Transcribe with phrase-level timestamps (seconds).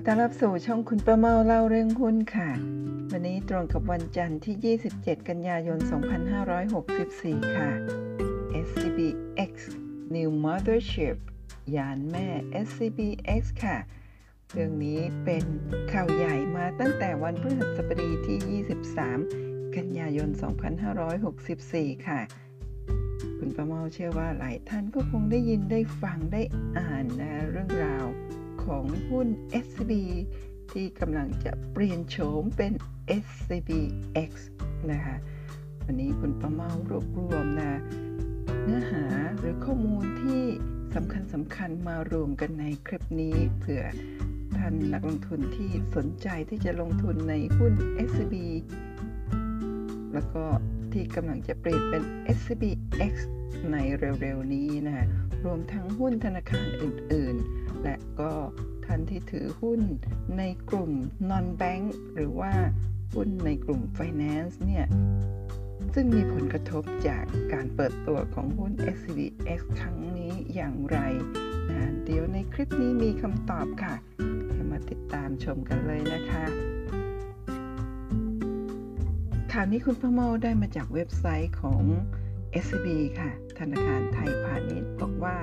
[0.00, 2.50] อต้อนรับสู่ช่องคุณประเมาเล่าเรื่องหุ้นค่ะ
[3.12, 5.78] วันนี้ตรงกับวันจันทร์ที่ 27 กันยายน
[6.66, 7.70] 2564 ค่ะ
[8.66, 9.52] SCBX
[10.14, 11.16] New Mothership
[11.76, 12.26] ยานแม่
[12.66, 13.76] SCBX ค่ะ
[14.52, 15.44] เรื่องนี้เป็น
[15.92, 18.62] ข่าวใหญ่มาตั้งแต่วันพฤหัสบดีที่
[19.32, 20.28] 23 กันยายน
[21.18, 22.20] 2564 ค่ะ
[23.38, 26.42] คุณประเมาเชื่อว่าหลายท่านก็คงได้ยินได้ฟังได้
[26.78, 28.06] อ่านนะเรื่องราว
[28.70, 29.28] ของหุ้น
[29.64, 29.92] SCB
[30.72, 32.72] ที่กำลังจะเปลี่ยนโฉมเป็น
[33.24, 34.30] SCBX
[34.90, 35.16] นะคะ
[35.84, 37.80] วันนี้คุณประเมารวบรวมนะ
[38.64, 39.04] เนื้อหา
[39.38, 40.42] หรือข้อมูลที่
[40.94, 43.84] สำคัญสำคัญมารวมกันในคลิปนี้เผื่อ
[44.56, 47.72] ท่านนักลงทุนที่สนใจที่จะลงทุนในหุ้น
[48.08, 48.34] SCB
[50.12, 50.44] แล้วก็
[50.92, 52.02] ที่กำลังจะเปลี่ยนเป็น
[52.36, 53.14] SCBX
[53.72, 55.06] ในเร็วๆนี้นะ
[55.44, 58.32] รวมทั้งหุ้นธนาคารอื่นๆ และก็
[58.84, 59.80] ท่านที่ถือหุ้น
[60.38, 60.92] ในกลุ่ม
[61.30, 62.52] non-bank หรือว่า
[63.14, 64.86] หุ้นในกลุ่ม finance เนี่ย
[65.94, 70.98] ซึ่งมีผลกระทบจากการเปิดตัวของหุ้น SCBX ครั้งนี้อย่างไร
[71.70, 73.94] นะเดี๋ยวในคลิปนี้มีคำตอบค่ะ
[74.70, 76.44] มาติดตามชมกันเลยนะคะ
[79.52, 81.82] ข่าวนี้คุณพโมได้มาจากเว็บไซต์ของ
[82.64, 85.38] SCB ค่ะ ธนาคารไทยพาณิชย์บอกว่า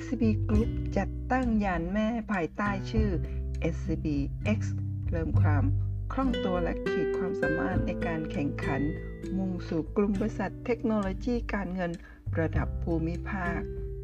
[0.00, 3.08] SCB Group จัดตั้งยานแม่ภายใต้ชื่อ
[3.74, 4.60] SCBX
[5.10, 5.64] เริ่มความ
[6.12, 8.82] คล่องตัวและขีดความสามารถในการแข่งขัน
[9.36, 11.92] มุ่งสู่กลุ่มบริษัทเทคโนโลยีการเงิน
[12.38, 13.60] ระดับภูมิภาค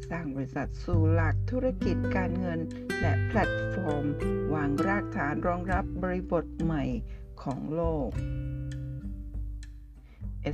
[0.09, 2.59] สร้างบริษัทสู่หลักธุรกิจการเงิน
[3.01, 4.05] และแพลตฟอร์ม
[4.53, 6.83] วางรากฐานรองรับบริบทใหม่
[7.43, 8.09] ของโลก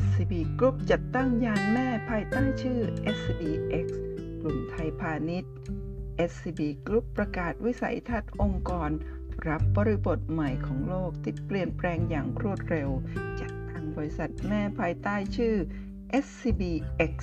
[0.01, 2.79] SCB Group จัดตั้งยานแม่ภายใต้ชื่อ
[3.15, 3.87] SCBX
[4.41, 5.51] กลุ่มไทยพาณิชย์
[6.29, 8.89] SCB Group ประกาศวิสัยทัศน์องค์กร
[9.47, 12.89] รับบริบทใหม่ของโลกที่เปลี่ยนแปลงอย่างรวดเร็ว
[13.39, 15.55] จัดตั้งบริษัทแม่ภายใต้ชื่อ
[16.23, 17.15] SCBX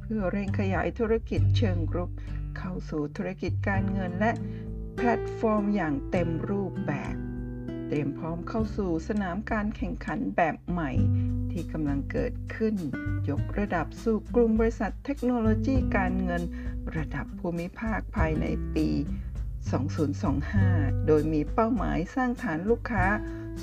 [0.00, 2.10] เพื่อเร่งขยายธุรกิจเชิงกรุก
[2.58, 4.32] เข้าสู่ธุรกิจการเงินและ
[4.96, 7.14] แพลตฟอร์มอย่างเต็มรูปแบบ
[7.88, 10.92] เตรียมพร้อมเข้าสู่สนามการแข่งขันแบบใหม่
[11.56, 12.74] ที่กำลังเกิดขึ้น
[13.30, 16.42] ยกระดับสู่กลุ่มบริษัทเทคโนโลยีการเงิน
[16.96, 18.88] ระดับภูมิภาคภายในปี
[20.18, 23.06] 2025 โดยมีเป้าหมายสร้างฐานลูกค้า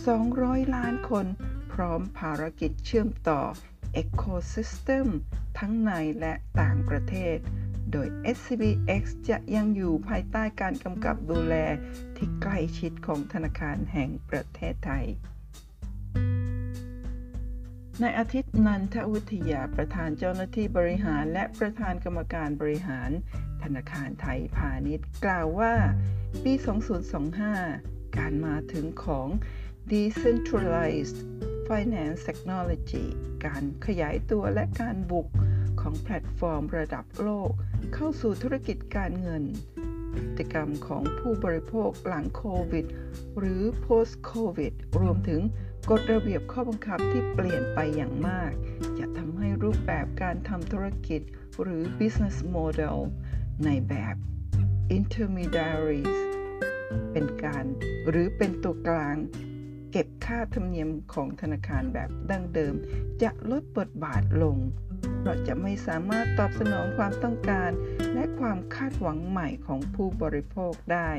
[0.07, 1.25] 200 ล้านคน
[1.73, 3.41] พร้อมภารกิจเชื่อมต่อ
[4.01, 5.07] Ecosystem
[5.59, 7.37] ทั้งในและต่างประเทศ
[7.91, 11.55] โดย SCBX จะยังอยู่ภายใต้การกำกับดูแล
[12.15, 15.05] ที่ใกล้ชิดของธนาคารแห่งประเทศไทย
[18.01, 23.09] ในอาทิตย์นันทวิทยาประธานเจ้าหน้าที่บริหาร และประธานกรรมการบริหาร
[23.63, 25.73] ธนาคารไทยพาณิชย์ กล่าวว่า
[26.43, 26.53] ปี
[27.35, 29.27] 2025 การมาถึงของ
[29.91, 31.17] Decentralized
[31.67, 33.05] Finance Technology
[33.45, 35.27] การขยายตัวและการบุก
[35.81, 37.51] ของแพลตฟอร์มระดับโลก
[37.93, 39.43] เข้าสู่ธุรกิจการเงิน
[40.13, 42.85] พฤติกรรมของผู้บริโภคหลังโควิด
[43.37, 45.41] หรือ post covid รวมถึง
[45.89, 48.51] กฎระเบียบข้อบังคับที่เปลี่ยนไปอย่างมาก
[48.99, 51.21] จะทำให้รูปแบบการทำธุรกิจ
[51.61, 52.97] หรือ business model
[53.65, 54.15] ในแบบ
[54.97, 56.17] intermediaries
[57.11, 57.63] เป็นการ
[58.09, 59.17] หรือเป็นตัวกลาง
[59.91, 62.75] เก็บค่าธรรมเนียมของธนาคารแบบดั้งเดิม
[63.21, 64.57] จะลดบทบาทลง
[65.23, 67.71] เราจะไม่สามารถตอบสนองความต้องการ
[68.13, 71.11] และความคาดหวังใหม่ของผู้บริโภคได้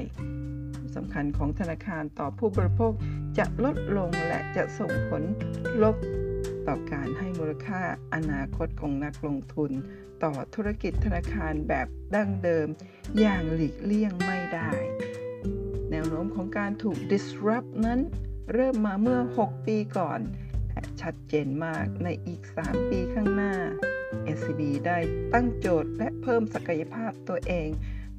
[0.94, 2.92] สำคัญของธนาคารต่อผู้บริโภค
[3.38, 5.22] จะลดลงและจะส่งผล
[5.82, 5.96] ลบ
[6.66, 7.82] ต่อการให้มูลค่า
[8.14, 9.70] อนาคตของนักลงทุน
[10.24, 12.68] ต่อธุรกิจธนาคารแบบดั้งเดิม
[13.18, 14.70] อย่างหลีกเลี่ยงไม่ได้
[15.90, 18.00] แนวโน้มของการถูก disrupt นั้น
[18.52, 20.20] เริ่มมาเมื่อ 6 ปีก่อน
[20.68, 23.54] และชัดเจนมากในอีก 3 ปีข้างหน้า
[24.36, 24.98] SCB ได้
[25.34, 27.68] ตั้งโจทย์และเพิ่มศักยภาพตัวเอง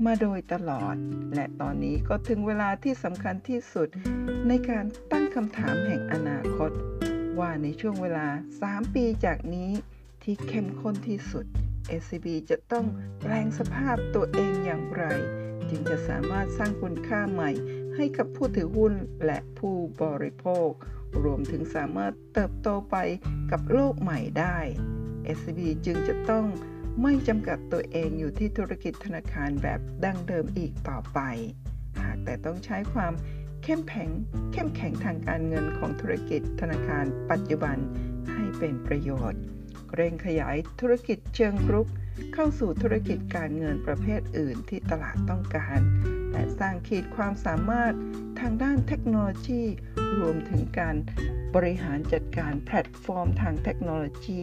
[0.03, 0.95] มาโดยตลอด
[1.35, 3.87] และตอนนี้ก็ถึงเวลาที่สำคัญที่สุด
[4.47, 6.71] ในการตั้งคำถามแห่งอนาคต
[7.39, 8.27] ว่าในช่วงเวลา
[8.63, 9.71] 3 ปีจากนี้
[10.23, 11.45] ที่เข้มข้นที่สุด
[12.01, 12.85] SCB จะต้อง
[13.21, 15.05] แปลงสภาพตัวเองอย่างไร
[15.69, 17.51] จึงจะสามารถสร้างคุณค่าใหม่
[17.95, 18.93] ให้กับผู้ถือหุ้น
[19.25, 20.69] และผู้บริโภค
[21.23, 22.95] รวมถึงสามารถเติบโตไป
[23.51, 24.57] กับโลกใหม่ได้
[25.37, 26.45] SCB จึงจะต้อง
[27.01, 31.19] ไม่จำกัดตัวเองอยู่ที่ธุรกิจธนาคารแบบดั้งเดิมอีกต่อไป
[32.01, 33.13] หากแต่ต้องใช้ความ
[33.63, 34.09] เข้มแข็ง
[34.53, 37.77] เข้มแข็งทางการเงินของธุรกิจธนาคารปัจจุบัน
[38.33, 39.41] ให้เป็นประโยชน์
[39.95, 41.87] เร่งขยายธุรกิจเชิงรุก
[42.33, 45.79] เข้าสู่ธุรกิจการเงินประเภทอื่นที่ตลาดต้องการ
[46.35, 47.93] และสร้างขีดความสามารถ
[48.39, 49.63] ทางด้านเทคโนโลยี
[50.19, 50.95] รวมถึงการ
[51.55, 54.41] บริหารจัดการแพลตฟอร์มทางเทคโนโลยี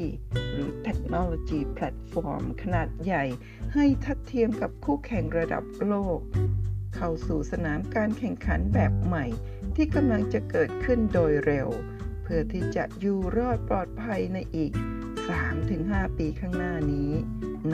[0.53, 3.25] หรือเทคโนโลยีแพลตฟอร์มขนาดใหญ่
[3.75, 6.19] ให้ทัดเทียมกับคู่แข่งระดับโลก
[6.97, 9.27] เข้าสู่สนามการแข่งขันแบบใหม่
[9.77, 11.69] ที่กำลังจะเกิดขึ้นโดยเร็ว
[12.23, 14.73] เพื่อที่จะอยู่รอดปลอดภัยในอีก
[15.45, 17.11] 3-5 ปีข้างหน้านี้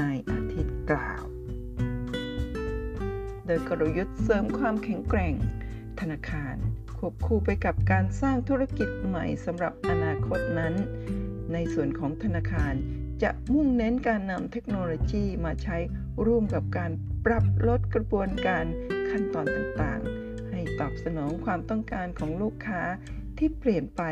[0.01, 1.25] นายอาทิตย์กล่าว
[3.51, 5.35] โดยกลยุทธ์เสริมความแข็งแกร่ง
[6.01, 6.57] ธนาคาร
[6.97, 10.75] ควบคู่ไปกับการสร้างธุรกิจใหม่สำหรับอนาคตนั้น
[11.53, 12.75] ในส่วนของธนาคาร
[13.23, 15.77] จะมุ่งเน้นการนำเทคโนโลยีมาใช้
[16.27, 16.91] ร่วมกับการ
[17.27, 18.65] ปรับลดกระบวนการ
[19.11, 22.83] ขั้นตอนต่างๆ ให้ตอบสนองความต้องการของลูกค้า
[23.39, 24.03] ที่เปลี่ยนไป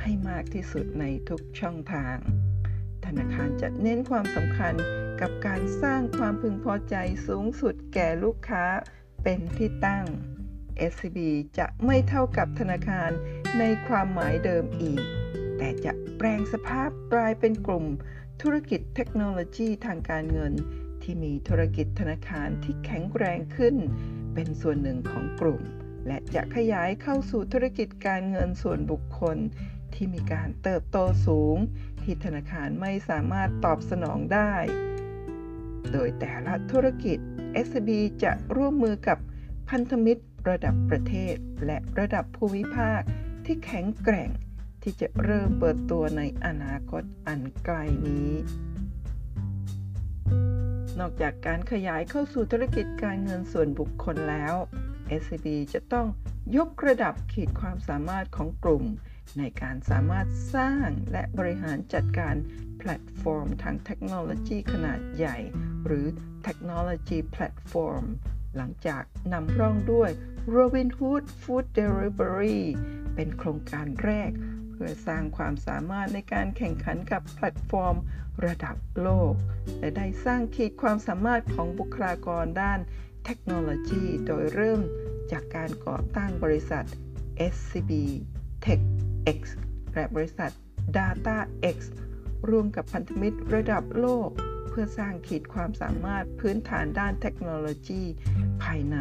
[0.00, 2.16] ให้มากที่สุดในทุกช่องทาง
[3.06, 4.74] ธนาคารจะเน้นความสำคัญ
[5.20, 6.96] กับการสร้างความพึงพอใจ
[7.26, 8.64] สูงสุดแก่ลูกค้า
[9.22, 10.06] เป็นที่ตั้ง
[10.92, 11.18] SCB
[11.58, 13.10] จะไม่เท่ากับธนาคาร
[13.58, 15.02] ในความหมายเดิมอีก
[15.58, 17.86] แต่จะแปลงสภาพกลายเป็นกลุ่ม
[18.42, 20.52] ธุรกิจเทคโนโลยีทางการเงิน
[21.02, 23.76] ที่มีธุรกิจธนาคารที่แข็งแรงขึ้น
[24.34, 25.62] เป็นส่วนหนึ่งของกลุ่ม
[26.06, 29.36] และจะขยายเข้าสู่ธุรกิจการเงินส่วนบุคคล
[29.94, 31.56] ที่มีการเติบโตสูง
[32.02, 34.54] ที่ธนาคารไม่สามารถตอบสนองได้
[35.92, 37.18] โดยแต่ละธุรกิจ
[37.66, 37.90] SB
[38.22, 39.18] จะร่วมมือกับ
[39.70, 41.34] พันธมิตรระดับประเทศ
[41.66, 43.00] และระดับภูมิภาค
[43.44, 44.30] ที่แข็งแกร่ง
[44.82, 48.30] ที่จะเริ่มเปิดตัวในอนาคตอันใกล้นี้
[51.00, 54.54] นอกจากการขยายเข้าสู่ธุรกิจการเงินส่วนบุคคลแล้ว
[55.20, 56.06] SCB จะต้อง
[56.56, 58.84] ยกระดับขีดความสามารถของกลุ่ม
[59.38, 62.36] ในการสามารถสร้างและบริหารจัดการ
[62.78, 65.38] แพลตฟอร์มทางเทคโนโลยีขนาดใหญ่
[65.86, 66.06] หรือ
[66.44, 68.04] เทคโนโลยีแพลตฟอร์ม
[68.56, 69.02] หลังจาก
[69.32, 70.10] นำร่องด้วย
[70.54, 72.60] Robinhood Food Delivery
[73.14, 74.30] เป็นโครงการแรก
[74.70, 77.96] เพื่อสร้างความสามารถในการแข่งขันกับแพลตฟอร์ม
[78.46, 79.34] ระดับโลก
[79.78, 82.80] และได้สร้างขีดความสามารถของบุคลากรด้าน
[83.24, 84.80] เทคโนโลยี โดยเริ่ม
[85.32, 86.84] จากการก่อตั้งบริษัท
[87.54, 87.92] SCB
[88.64, 88.82] Tech
[89.38, 89.40] X
[89.94, 90.50] และบริษัท
[90.96, 91.78] DataX
[92.48, 94.30] ร่วมกับพันธมิตรระดับโลก
[94.68, 98.02] เพื่อสร้างขีดความสามารถพื้นฐานด้านเทคโนโลยี
[98.62, 98.96] ภายใน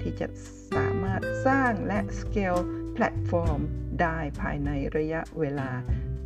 [0.00, 0.26] ที่จะ
[0.74, 2.56] สามารถสร้างและสเกล
[2.94, 3.60] แพลตฟอร์ม
[4.00, 5.70] ได้ภายในระยะเวลา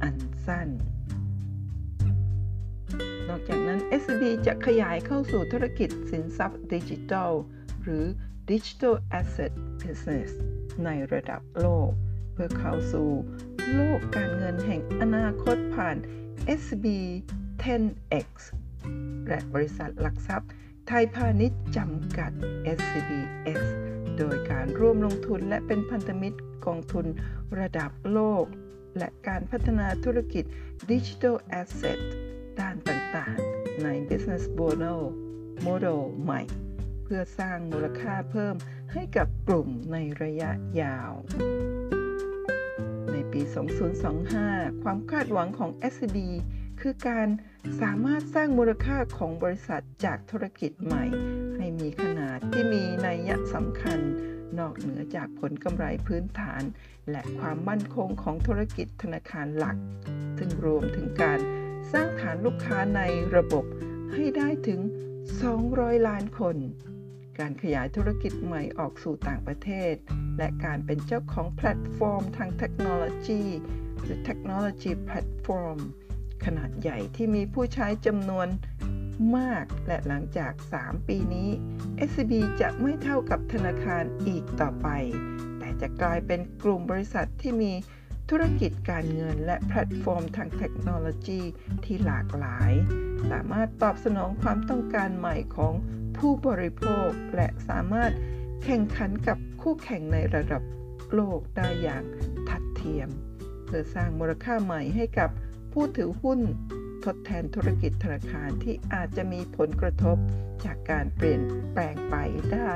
[0.03, 0.17] อัน
[0.47, 0.69] สั้น
[3.29, 7.33] นอกจากนั้น SCB จะขยายเข้าสู่ธุรกิจสินทรัพย์ดิจิทัล
[7.83, 8.05] หรือ
[8.51, 9.53] Digital Asset
[9.83, 10.31] Business
[10.85, 11.91] ในระดับโลก
[12.43, 13.11] พื่อเข้าสู่
[13.75, 15.97] โลกการเงินแห่งอนาคตผ่าน
[16.63, 16.87] SB
[17.63, 18.29] 10X
[19.29, 20.51] และบริษัทหลักทรัพย์
[20.89, 22.33] ไทยพาณิชย์จำกัด
[22.79, 23.63] SCBS
[24.19, 27.07] โดยการร่วมลงทุนและเป็นพันธมิตรกองทุน
[27.61, 28.45] ระดับโลก
[28.99, 30.45] และการพัฒนาธุรกิจ
[30.91, 31.99] Digital Asset
[32.61, 35.01] ด้านต่างๆ ใน Business Model
[35.67, 36.43] Model ใหม่
[37.05, 38.57] เพื่อสร้างมูลค่าเพิ่ม
[38.93, 40.51] ให้กับกลุ่มในระยะ
[40.83, 41.13] ยาว
[43.13, 43.43] ในปี
[44.13, 46.19] 2025 ความคาดหวังของ SCB
[46.81, 47.29] คือการ
[47.81, 51.05] สามารถสร้างมูลค่าของบริษัทจากธุรกิจใหม่
[51.57, 54.01] ให้มีขนาดที่มีนัยสำคัญ
[54.59, 56.63] นอกเหนือจากผลกำไรพื้นฐาน
[57.11, 59.77] และความมั่นคงของธุรกิจธนาคารหลัก
[60.39, 61.39] ซึ่งรวมถึงการ
[61.93, 63.01] สร้างฐานลูกค้าใน
[63.37, 63.65] ระบบ
[64.15, 64.81] ให้ได้ถึง
[65.45, 66.57] 200 ล้านคน
[67.39, 69.95] การขยายธุรกิจใหม่ออกสู่ต่างประเทศ
[70.39, 73.43] และการเป็นเจ้าของแพลตฟอร์มทางเทคโนโลยี
[74.03, 75.79] หรือเทคโนโลยีแพลตฟอร์ม
[76.45, 78.49] ขนาดใหญ่ที่มีผู้ใช้จำนวน
[79.37, 81.51] มากและหลังจาก 3 ปีนี้
[82.09, 84.89] SCB จะไม่เท่ากับธนาคารอีกต่อไป
[85.59, 87.73] แต่จะกลายเป็นกลุ่มบริษัทที่มี
[88.31, 91.41] ธุรกิจการเงินและแพลตฟอร์มทางเทคโนโลยี
[91.85, 92.73] ที่หลากหลาย
[93.31, 95.75] สามารถตอบสนองความต้องการใหม่ของ
[96.21, 98.13] ผู้บริโภคและสามารถ
[98.65, 100.63] แข่งขันกับคู่แข่งในระดับ
[101.15, 102.05] โลกได้อย่าง
[102.49, 103.09] ทัดเทียม
[103.67, 105.31] เพื่อสร้างมูลค่าใหม่ให้กับ
[105.73, 106.41] ผู้ถือหุ้น
[107.05, 110.17] ทดแทนธุรกิจธนาคารที่อาจจะมีผลกระทบ
[110.65, 112.17] จากการเปลี่ยนแปลงไป
[112.53, 112.73] ได้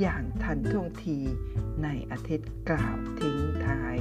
[0.00, 1.18] อย่างทันท่วงที
[1.82, 3.98] ในอาทิตย์กล่าวทิ้งท้าย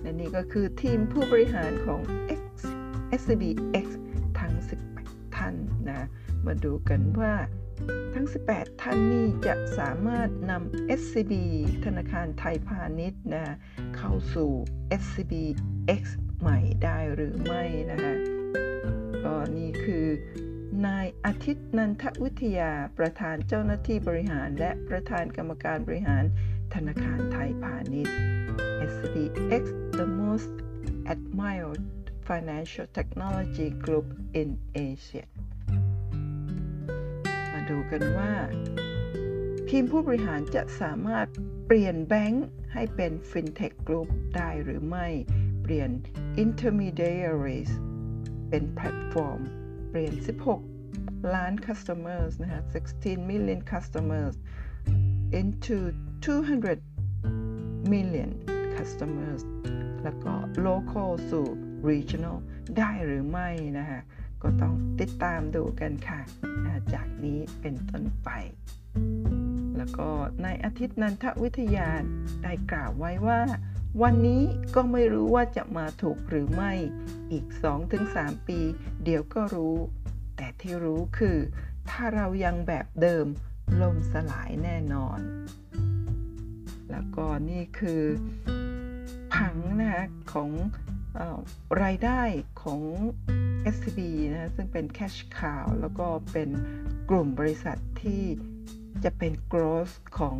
[0.00, 2.00] และนี่ก็คือทีมผู้บริหารของ
[2.40, 2.42] X
[3.20, 3.86] SCBX
[5.46, 6.06] ท่านนะ
[6.46, 7.34] มาดูกันว่า
[8.14, 11.32] ทั้ง 18 ท่านนี้จะสามารถนำ SCB
[11.84, 13.56] ธนาคารไทยพาณิชย์นะ
[13.96, 14.50] เข้าสู่
[15.02, 16.02] SCBX
[16.40, 18.14] ใหม่ได้หรือไม่นะคะ
[19.24, 20.06] ก็นี่คือ
[20.86, 26.24] นายอาทิตย์นันทวิทยาประธานเจ้าหน้าที่บริหาร และประธานกรรมการบริหาร
[26.74, 28.16] ธนาคารไทยพาณิชย์
[28.92, 29.64] SBX
[29.98, 30.52] the most
[31.12, 31.82] admired
[32.28, 34.06] financial technology group
[34.40, 34.48] in
[34.90, 35.26] Asia
[37.52, 38.32] มาดูกันว่า
[39.68, 41.26] ทีมผู้บริหารจะสามารถ
[41.66, 45.06] เปลี่ยนแบงค์ให้เป็น FinTech Group ได้หรือไม่
[45.62, 45.90] เปลี่ยน
[46.44, 47.72] Intermediaries
[48.48, 49.40] เป็นแพลตฟอร์ม
[49.90, 50.14] เปลี่ยน
[50.72, 52.60] 16 ล้าน customers นะคะ
[52.96, 54.34] 16 million customers
[55.40, 55.76] into
[56.24, 56.80] 200
[57.92, 58.30] million
[58.76, 59.42] customers
[60.04, 60.32] แล้วก็
[60.66, 61.48] local สู่
[61.88, 62.38] regional
[62.78, 64.00] ได้หรือไม่นะคะ
[64.42, 66.20] ก็ต้องติดตามดูกันค่ะ
[66.94, 68.30] จากนี้เป็นต้นไป
[69.76, 70.08] แล้วก็
[70.42, 71.88] ในอาทิตย์นันทวิทยา
[72.42, 73.40] ได้กล่าวไว้ว่า
[74.02, 74.42] วันนี้
[74.74, 76.72] ก็ไม่รู้ว่าจะมาถูกหรือไม่
[77.32, 77.46] อีก
[77.96, 78.60] 2-3 ปี
[79.04, 79.76] เดี๋ยวก็รู้
[80.36, 81.38] แต่ที่รู้คือ
[81.90, 83.26] ถ้าเรายังแบบเดิม
[83.80, 85.18] ล่มสลายแน่นอน
[86.90, 88.02] แล้วก็นี่คือ
[89.34, 90.50] ผังนะของ
[91.82, 92.22] รายได้
[92.62, 92.80] ของ
[93.74, 94.00] SCB
[94.32, 96.48] นะซึ่งเป็น cash cow แล้วก็เป็น
[97.10, 98.24] กลุ่มบริษัทที่
[99.04, 100.36] จะเป็น growth ของ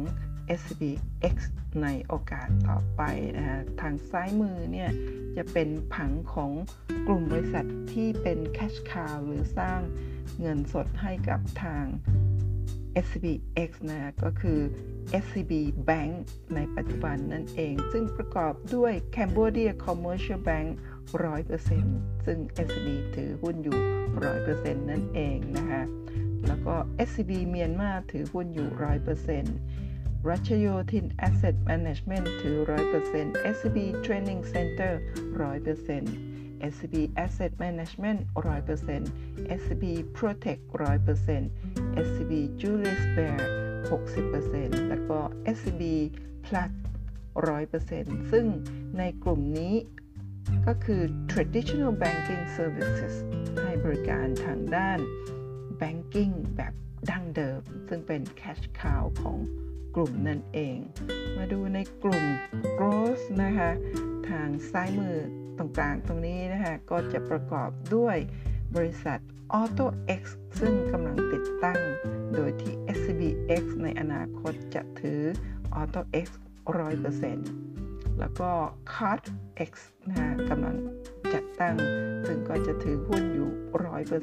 [0.62, 1.37] S.B.X
[1.83, 3.02] ในโอกาสต่อไป
[3.37, 4.90] นะฮะทางซ้ายมือเนี่ย
[5.37, 6.50] จะเป็นผังของ
[7.06, 9.80] กลุ่มบริษัทที่เป็น cash cow หรือสร้าง
[10.40, 11.85] เงินสดให้กับทาง
[13.05, 14.61] SBX นะก็คือ
[15.25, 15.53] SCB
[15.88, 16.12] Bank
[16.55, 20.69] ในปัจจุบันนั่นเอง ซึ่งประกอบด้วย Cambodia Commercial Bank
[21.29, 23.79] 100%ซึ่ง SCB ถือหุ้นอยู่
[24.35, 25.83] 100%นั่นเองนะคะ
[26.47, 26.75] แล้วก็
[27.09, 28.69] SCB เมียนมาถือหุ้นอยู่
[29.49, 32.57] 100%รัชโยธิน Asset Management ถือ
[33.05, 34.93] 100% SCB Training Center
[35.37, 36.36] 100%
[36.72, 36.94] SCB
[37.25, 39.84] Asset Management 100% SCB
[40.18, 41.50] Protect 100%
[42.06, 43.38] SCB Julius Bear
[43.90, 45.18] 60%แล้วก็
[45.56, 45.82] SCB
[46.46, 46.70] Plus
[47.34, 48.46] 100%ซึ่ง
[48.98, 49.75] ในกลุ่มนี้
[50.66, 53.14] ก็คือ traditional banking services
[53.62, 54.98] ให้บริการทางด้าน
[55.80, 56.72] banking แบบ
[57.10, 59.38] ดั้งเดิม ซึ่งเป็น cash cow ของ
[59.94, 60.78] กลุ่มนั่นเอง
[61.36, 62.25] มาดูในกลุ่ม
[62.78, 63.70] growth นะคะ
[64.28, 65.18] ทางซ้ายมือ
[65.58, 68.16] ตรงกลางตรงนี้นะคะก็จะประกอบด้วย
[68.76, 69.18] บริษัท
[69.60, 69.86] Auto
[70.20, 70.22] X
[70.60, 71.80] ซึ่งกำลังติดตั้ง
[72.34, 75.20] โดยที่ SCBX ในอนาคตจะถือ
[75.80, 76.26] Auto X
[77.04, 78.50] 100%แล้วก็
[78.92, 79.22] Card
[79.70, 79.72] X
[80.08, 80.76] นะกำลัง
[81.34, 81.76] จัดตั้ง
[82.26, 83.50] ซึ่งก็จะถือหุ้นอยู่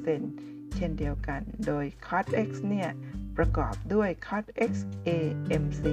[0.02, 2.90] 100%เช่นเดียวกัน โดย Card X เนี่ย
[3.38, 4.72] ประกอบด้วย Card X
[5.08, 5.84] AMC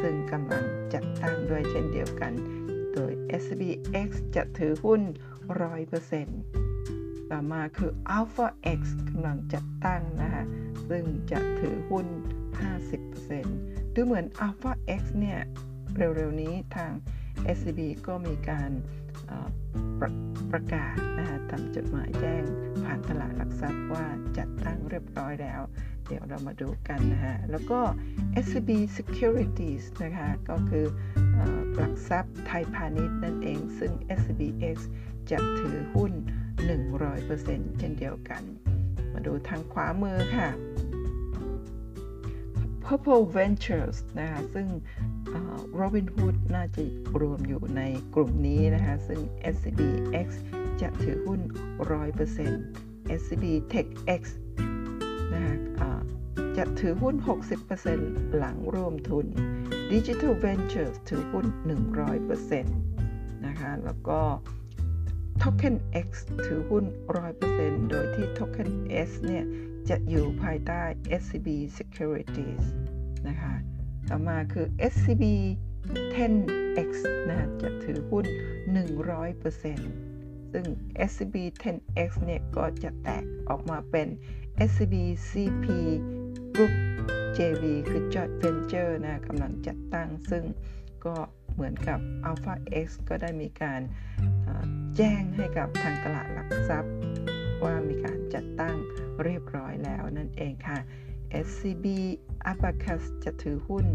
[0.00, 0.64] ซึ่งกำลัง
[0.94, 2.32] จัดตั้งด้วยเช่นเดียวกัน
[2.96, 3.12] โดย
[3.42, 5.02] SBX จะถือหุ้น
[5.96, 8.46] 100%ต่อมาคือ Alpha
[8.78, 10.44] X กำลังจัดตั้งนะคะ
[10.88, 12.06] ซึ่งจะถือหุ้น
[12.80, 15.40] 50%ดูเหมือน Alpha X เนี่ย
[15.96, 16.92] เร็วๆนี้ทาง
[17.56, 18.70] SCB ก็มีการ
[20.00, 20.10] ประ
[20.52, 22.42] ประกาศนะคะทำจดหมายแจ้ง
[22.84, 24.06] ผ่านตลาดหลักทรัพย์ว่า
[24.38, 25.60] จัดตั้งเรียบร้อยแล้ว
[26.06, 27.80] เดี๋ยวเรามาดูกันนะฮะแล้วก็
[28.44, 30.86] SCB Securities นะคะก็คือ
[31.74, 34.76] หลักทรัพย์ไทยพาณิชย์นั่นเอง ซึ่ง SCBX
[35.30, 36.12] จะถือหุ้น
[36.94, 38.42] 100%เช่นเดียวกัน
[39.12, 40.48] มาดูทางขวามือค่ะ
[42.84, 44.68] Purple Ventures นะคะซึ่ง
[45.80, 46.84] Robinhood น่าจะ
[47.20, 47.82] รวมอยู่ใน
[48.14, 49.20] กลุ่มนี้นะคะ ซึ่ง
[49.54, 50.28] SCBX
[50.80, 51.40] จะถือหุ้น
[52.30, 54.22] 100% SCB TechX
[55.36, 55.92] นะคะ
[56.56, 57.16] จะถือหุ้น
[57.76, 59.26] 60%หลังรวมทุน
[59.92, 61.46] Digital Ventures ถือหุ้น
[62.26, 62.62] 100%
[63.46, 64.20] นะคะ แล้วก็
[65.42, 65.76] Token
[66.06, 66.08] X
[66.46, 66.84] ถือหุ้น
[67.36, 68.70] 100%โดยที่ Token
[69.08, 69.44] S เนี่ย
[69.88, 70.82] จะอยู่ภายใต้
[71.20, 72.64] SCB Securities
[73.28, 73.54] นะคะ
[74.08, 75.24] ต่อมาคือ SCB
[76.14, 76.90] 10X
[77.28, 78.26] นะจะถือหุ้น
[79.40, 80.66] 100%ซึ่ง
[81.10, 84.08] SCB 10X เนี่ย ก็จะแตกออกมาเป็น
[84.68, 84.94] SCB
[85.28, 85.66] CP
[86.54, 86.74] Group
[87.36, 90.44] JV คือ Joint Venture นะกำลังจัดตั้งซึ่ง
[91.04, 91.14] ก็
[91.54, 91.98] เหมือนกับ
[92.28, 93.80] Alpha X ก็ได้มีการ
[94.96, 96.94] แจ้งให้กับทางตลาดหลักทรัพย์
[97.64, 98.76] ว่ามีการจัดตั้ง
[99.24, 100.78] เรียบร้อยแล้วนั่นเองค่ะ
[101.46, 101.86] SCB
[102.52, 103.86] Abacus จะถือหุ้น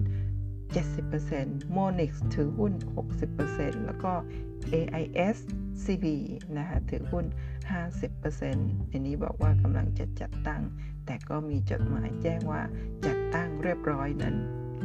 [0.72, 2.74] 70% Monix ถือหุ้น
[3.30, 4.13] 60%แล้วก็
[4.74, 5.38] AIS
[5.84, 6.06] CB
[6.58, 7.25] นะคะถือหุ้น
[7.90, 10.62] 50%อันนี้บอกว่ากำลังจะจัดตั้ง
[11.06, 12.62] แต่ก็มีจดหมายแจ้งว่า
[13.06, 14.36] จัดตั้งเรียบร้อยนั้น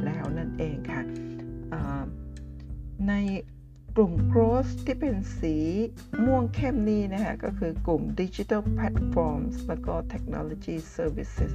[0.05, 1.03] แล้วนั่นเองค่ะ
[3.09, 3.13] ใน
[3.99, 5.57] กลุ่ม growth ที่เป็นสี
[6.25, 11.53] ม่วงเข้มนี้นะคะก็คือกลุ่ม digital platforms แล้วก็ technology services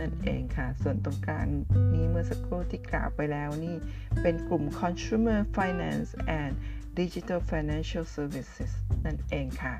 [0.00, 1.46] นั่นเองค่ะ ส่วนตรงกลาง
[1.94, 3.76] นี้เมื่อสักครู่ที่กล่าวไปแล้วนี่
[4.22, 6.52] เป็นกลุ่ม consumer finance and
[7.00, 8.72] digital financial services
[9.06, 9.74] นั่นเองค่ะ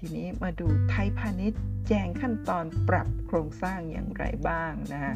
[0.00, 5.14] ทีนี้มาดูไทยพาณิชย์แจงขั้นตอนปรับโครงสร้างอย่างไรบ้างนะคะ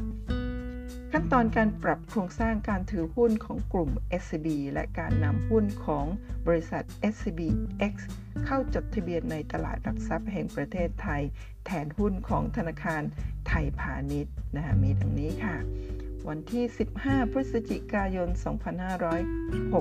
[1.13, 3.91] ขั้นตอนการปรับโครงสร้างการถือหุ้นของกลุ่ม
[4.23, 6.07] SCB และการนำหุ้นของ
[6.47, 7.95] บริษัท SCBX
[8.45, 11.23] เข้าจดทะเบียนในตลาดหลักทรัพย์แห่งประเทศไทย
[11.67, 13.03] แทนหุ้นของธนาคาร
[13.49, 15.57] ไทยพาณิชย์นะคะมีดังนี้ค่ะ
[16.29, 16.65] วันที่
[16.99, 18.29] 15 พฤศจิกายน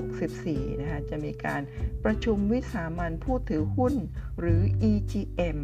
[0.03, 1.61] 2564 นะคะจะมีการ
[2.03, 3.93] ประชุมวิสามันผู้ถือหุ้น
[4.39, 5.59] หรือ EGM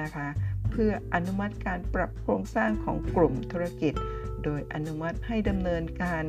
[0.00, 0.28] นะคะ
[0.70, 3.94] เพื่ออนุมัติการปรับโครงสร้างของกลุ่มธุรกิจ
[4.44, 6.24] โดยอนุมัติให้ดำเนินการ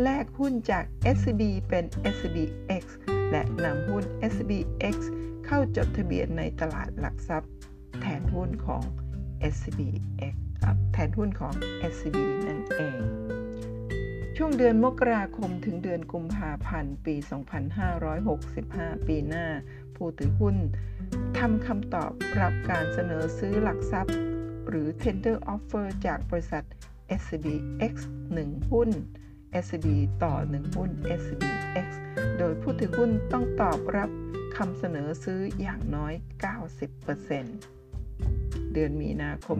[0.00, 0.84] แลกหุ้นจาก
[1.16, 2.84] SCB เป็น SCBX
[3.30, 4.96] และนำหุ้น SCBX
[5.46, 7.50] เข้าจดทะเบียนในตลาดหลักทรัพย์
[8.00, 8.82] แทนหุ้นของ
[9.52, 10.34] SCBX
[10.92, 11.54] แทนหุ้นของ
[11.92, 13.00] SCB นั่นเอง
[14.36, 17.14] ช่วงเดือนมกราคมถึงเดือนกุมภาพันธ์ปี
[18.30, 19.46] 2565 ปีหน้า
[19.96, 20.56] ผู้ถือหุ้น
[21.38, 24.16] ทำคำตอบรับการเสนอซื้อหลักทรัพย์
[24.68, 26.64] หรือ tender offer จากบริษัท
[27.20, 27.94] SCBX
[28.32, 28.90] 1 หุ้น
[29.64, 29.86] SCB
[30.22, 30.90] ต่อ 1 หุ้น
[31.20, 31.88] SCBX
[32.38, 34.10] โดยผู้ถือหุ้นต้องตอบรับ
[34.56, 36.12] คำเสนอซื้ออย่างน้อย
[36.98, 39.58] 90%เดือนมีนาคม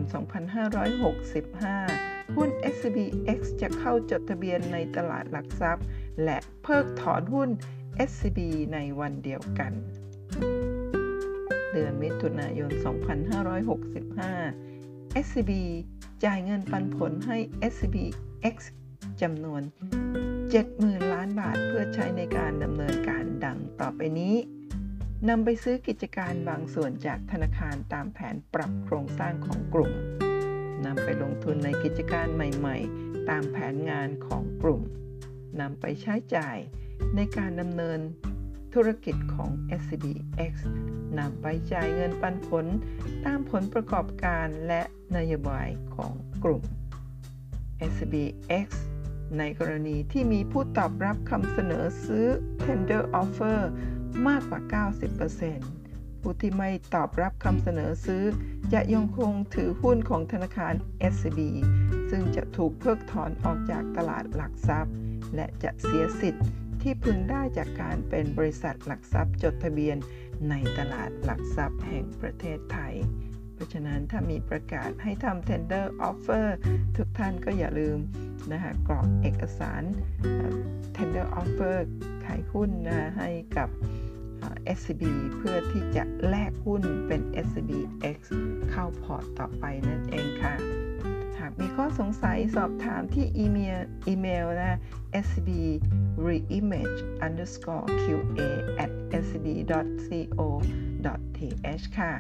[1.17, 5.87] 2565 หุ้น SCBX จะเข้าจดทะเบียนในตลาดหลักทรัพย์
[6.25, 7.49] และเพิกถอนหุ้น
[8.11, 8.39] SCB
[8.75, 9.73] ในวันเดียวกัน
[11.73, 12.71] เดือนมิถุนายน
[13.53, 14.72] 2565
[15.27, 15.53] SCB
[16.25, 17.39] จ่ายเงินปันผลให้
[17.73, 18.57] SCBX
[19.21, 19.63] จำนวน
[20.37, 24.35] 70,000 ล้านบาทเพื่อใช้ในการดำเนินการดังต่อไปนี้
[25.29, 29.93] นำไปซื้อกิจการบางส่วนจากธนาคารตามแผนปรับโครงสร้างของกลุ่ม
[30.87, 34.83] นำไปลงทุนในกิจการใหม่ๆ ตามแผนงานของกลุ่ม
[35.61, 36.59] นำไปใช้จ่าย
[37.17, 38.01] ในการดำเนิน
[38.75, 40.55] ธุรกิจของ SCBX
[41.19, 42.67] นำไปจ่ายเงินปันผล
[43.25, 44.83] ตามผลประกอบการและ
[45.17, 46.13] นโยบายของ
[46.45, 46.63] กลุ่ม
[47.91, 48.69] SCBX
[49.39, 52.27] ในกรณีที่มีผู้ตอบรับคำเสนอซื้อ
[52.65, 53.59] tender offer
[54.27, 54.61] มากกว่า
[55.43, 58.25] 90%ผู้ที่ไม่ตอบรับคำเสนอซื้อ
[58.73, 60.75] จะยังคงถือหุ้นของธนาคาร
[61.13, 61.41] SCB
[62.11, 64.95] ซึ่งจะถูกเพิกถอนออกจากตลาดหลักทรัพย์
[65.35, 66.45] และจะเสียสิทธิ์
[66.83, 69.97] ที่พึงได้จากการเป็นบริษัทหลักทรัพย์จดทะเบียน
[70.51, 72.95] ในตลาดหลักทรัพย์แห่งประเทศไทย
[73.55, 76.47] เพราะฉะนั้นถ้ามีประกาศให้ทำ tender offer
[76.97, 77.99] ทุกท่านก็อย่าลืม
[78.53, 79.83] นะคะกรอกเอกสาร
[80.97, 81.77] tender offer
[82.25, 83.69] ขายหุ้นนะให้กับ
[84.77, 85.03] SCB
[85.37, 88.19] เพื่อที่จะแลกหุ้นเป็น SCBX
[88.71, 94.79] เข้าพอร์ตต่อไปนั่นเองค่ะ หากมีข้อสงสัยสอบถามที่อีเมลอีเมลนะ
[95.27, 95.49] scb
[96.27, 98.49] reimagine underscore qa
[98.85, 98.93] at
[99.27, 99.47] scb
[100.37, 100.41] co
[101.37, 102.13] th ค่ะ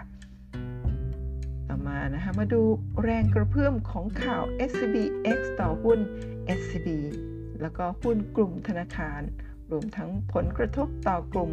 [1.68, 2.62] ต่อมานะคะมาดู
[3.02, 5.98] แรงกระเพื่อมของข่าว SCBX ต่อหุ้น
[6.58, 6.88] SCB
[7.61, 9.20] แล้วก็หุ้นกลุ่มธนาคาร
[9.70, 11.52] รวมทั้งผลกระทบต่อกลุ่ม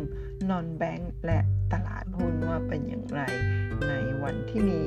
[0.49, 1.39] นอนแบงก์และ
[1.73, 3.21] ตลาดหุ้นว่าเป็นอย่างไร
[3.87, 4.81] ในวันที่มี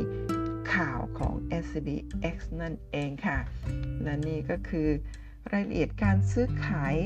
[0.75, 1.35] ข่าวของ
[1.67, 1.89] s b
[2.35, 3.39] x นั่นเองค่ะ
[4.03, 4.89] และนี่ก็คือ
[5.53, 6.97] รายละเอียดการซื้อขาย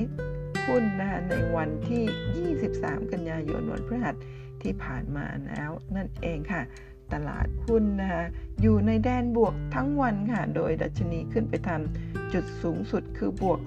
[0.66, 4.16] หุ้นนะคะในวันที่ 23 กันยายนวันพฤหัส
[4.62, 6.62] ที่ผ่านมาแล้วนั่นเองค่ะ
[7.12, 8.24] ตลาดหุ้นนะคะ
[8.62, 13.60] อยู่ในแดนบวกทั้งวันค่ะ โดยดัชนีขึ้นไปทำจุดสูงสุดคือบวก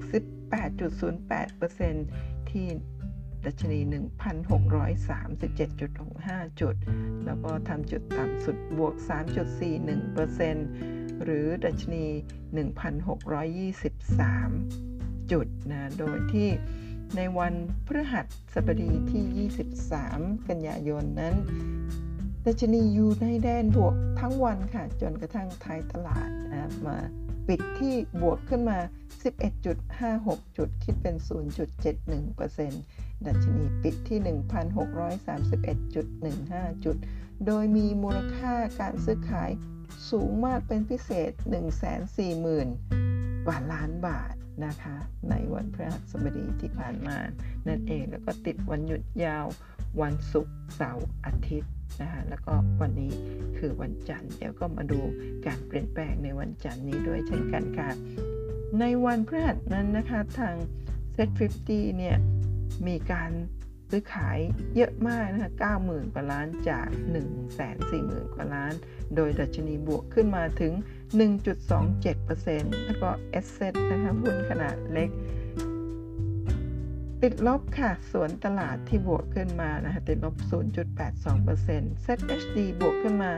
[1.22, 2.68] 18.08%ที่
[3.46, 3.80] ดัชนี
[5.40, 6.76] 1,637.65 จุด
[7.26, 8.96] แล้วก็ทำจุดต่ำสุดบวก
[10.10, 12.06] 3.41%หรือดัชนี
[12.70, 16.50] 1,623 จุดนะโดยที่
[17.16, 17.54] ในวัน
[17.86, 18.22] พฤหั
[18.54, 19.50] สบดีที่
[19.90, 21.36] 23 กันยายนนั้น
[22.46, 26.98] ดัชนีอยู่ในแดนบวกทั้งวันค่ะ จนกระทั่งท้ายตลาดนะมา
[27.48, 28.80] ปิดที่บวกขึ้นมา
[29.68, 34.20] 11.56 จุด คิดเป็น 0.71% ดัชนีปิดที่
[36.74, 36.98] 1,631.15 จุด
[37.46, 39.52] โดยมีมูลค่าการซื้อขาย
[40.10, 41.32] สูงมากเป็นพิเศษ
[42.60, 44.34] 140,000 กว่าล้านบาท
[44.66, 44.98] นะคะ
[45.30, 47.18] ในวันพฤหัสบดีที่ผ่านมา
[47.68, 49.46] นั่นเอง แล้วก็ติดวันหยุดยาว
[50.02, 53.14] วันศุกร์ เสาร์ อาทิตย์นะคะแล้วก็วันนี้
[53.58, 55.00] คือวันจันทร์ เดี๋ยวก็มาดู
[55.46, 57.90] การเปลี่ยนแปลงในวันจันทร์นี้ด้วยเช่นกันค่ะ
[58.80, 60.56] ในวันพฤหัสนั้นนะคะทาง
[61.16, 61.30] Set
[61.66, 62.18] 50เนี่ย
[62.88, 63.32] มีการ
[63.90, 64.40] ซื้อขาย
[64.76, 65.52] เยอะมากนะคะ
[65.82, 66.88] 90,000 กว่าล้านจาก
[67.62, 68.74] 140,000 กว่าล้าน
[69.16, 70.74] โดยดัชนีบวกขึ้นมาถึง
[71.60, 75.10] 1.27%แล้วก็ a s s e t นะคะหุ้นขนาดเล็ก
[77.24, 80.36] ติดลบค่ะ ส่วนตลาดที่บวกขึ้นมานะคะติดลบ
[81.26, 83.32] 0.82% ZHD บวกขึ้นมา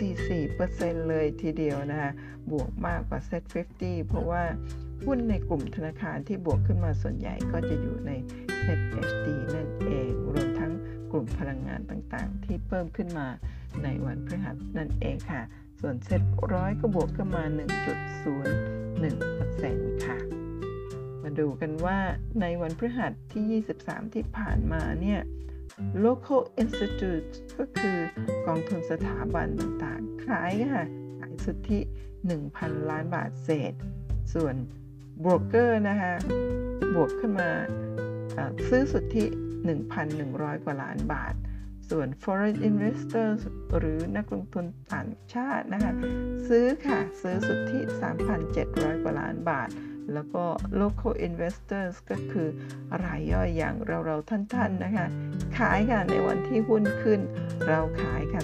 [0.00, 2.10] 1.44%เลยทีเดียวนะคะ
[2.50, 4.42] บวกมากกว่า Z50 เพราะว่า
[5.04, 8.12] หุ้นในกลุ่มธนาคารที่บวกขึ้นมาส่วนใหญ่ก็จะอยู่ใน
[8.64, 10.72] ZHD นั่นเองรวมทั้ง
[11.12, 13.26] กลุ่มพลังงานต่างๆ ที่เพิ่มขึ้นมา
[13.82, 15.42] ในวันพฤหัสนั่นเองค่ะ
[15.80, 17.44] ส่วนเซ็ตร้อยก็บวกขึ้นมา
[18.34, 20.18] 1.01%ค่ะ
[21.22, 21.98] มาดูกันว่า
[22.40, 25.20] ในวันพฤหัสที่ 23 ที่ผ่านมาเนี่ย
[26.04, 27.98] local institute ก็คือ
[28.46, 30.84] กองทุนสถาบันต่างๆขายค่ะ
[31.20, 31.78] ขายสุทธิ
[32.34, 33.72] 1,000 ล้านบาทเศษ
[34.34, 34.54] ส่วน
[35.24, 36.14] บรกเกอร์นะคะ
[36.94, 37.50] บวกขึ้นมา
[38.68, 39.24] ซื้อสุทธิ
[39.94, 41.34] 1,100 กว่าล้านบาท
[41.90, 43.40] ส่วน foreign investors
[43.78, 45.92] หรือนักลงทุนต่างชาตินะคะ
[46.48, 47.80] ซื้อค่ะ ซื้อสุทธิ
[48.40, 49.68] 3,700 กว่าล้านบาท
[50.14, 50.44] แล้วก็
[50.80, 52.48] local investors ก็คือ
[53.04, 55.06] รายย่อยอย่างเราๆท่านๆนะคะ
[55.58, 57.20] ขายค่ะในวันที่หุ้นขึ้น
[57.68, 58.42] เราขายค่ะ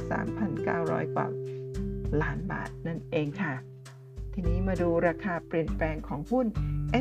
[0.56, 1.26] 3,900 กว่า
[2.22, 3.54] ล้านบาทนั่นเองค่ะ
[4.38, 6.46] ทีนี้มาดูราคาเปลี่ยนแปลงของหุ้น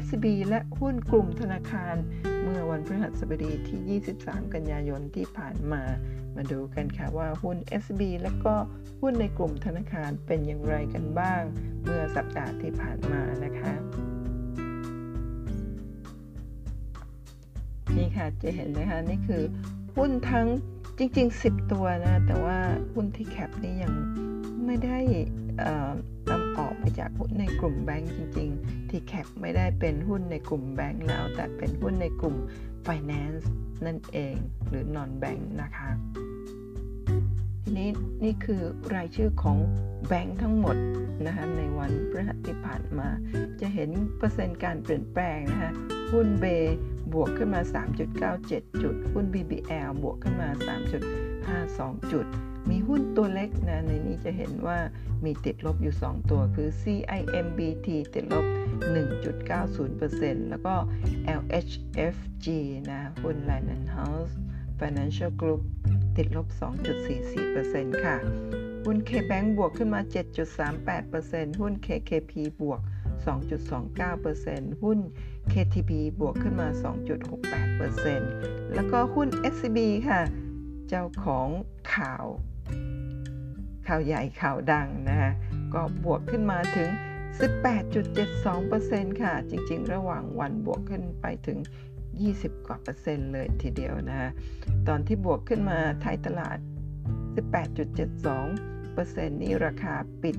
[0.04, 1.96] SCB และหุ้นกลุ่มธนาคาร
[2.42, 5.84] เมื่อวันพฤหัสบดีที่ 23 กันยายนที่ผ่านมา
[6.36, 8.56] มาดูกันค่ะว่าหุ้น SCB และก็
[9.02, 11.42] หุ้นในกลุ่มธนาคารเป็นอย่างไรกันบ้าง
[11.84, 13.74] เมื่อสัปดาห์ที่ผ่านมานะคะ
[17.98, 19.44] นี่ค่ะจะเห็นนะคะนี่คือ
[19.98, 20.48] หุ้นทั้ง
[20.98, 22.58] จริง ๆ 10 ตัวนะ แต่ว่า
[22.94, 23.94] หุ้นที่แคปนี่ยัง
[24.66, 24.98] ไม่ได้
[26.30, 32.36] นำออกไปจากหุ้นในกลุ่มแบงก์จริง ๆ ที่แคปไม่ได้เป็นหุ้นในกลุ่มแบงก์แล้ว แต่เป็นหุ้นในกลุ่ม
[32.88, 33.46] Finance
[33.86, 34.36] นั่นเอง
[34.70, 35.90] หรือ non bank นะคะ
[37.64, 37.90] ทีนี้
[38.24, 38.62] นี่คือ
[38.96, 39.58] รายชื่อของ
[40.08, 40.78] แบงก์ทั้งหมด
[41.26, 43.08] นะคะในวันพฤหัสที่ผ่านมา
[43.62, 45.72] จะเห็นเปอร์เซ็นต์การเปลี่ยนแปลงนะคะ
[46.12, 46.46] หุ้นเบ
[47.14, 47.62] บวกขึ้นมา
[48.22, 50.50] 3.97 จุด หุ้น BBL บวกขึ้นมา
[51.30, 52.26] 3.52 จุด
[52.70, 54.78] มีหุ้นตัวเล็กนะในนี้จะเห็นว่า
[55.24, 58.46] มีติดลบอยู่ 2 ตัวคือ CIMBT ติดลบ
[59.28, 60.76] 1.90%แล้วก็
[61.40, 62.48] LHFG
[62.92, 64.34] นะหุ้น Land and House
[64.80, 65.62] Financial Group
[66.18, 66.48] ติดลบ
[67.26, 68.18] 2.44%ค่ะ
[68.86, 70.02] หุ้น KBank บวกขึ้นมา
[70.82, 72.82] 7.38%หุ้น KKP บวก
[73.26, 75.00] 2.29%หุ้น
[75.54, 76.68] KTB บวกขึ้นมา
[77.52, 79.80] 2.68%แล้วก็หุ้น SCB
[80.10, 80.22] ค่ะ
[80.90, 81.48] เจ้าของ
[81.96, 82.26] ข่าว
[83.88, 85.32] ข่าวใหญ่ข่าวดังนะคะ
[85.74, 86.90] ก็บวกขึ้นมาถึง
[88.06, 91.60] 18.72%ค่ะ จริงๆ ระหว่างวันบวกขึ้นไปถึง
[92.12, 94.30] 20 กว่าเปอร์เซ็นต์เลยทีเดียวนะคะ
[94.88, 96.58] ตอนที่บวกขึ้นมาท้ายตลาด
[97.76, 100.38] 18.72%นี่ราคาปิด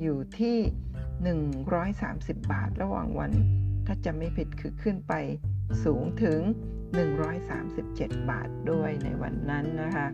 [0.00, 0.58] อยู่ที่
[1.52, 3.32] 130 บาท ระหว่างวัน
[3.86, 5.14] ถ้าจะไม่ผิดคือขึ้นไป
[5.84, 6.40] สูงถึง
[7.54, 10.06] 137 บาทด้วยในวันนั้นนะคะ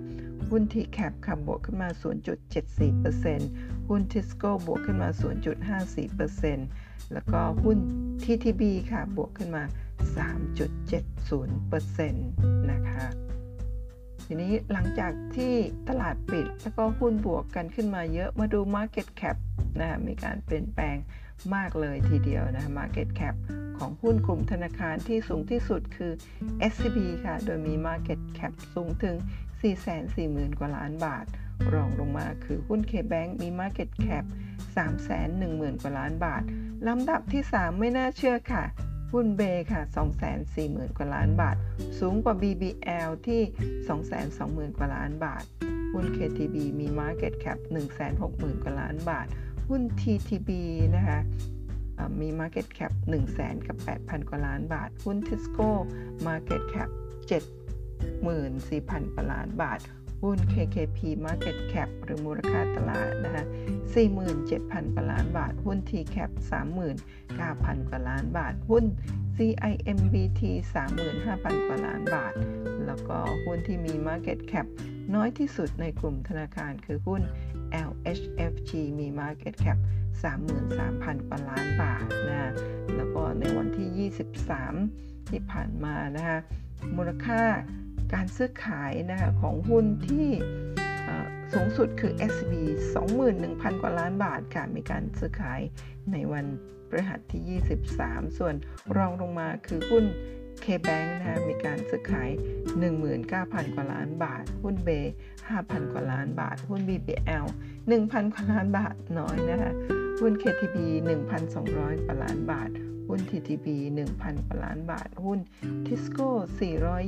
[0.51, 1.89] หุ้นทีแคปค่ะบวกขึ้นมา
[2.69, 5.09] 0.74%หุ้นทิสโก้บวกขึ้นมา
[5.91, 7.79] 0.54%แล้วก็หุ้น
[8.23, 9.65] TTB ค่ะบวกขึ้นมา
[10.17, 12.13] 3.70%
[12.71, 13.07] นะคะ
[14.27, 15.55] ทีนี้หลังจากที่
[15.89, 19.37] ตลาดปิดแล้วก็หุ้นบวกกันขึ้นมาเยอะมาดู Market Cap
[19.81, 20.97] นะมีการเปลี่ยนแปลง
[21.55, 23.35] มากเลยทีเดียวนะ Market Cap
[23.79, 26.13] ของหุ้นกลุ่มธนาคารที่สูงที่สุดคือ
[26.73, 29.17] SCB ค่ะ โดยมี Market Cap สูงถึง
[29.89, 31.25] 440,000 กว่าล้านบาท
[31.75, 34.25] รองลงมาคือหุ้น K-Bank มี Market Cap
[35.09, 36.43] 310,000 กว่าล้านบาท
[36.89, 38.65] ลำดับที่ 3 ไม่น่าเชื่อค่ะ
[39.13, 39.83] หุ้นเบค่ะ
[40.41, 41.57] 240,000 กว่าล้านบาท
[42.01, 43.43] สูงกว่า BBL ที่
[44.11, 45.45] 220,000 กว่าล้านบาท
[45.93, 47.59] หุ้น KTB มี Market Cap
[48.11, 49.27] 160,000 กว่าล้านบาท
[49.69, 50.51] หุ้น TTB
[50.97, 51.19] นะคะ
[52.21, 55.71] มี Market Cap 1 0 0 0 0กับ 8,000 กว่าล้านบาท หุ้น Tisco
[56.27, 56.89] Market Cap
[57.91, 59.81] 74,000 กว่าล้านบาท
[60.23, 63.45] หุ้น KKP Market Cap หรือมูลค่าตลาดนะคะ
[64.19, 66.31] 47,000 กว่าล้านบาท หุ้น TCAP
[67.11, 68.85] 39,000 กว่าล้านบาท หุ้น
[69.37, 70.41] CIMBT
[71.03, 72.35] 35,000 กว่าล้านบาท
[72.87, 74.67] แล้วก็หุ้นที่มี Market Cap
[75.15, 77.23] น้อยที่สุดในกลุ่มธนาคารคือหุ้น
[77.89, 79.79] LHFG มี Market Cap
[80.53, 82.53] 33,000กว่าล้านบาทนะ
[82.97, 84.11] แล้วก็ในวันที่
[84.79, 86.39] 23 ที่ผ่านมานะคะ
[86.97, 87.43] มูลค่า
[88.15, 90.29] การซื้อขายนะคะของหุ้นที่
[91.53, 92.53] สูงสุดคือ SB
[93.17, 95.61] 21,000 กว่าล้านบาทค่ะ มีการซื้อขาย
[96.13, 96.47] ในวัน
[96.89, 98.55] พฤหัสที่ 23 ส่วน
[98.97, 100.05] รองลงมาคือหุ้น
[100.65, 102.31] KBank นะคะมีการซื้อขาย
[103.03, 104.91] 19,000 กว่าล้านบาท หุ้นเบ
[105.57, 107.47] 5,000 กว่าล้านบาท หุ้น BBL
[107.89, 109.73] 1,000 กว่าล้านบาทน้อยนะคะ
[110.21, 110.77] หุ้น KTB
[111.39, 112.71] 1,200 กว่าล้านบาท
[113.09, 113.67] หุ้น TTB
[114.07, 115.39] 1,000 กว่าล้านบาท หุ้น
[115.87, 116.29] Tisco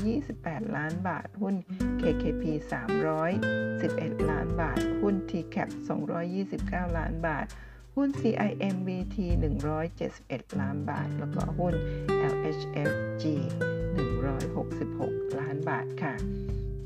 [0.00, 1.54] 428 ล้านบาท หุ้น
[2.00, 2.42] KKP
[3.40, 5.68] 311 ล้านบาท หุ้น TCAP
[6.28, 7.46] 229 ล้านบาท
[7.96, 9.16] หุ้น CIMVT
[9.88, 11.74] 171 ล้านบาท แล้วก็หุ้น
[12.34, 13.24] LHFG
[14.10, 16.14] 166 ล้านบาทค่ะ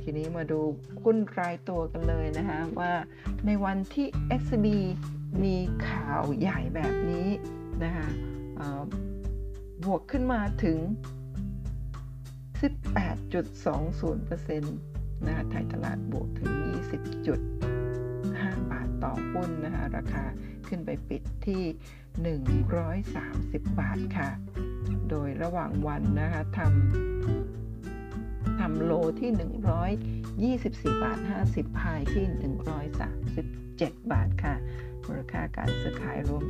[0.06, 0.60] ทีนี้มาดู
[1.02, 2.92] หุ้นรายตัวกันเลยนะคะว่า
[3.46, 4.06] ในวันที่
[4.42, 4.66] XB
[5.42, 5.56] มี
[5.88, 7.28] ข่าวใหญ่แบบนี้
[7.84, 8.08] นะคะ
[9.84, 10.78] บวกขึ้นมาถึง
[12.64, 14.60] 18.20%
[15.26, 16.50] นะคะไทยตลาดบวกถึง
[17.42, 20.24] 20.5 บาทต่อหุ้นนะคะราคา
[20.68, 21.62] ขึ้นไปปิดที่
[22.44, 24.30] 130 บาทค่ะ
[25.10, 27.63] โดยระหว่างวันนะคะทำ
[28.60, 32.24] ทำโลที่ 124 บาท 50พายที่
[33.94, 34.54] 137 บาทค่ะ
[35.04, 36.44] มูลค่าการซื้อขายรวม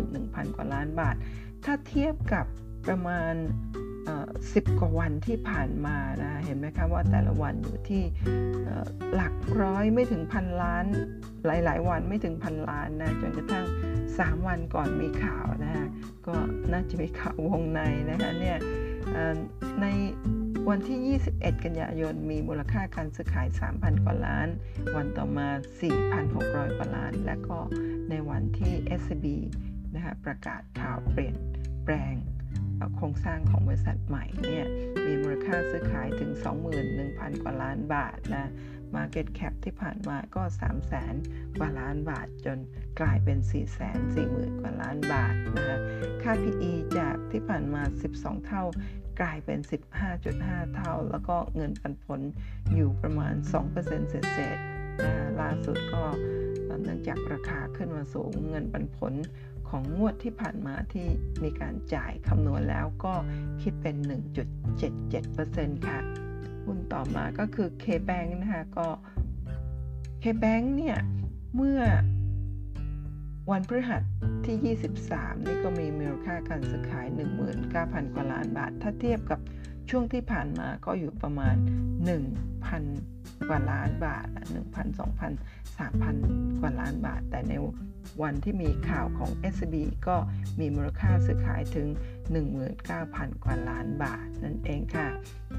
[0.00, 1.16] 21,000 กว่าล้านบาท
[1.64, 2.46] ถ้าเทียบกับ
[2.86, 3.34] ประมาณ
[4.54, 8.02] สิบกว่าวันที่ผ่านมานะเห็นไหมคะว่าแต่ละวันอยู่ที่
[9.14, 10.84] หลักร้อยไม่ถึงพันล้าน
[11.46, 13.66] หลาย ๆ วันไม่ถึงพันล้านนะจนกระทั่ง
[14.06, 15.86] 3 วันก่อนมีข่าวนะฮะ
[16.26, 16.34] ก็
[16.72, 18.58] น่าจะมีข่าววงในนะคะเนี่ย
[19.82, 19.86] ใน
[20.68, 24.48] วันที่ 21 กันยายน มีมูลค่าการซื้อขาย 3,000 กว่าล้าน
[24.96, 25.48] วันต่อมา
[26.12, 27.58] 4,600 กว่าล้าน และก็
[28.10, 29.26] ในวันที่ SCB
[29.94, 31.36] นะคะประกาศข่าวเปลี่ยน
[31.84, 32.14] แปลง
[32.96, 34.66] โครงสร้างของบริษัทใหม่เนี่ย
[35.06, 36.30] มีมูลค่าซื้อขายถึง
[36.86, 38.50] 21,000 กว่าล้านบาทนะ
[38.94, 41.14] Market Cap ที่ผ่านมาก็ 3 0 0แสน
[41.58, 42.58] กว่าล้านบาทจน
[43.00, 43.60] กลายเป็น 4 4 0
[44.16, 45.78] 0 0 0 กว่าล้านบาทนะคะ
[46.22, 47.82] ค่า PE จากที่ผ่านมา
[48.14, 48.62] 12 เท่า
[49.20, 49.58] กลายเป็น
[50.16, 52.20] 15.5 เท่า แล้วก็เงินปันผล
[52.74, 56.04] อยู่ประมาณ 2%เศษๆนะล่าสุดก็
[56.82, 59.12] เนื่องจากราคาขึ้นมาสูงเงินปันผล
[59.68, 61.06] ของงวดที่ผ่านมาที่
[61.42, 63.14] มีการจ่ายคำนวณแล้วก็
[63.62, 63.96] คิดเป็น
[64.70, 65.98] 1.77%ค่ะ
[66.64, 68.88] หุ้นต่อมาก็คือ K-Bank นะคะก็
[70.22, 70.98] K-Bank เนี่ย
[71.56, 71.80] เมื่อ
[73.50, 74.02] วันพฤหัส
[74.46, 74.76] ที่
[75.06, 77.06] 23 นี่ก็มีมูลค่าการซื้อขาย
[77.60, 79.40] 19,000 กว่าล้านบาท ถ้าเทียบกับ
[79.90, 81.56] ช่วงที่ผ่านมาก็อยู่ประมาณ
[82.32, 84.26] 1,000 กว่าล้านบาท
[84.64, 87.52] 1,000 2,000 3,000 กว่าล้านบาท แต่ใน
[88.22, 89.74] วันที่มีข่าวของ SB
[90.06, 90.16] ก็
[90.60, 91.88] มีมูลค่าซื้อขายถึง
[92.66, 95.08] 19,000 กว่าล้านบาท นั่นเองค่ะ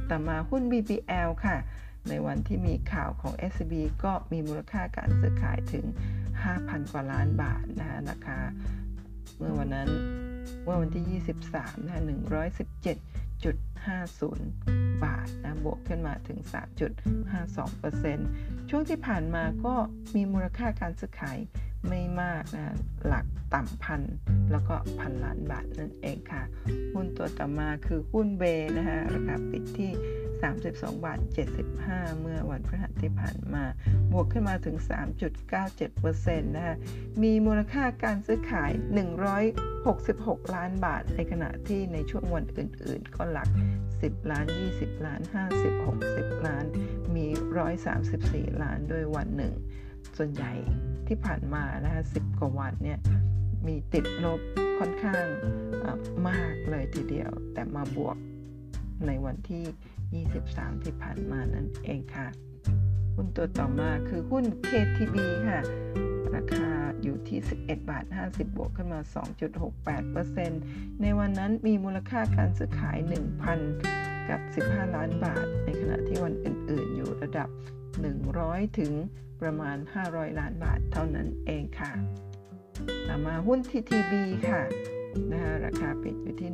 [0.09, 1.57] ต่อมาหุ้น BBL ค่ะ
[2.09, 5.85] ในวันที่มีข่าวของ SB ก็มีมูลค่าการซื้อขายถึง
[6.43, 8.39] 5,000 กว่าล้านบาทนะนะคะ
[9.37, 9.89] เมื่อวันนั้น
[10.63, 11.21] เมื่อวันที่
[11.51, 16.39] 23นะ117.50 บาทนะบวกขึ้นมาถึง
[17.93, 19.75] 3.52%ช่วงที่ผ่านมาก็
[20.15, 21.37] มีมูลค่าการซื้อขาย
[21.89, 22.75] ไม่มากนะ
[23.07, 24.01] หลักต่ำพัน
[24.51, 26.43] แล้วก็พันล้านบาทนั่นเองค่ะ
[26.93, 28.43] หุ้นตัวต่อมาคือหุ้นเบ
[28.77, 29.91] นะคะราคาปิดที่
[30.45, 31.19] 32 บาท
[31.69, 33.63] 75 เมื่อวันพฤหัสที่ผ่านมา
[34.11, 34.77] บวกขึ้นมาถึง
[35.41, 36.75] 3.97%นะคะ
[37.23, 38.71] มีมูลค่าการซื้อขาย
[39.83, 43.49] 166 ล้านบาท ในขณะที่ในช่วงวันอื่นๆ ก็หลัก
[43.89, 44.45] 10 ล้าน
[44.75, 45.21] 20 ล้าน
[45.61, 46.65] 50 60 ล้าน
[47.15, 47.25] มี
[47.93, 49.53] 134 ล้านด้วยวันหนึ่ง
[50.17, 50.53] ส่วนใหญ่
[51.07, 52.99] ที่ผ่านมานะคะ10กว่าวันเนี่ย
[53.67, 54.39] มีติดลบ
[54.79, 55.25] ค่อนข้าง
[56.29, 58.17] มากเลยทีเดียว แต่มาบวก
[59.07, 62.27] ในวันที่ 23 ที่ผ่านมานั่นเองค่ะ
[63.15, 65.15] หุ้นตัวต่อมาคือหุ้น KTB
[65.47, 65.61] ค่ะ
[66.35, 66.69] ราคา
[67.03, 68.99] อยู่ที่ 11 บาท 50 บวกขึ้นมา
[69.81, 72.97] 2.68%ในวันนั้นมีมูลค่าการซื้อขาย
[73.63, 77.49] 1,000 กับ 15 ล้านบาท ในขณะที่วันอื่น ๆ อยู่ระดับ
[78.13, 78.91] 100 ถึง
[79.41, 81.91] ประมาณ 500 ล้านบาทเท่านั้นเองค่ะ
[83.07, 84.13] ต่อมาหุ้น TTB
[84.49, 84.61] ค่ะ
[85.31, 86.49] นะคะราคาปิดอยู่ที่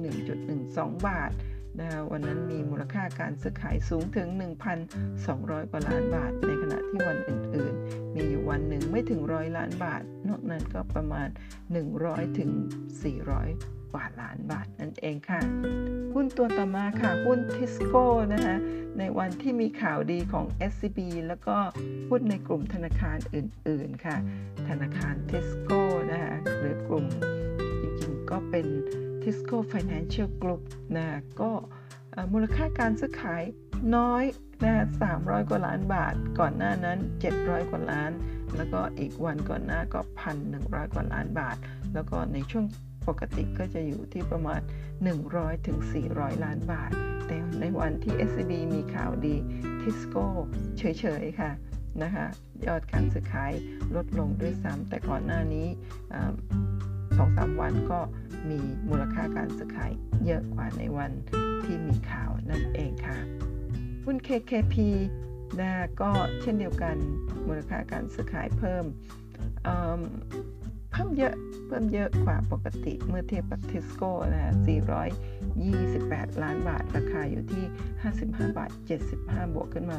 [0.51, 1.31] 1.12 บาท
[1.79, 4.27] นะคะวันนั้นมีมูลค่าการซื้อขายสูงถึง
[4.99, 11.27] 1,200 กว่าล้านบาท ในขณะที่วันอื่นๆ มีอยู่วันหนึ่งไม่ถึงร้อยล้านบาท นอกนั้นก็ประมาณ
[11.81, 12.51] 100 ถึง
[13.21, 15.41] 400 กว่าล้านบาทนั่นเองค่ะ
[16.15, 18.55] หุ้นตัวต่อมาค่ะหุ้นทิสโก้นะคะ
[18.99, 21.55] ในวันที่มีข่าวดีของ SCB แล้วก็
[22.09, 24.17] หุ้นในกลุ่มธนาคารอื่นๆค่ะ
[24.69, 27.05] ธนาคารทิสโก้นะคะหรือกลุ่ม
[27.81, 28.67] จริงๆก็เป็น
[29.21, 30.61] Tisco Financial Group
[30.95, 31.07] นะ
[31.41, 31.51] ก็
[32.33, 33.43] มูลค่าการซื้อขาย
[33.95, 34.23] น้อย
[34.63, 36.99] นะ300 กว่าล้านบาท ก่อนหน้านั้น
[37.35, 38.11] 700 กว่าล้าน
[38.55, 39.99] แล้วก็อีกวันก่อนหน้าก็
[40.47, 41.57] 1,100 กว่าล้านบาท
[41.93, 42.65] แล้วก็ในช่วง
[43.07, 44.61] ปกติก็จะอยู่ที่ประมาณ
[45.13, 45.77] 100ถึง
[46.11, 46.91] 400 ล้านบาท
[47.27, 49.35] แต่ในวันที่ SCB มีข่าวดี
[49.81, 50.25] ทิสโก้
[50.77, 50.83] เฉ
[51.21, 51.51] ยๆ ค่ะ
[52.03, 52.27] นะคะ
[52.67, 53.51] ยอดการซื้อขาย
[53.95, 55.67] ลดลงด้วยซ้ำแต่ก่อนหน้านี้
[57.17, 57.99] สองสามวันก็
[58.49, 58.59] มี
[58.89, 59.91] มูลค่าการซื้อขาย
[60.25, 61.11] เยอะกว่าในวัน
[61.63, 63.17] ที่มีข่าวนั่นเองค่ะ
[64.05, 64.75] หุ้น KKP
[65.59, 66.11] นะก็
[66.41, 66.95] เช่นเดียวกัน
[67.47, 68.85] มูลค่าการซื้อขายเพิ่ม
[70.91, 71.35] เพิ่มเยอะ
[71.67, 74.53] เพิ่มเยอะกว่าปกติเมื่อเทียบกับทิสโก้นะ
[75.65, 77.65] 428 ล้านบาท ราคาอยู่ที่
[78.11, 78.71] 55 บาท
[79.11, 79.97] 75 บวกขึ้นมา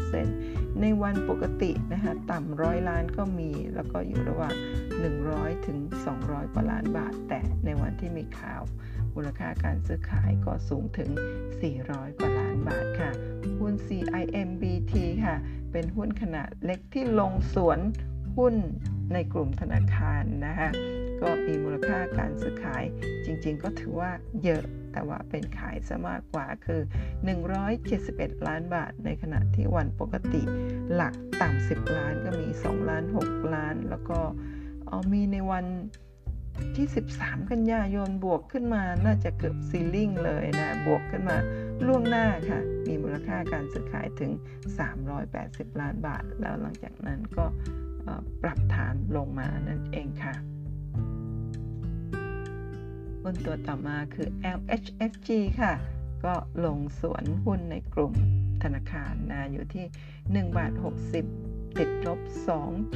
[0.00, 4.54] 2.29%ในวันปกตินะคะต่ำร้อยล้านก็มี แล้วก็อยู่ระหว่าง
[5.10, 5.78] 100 ถึง
[6.16, 8.62] 200 กว่าล้านบาท แต่ในวันที่มีข่าว
[9.14, 11.10] มูลค่าการซื้อขายก็สูงถึง
[11.64, 13.10] 400 กว่าล้านบาทค่ะ
[13.60, 15.36] หุ้น CIMBT ค่ะ
[15.72, 17.80] เป็นหุ้นขนาดเล็กที่ลงสวน
[18.36, 18.54] หุ้น
[19.12, 20.70] ในกลุ่มธนาคารนะคะ
[21.22, 22.84] ก็มีมูลค่าการซื้อขาย
[23.24, 24.10] จริง ๆ ก็ถือว่า
[24.44, 26.80] เยอะแต่ว่าเป็นขายซะมากกว่าคือ
[27.64, 30.42] 171 ล้านบาท ในขณะที่วันปกติ
[30.94, 34.18] หลักต่ำ10 ล้านก็มี 2 ล้าน 6 ล้าน แล้วก็
[35.12, 35.66] มีในวัน
[36.76, 36.86] ที่
[37.18, 41.36] 13 กันยายนบวกขึ้นมาน่าจะเกือบซีลิ่งเลยนะ บวกขึ้นมา
[41.86, 44.32] ล่วงหน้าค่ะ มีมูลค่าการซื้อขายถึง
[45.06, 47.44] 380 ล้านบาท แล้วหลังจากนั้นก็
[48.42, 50.34] ปรับฐานลงมานั่นเองค่ะ
[53.22, 55.28] หุ้นตัวต่อมาคือ LHFG
[55.60, 55.72] ค่ะ
[56.24, 58.12] ก็ลงสวนหุ้นในกลุ่ม
[58.62, 59.84] ธนาคารนะอยู่ที่
[60.42, 60.72] 1 บาท
[61.24, 62.20] 60 ติดลบ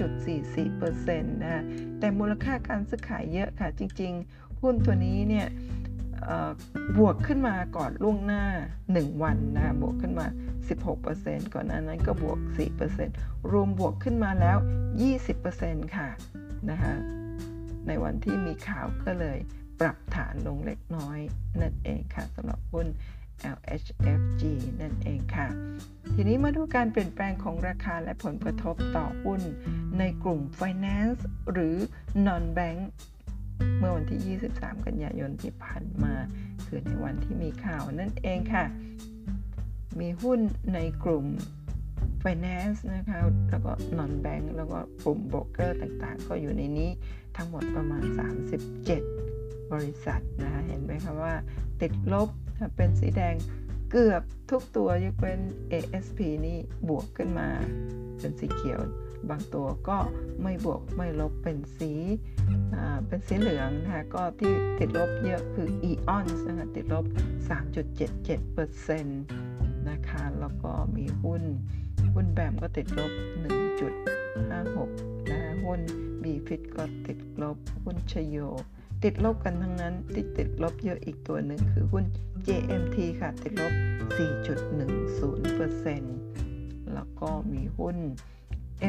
[0.02, 1.64] 2.44%นะ
[1.98, 5.46] แต่มูลค่าการซื้อขายเยอะค่ะ จริง ๆ หุ้นตัวนี้เนี่ย
[6.98, 8.44] บวกขึ้นมาก่อนล่วงหน้า
[8.86, 10.26] 1 วันนะบวกขึ้นมา
[10.88, 12.38] 16%ก่อนหน้านั้นก็บวก
[12.94, 14.58] 4%รวมบวกขึ้นมาแล้ว
[15.26, 16.08] 20%ค่ะ
[16.70, 16.94] นะคะ
[17.86, 19.38] ในวันที่มีข่าวก็เลย
[19.80, 21.18] ปรับฐานลงเล็กน้อย
[21.60, 22.86] นั่นเองค่ะสำหรับหุ้น
[23.56, 24.42] LHFG
[24.80, 25.48] นั่นเองค่ะ
[26.14, 29.40] ทีนี้มาดูการเปลี่ยนแปลงของราคาและผลกระทบต่อหุ้น
[29.98, 31.20] ในกลุ่ม Finance
[31.52, 31.76] หรือ
[32.26, 32.78] Non-Bank
[33.78, 36.14] เมื่อวันที่ 23 กันยายนที่ผ่านมา
[36.66, 38.64] คือในวันที่มีข่าวนั่นเองค่ะ
[40.00, 40.40] มีหุ้น
[40.74, 41.26] ในกลุ่ม
[42.22, 43.18] Finance นะคะ
[43.50, 46.90] แล้วก็ Non-Bank แล้วก็กลุ่มโบรกเกอร์ต่างๆ ก็อยู่ในนี้
[47.36, 48.02] ทั้งหมดประมาณ
[48.88, 51.34] 37 บริษัทนะคะเห็นไหมคะว่า
[51.80, 52.28] ติดลบ
[52.76, 53.34] เป็นสีแดง
[53.90, 55.40] เกือบทุกตัวยกเว้น
[55.72, 57.48] ASP นี่บวกขึ้นมา
[58.18, 58.80] เป็นสีเขียว
[59.30, 59.98] บางตัวก็
[60.42, 61.92] ไม่บวกไม่ลบเป็นสี
[63.06, 67.04] เป็นสีเหลืองนะคะก็ที่ติดลบเยอะคือ EON นะคะติดลบ
[67.46, 68.88] 3.77%
[69.88, 71.42] นะคะแล้วก็มีหุ้น
[72.14, 73.12] หุ้นแบมก็ติดลบ
[74.06, 75.80] 1.56นะะหุ้น
[76.22, 78.36] บีฟิตก็ติดลบ หุ้นชโย
[79.04, 82.04] ติดลบกันทั้งนั้นที่ติดลบเยอะอีกตัวหนึ่งคือหุ้น
[82.46, 83.74] JMT ค่ะติดลบ
[84.18, 87.96] 4.10%แล้วก็มีหุ้น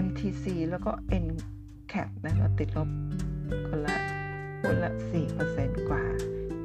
[0.06, 0.92] MTC แล้วก็
[1.24, 2.90] NCAP นะคะติดลบ
[3.68, 3.98] คนละ
[4.64, 4.92] คนละ
[5.40, 6.04] 4%กว่า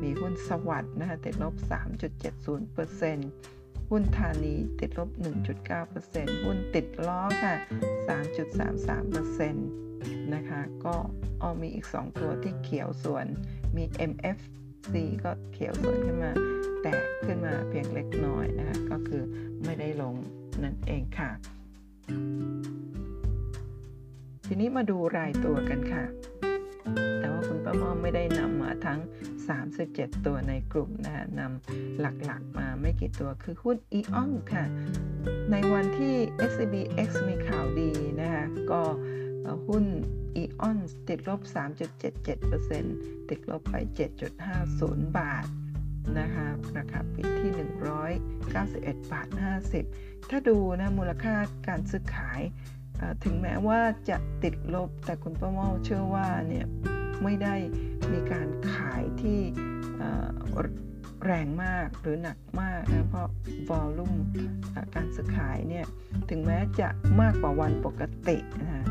[0.02, 1.54] มีหุ้นสวัสด์นะคะติดลบ
[3.12, 5.10] 3.70%หุ้นธานีติดลบ
[5.76, 7.54] 1.9%หุ้นติดล้อค่ะ
[8.14, 9.52] 3.33%
[10.34, 10.94] นะคะ ก็
[11.40, 13.26] เอามีอีก 2 ตัวที่เขียวส่วน
[13.76, 16.32] มี MFC ก็เขียวส่วนขึ้นมา
[16.82, 16.92] แต่
[17.24, 19.22] ขึ้นมาเพียงเล็กน้อยนะคะ ก็คือ
[19.64, 20.14] ไม่ได้ลง
[20.62, 21.30] นั่นเองค่ะ
[24.46, 26.04] ทีนี้มาดูรายตัวกันค่ะ
[27.18, 29.00] แต่ว่าคุณป้าม่อมไม่ได้นำมาทั้ง
[29.62, 34.64] 37 ตัวในกลุ่มนะคะนำหลักๆมาไม่กี่ตัวคือหุ้น EON ค่ะ
[35.50, 36.14] ในวันที่
[36.50, 38.82] SCBX มีข่าวดีนะคะก็
[39.68, 39.84] หุ้น
[40.42, 40.76] EON
[41.08, 41.40] ติดลบ
[42.14, 43.74] 3.77%ติดลบไป
[44.46, 45.46] 7.50 บาท
[46.18, 47.52] นะคะราคาปิดที่
[48.12, 49.28] 191 บาท
[49.78, 51.34] 50 ถ้าดูนะมูลค่า
[51.68, 52.40] การซื้อขาย
[53.24, 56.66] ถึงแม้ว่าจะติดลบแต่คุณป้าเมาเชื่อว่าเนี่ย
[57.22, 57.54] ไม่ได้
[58.12, 59.40] มีการขายที่
[61.24, 63.28] แรงมากหรือหนักมากนะเพราะ
[63.70, 64.14] วอลลุ่ม
[64.94, 65.86] การซื้อขายเนี่ย
[66.30, 66.88] ถึงแม้จะ
[67.20, 68.82] มากกว่าวันปกตินะฮะ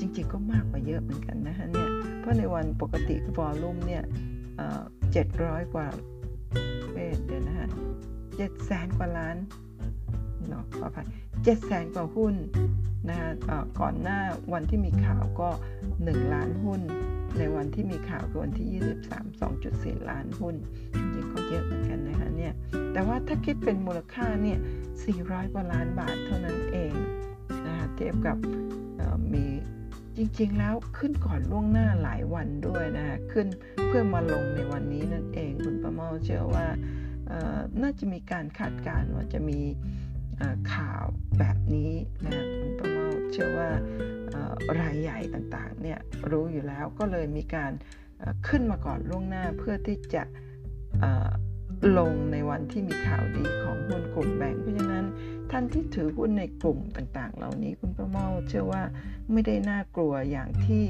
[0.00, 1.88] จริงๆก็มากกว่าเยอะเหมือนกันนะฮะเนี่ย
[2.20, 4.02] เพราะในวันปกติวอลลุ่มเนี่ย
[5.12, 5.86] เจ็ดร้อยกว่า
[6.94, 7.68] เเดี๋ยวนะฮะ
[8.36, 9.36] เจ็ดแสนกว่าล้าน
[10.48, 11.06] เนาะขออภัย
[11.44, 12.34] เจ็ดแสนกว่าหุ้น
[13.08, 13.28] นะะ
[13.80, 14.18] ก่อนหน้า
[14.52, 15.48] วันที่มีข่าวก็
[15.90, 16.80] 1 ล้านหุ้น
[17.38, 20.54] ในวันที่มีข่าวคือวันที่ 23 2.4 ล้านหุ้น
[20.94, 22.54] จริงก็เยอะเหมือนกันนะคะเนี่ย
[22.92, 24.58] แต่ว่าถ้าคิดเป็นมูลค่าเนี่ย
[25.04, 26.94] 400 กว่าล้านบาทเท่านั้นเอง
[27.66, 28.36] นะคะเทียบกับ
[29.32, 29.44] มี
[30.16, 33.46] จริงๆแล้วขึ้นก่อนล่วงหน้าหลายวันด้วยนะขึ้น
[33.86, 36.66] เพื่อมาลงในวันนี้นั่นเองคุณประเมาเชื่อว่า
[37.82, 39.60] น่าจะมีการคาดการณ์ว่าจะมี
[40.74, 41.04] ข่าว
[41.38, 41.92] แบบนี้
[42.24, 43.70] นะคุณประเมาเชื่อว่า
[44.80, 45.98] รายใหญ่ต่างๆเนี่ย
[46.30, 47.72] รู้อยู่แล้วก็เลยมีการ
[48.48, 50.22] ขึ้นมาก่อนล่วงหน้าเพื่อที่จะ
[51.98, 55.06] ลงในวันที่มีข่าวดีของหุ้นกลุ่มแบงค์เพราะฉะนั้น
[55.50, 58.82] ท่านที่ถือหุ้นในกลุ่มต่างๆ เหล่านี้คุณประเมาเชื่อว่า
[59.32, 60.84] ไม่ได้น่ากลัวอย่างที่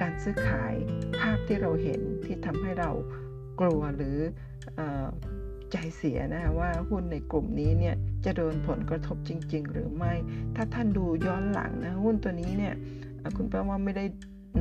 [0.00, 0.74] การซื้อขาย
[1.20, 2.90] ภาพที่เราเห็นที่ทำให้เรา
[3.60, 4.18] กลัวหรือ
[5.72, 7.94] ใจเสียนะว่าหุ้นในกลุ่มนี้เนี่ย
[8.24, 10.12] จะโดนผลกระทบจริง ๆ หรือไม่
[10.56, 12.74] ถ้าท่านดูย้อนหลังนะหุ้นตัวนี้เนี่ย
[13.36, 14.04] คุณป้าว่าไม่ได้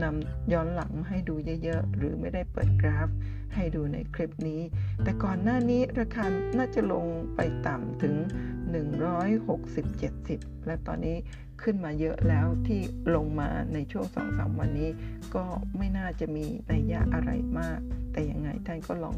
[0.04, 3.08] นำย้อนหลังให้ดูเยอะๆ หรือไม่ได้เปิดกราฟ
[3.56, 4.62] ให้ดูในคลิปนี้
[5.04, 6.26] แต่ก่อนหน้านี้ราคา
[6.58, 7.06] น่าจะลง
[7.36, 8.16] ไปต่ำถึง
[9.02, 11.18] 160-70 และตอนนี้
[11.62, 12.82] ขึ้นมาเยอะแล้วที่
[13.16, 14.90] ลงมาในช่วง 2-3 วันนี้
[15.36, 15.44] ก็
[15.78, 17.80] ไม่น่าจะมีนัยยะอะไรมาก
[18.12, 19.16] แต่ยังไงท่านก็ลอง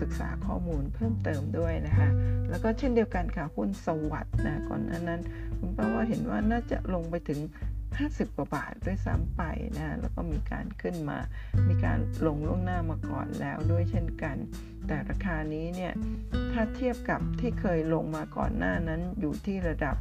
[0.00, 2.08] ศึกษาข้อมูลเพิ่มเติมด้วยนะคะ
[2.50, 5.20] แล้วก็เช่นเดียวกันค่ะหุ้นสวัสด์นะก่อนหน้านั้น
[5.58, 7.40] คุณป้าว่าเห็นว่าน่าจะลงไปถึง
[7.88, 9.42] 50 กว่าบาทด้วยซ้ำไป
[9.76, 11.18] นะแล้วก็มีการขึ้นมา
[11.68, 14.36] มีการลงล่วงหน้ามาก่อนแล้วด้วยเช่นกัน
[14.86, 15.92] แต่ราคานี้เนี่ย
[16.52, 19.96] ถ้าเทียบกับที่เคยลงมาก่อนหน้านั้นอยู่ที่ระดับ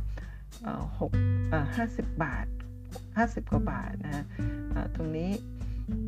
[1.00, 1.12] 6
[1.78, 2.46] 50บาท
[2.98, 4.26] 50 กว่าบาทนะ
[4.96, 5.32] ตรงนี้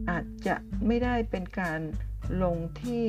[0.10, 0.56] อาจจะ
[0.88, 1.80] ไม่ได้เป็นการ
[2.44, 3.04] ลงที่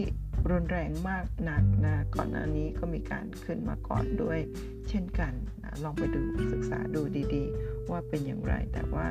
[0.50, 4.38] รุนแรงมากหนักนะก่อนหน้านี้ก็มีการขึ้นมาก่อนด้วย
[4.88, 5.32] เช่นกัน
[5.62, 6.20] นะลองไปดู
[6.52, 7.02] ศึกษาดู
[7.34, 9.06] ดีๆ ว่าเป็นอย่างไร แต่ว่า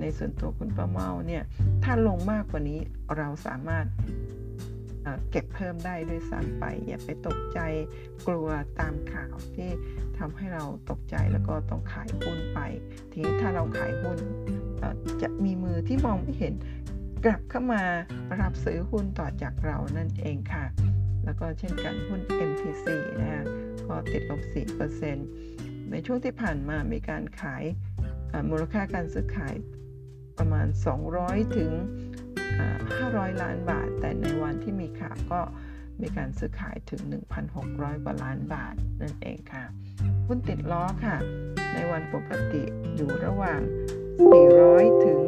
[0.00, 1.42] ในส่วนตัวคุณป้าเมาเนี่ย
[1.84, 2.80] ถ้าลงมากกว่านี้
[3.16, 3.86] เราสามารถ
[5.30, 7.60] เก็บเพิ่มได้ด้วยซ้ำไป อย่าไปตกใจ
[8.26, 8.48] กลัว
[8.80, 9.70] ตามข่าวที่
[10.18, 12.60] ทำให้เราตกใจแล้วก็ต้องขายหุ้นไป
[13.12, 14.18] ทีนี้ถ้าเราขายหุ้น
[15.22, 16.54] จะมีมือที่มองไม่เห็น
[17.24, 17.84] กลับเข้ามา
[18.40, 20.64] รับซื้อหุ้นต่อจากเรานั่นเองค่ะ
[21.24, 22.86] แล้วก็เช่นกันหุ้น MTC
[23.20, 23.44] นะฮะ
[23.86, 24.40] ก็ติดลบ
[25.16, 27.64] 4%ในช่วงที่ผ่านมามีการขาย
[28.50, 29.54] มูลค่าการซื้อขาย
[30.38, 30.66] ประมาณ
[31.10, 31.72] 200 ถึง
[32.56, 35.40] 500 ล้านบาท แต่ในวันที่มีข่าวก็
[36.00, 37.00] มีการซื้อขายถึง
[37.52, 39.64] 1,600 กว่าล้านบาทนั่นเองค่ะ
[40.26, 41.16] หุ้นติดล้อค่ะ
[41.74, 42.62] ในวันปกติ
[42.94, 43.60] อยู่ระหว่าง
[44.32, 45.20] 400 ถึง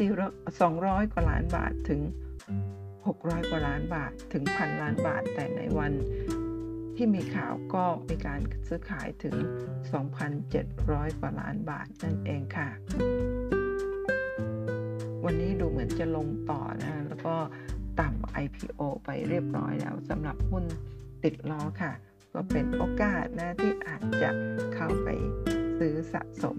[0.00, 2.00] 200 กว่าล้านบาทถึง
[2.76, 5.92] 600 กว่าล้านบาทถึงพันล้านบาท แต่ในวัน
[6.96, 9.34] ที่มีข่าวก็มีการซื้อขายถึง
[10.08, 12.68] 2,700 กว่าล้านบาทนั่นเองค่ะ
[15.24, 17.34] วันนี้ดูเหมือนจะลงต่อนะแล้วก็
[18.00, 20.64] ต่ำ IPO ไปเรียบร้อยแล้วสำหรับหุ้น
[21.24, 21.92] ติดล้อค่ะ
[22.34, 24.30] ก็เป็นโอกาสนะที่อาจจะ
[24.74, 25.08] เข้าไป
[25.78, 26.58] ซื้อสะสม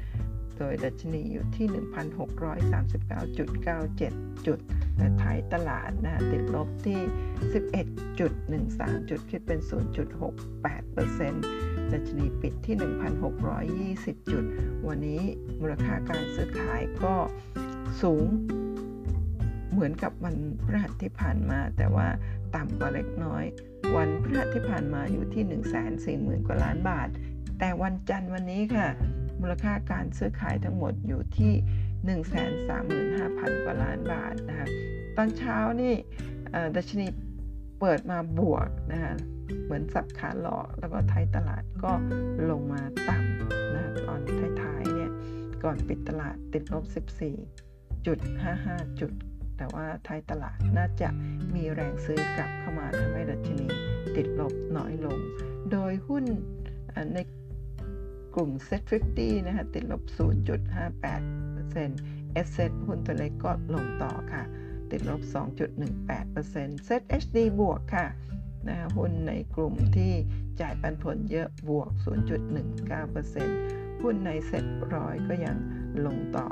[0.59, 4.59] โดยดัชนีอยู่ที่ 1,639.97 จุด
[4.97, 7.01] และท้ายตลาดนะติดลบที่
[7.85, 9.61] 11.13 จุด คิดเป็น
[10.37, 12.77] 0.68%ดัชนีปิดที่
[14.17, 14.45] 1,620 จุด
[14.87, 15.23] วันนี้
[15.61, 17.15] มูลค่าการซื้อขายก็
[18.03, 18.27] สูง
[19.73, 22.09] เหมือนกับวันพฤหัสที่ผ่านมา แต่ว่า
[22.55, 23.45] ต่ำกว่าเล็กน้อย
[23.97, 25.45] วันพฤหัสที่ผ่านมาอยู่ที่
[26.39, 27.09] 140,000 กว่าล้านบาท
[27.59, 28.89] แต่วันจันทร์วันนี้ค่ะ
[29.41, 31.53] มูลค่าการซื้อขายทั้งหมดอยู่ที่
[33.55, 34.69] 135,000 กว่าล้านบาทนะคะ
[35.17, 35.95] ตอนเช้านี่
[36.77, 37.07] ดัชนี
[37.81, 39.15] เปิดมาบวกนะคะ
[39.65, 41.93] เหมือนสับขาหลอก แล้วก็ท้ายตลาดก็
[42.51, 44.21] ลงมาต่ำนะตอน
[44.63, 45.11] ท้ายๆเนี่ย
[45.65, 46.85] ก่อนปิดตลาดติดลบ
[47.47, 49.11] 14.55 จุด
[49.57, 51.09] แต่ว่าท้ายตลาดน่าจะ
[51.55, 53.67] มีแรงซื้อกลับเข้ามาทำให้ดัชนี
[54.17, 55.19] ติดลบน้อยลง
[55.73, 56.25] โดยหุ้น
[57.15, 57.19] ใน
[58.35, 58.83] กลุ่ม Set
[59.15, 64.43] 50 นะคะติดลบ 0.58% S Set หุ้นตัวเล็กก็ลงต่อค่ะ
[64.91, 65.21] ติดลบ
[66.05, 68.07] 2.18% Set HD บวกค่ะ
[68.69, 70.13] นะหุ้นในกลุ่มที่
[70.61, 71.91] จ่ายปันผลเยอะบวก
[72.77, 74.65] 0.19%หุ้นในเซ็ต
[74.95, 75.57] ร้อยก็ยัง
[76.07, 76.47] ลงต่อ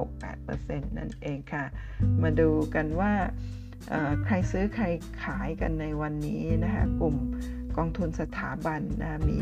[0.00, 1.64] 0.68%นั่นเองค่ะ
[2.22, 3.12] มาดูกันว่า
[4.24, 4.84] ใครซื้อใคร
[5.24, 7.16] ขายกันในวันนี้นะคะ กลุ่ม
[7.76, 9.40] กองทุนสถาบันนะมี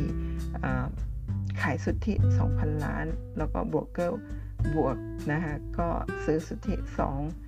[1.62, 2.14] ขายสุทธิ
[2.48, 3.06] 2,000 ล้าน
[3.38, 4.12] แล้วก็บวกเกิล
[4.76, 4.96] บวก
[5.32, 5.88] นะคะก็
[6.24, 6.74] ซื้อสุทธิ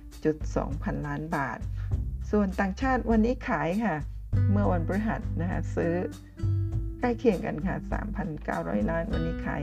[0.05, 1.59] 2.2 พันล้านบาท
[2.31, 3.95] ส่วนต่างชาติวันนี้ขายค่ะ
[4.51, 5.93] เมื่อวันพฤหัสนะคะซื้อ
[6.99, 7.75] ใกล้เคียงกันค่ะ
[8.33, 9.61] 3,900 ล้าน วันนี้ขาย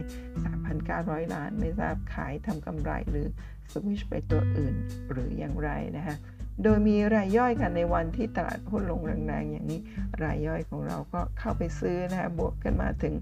[0.67, 3.27] 3,900 ล้าน ไม่ทราบขายทำกำไรหรือ
[3.73, 4.75] สวิชไปตัวอื่น
[5.11, 6.17] หรืออย่างไรนะคะ
[6.63, 9.81] โดยมีรายย่อยกันในวันที่ตลาดหุ้นลงแรงๆ อย่างนี้
[10.23, 13.15] รายย่อยของเราก็เข้าไปซื้อนะคะบวกกันมาถึง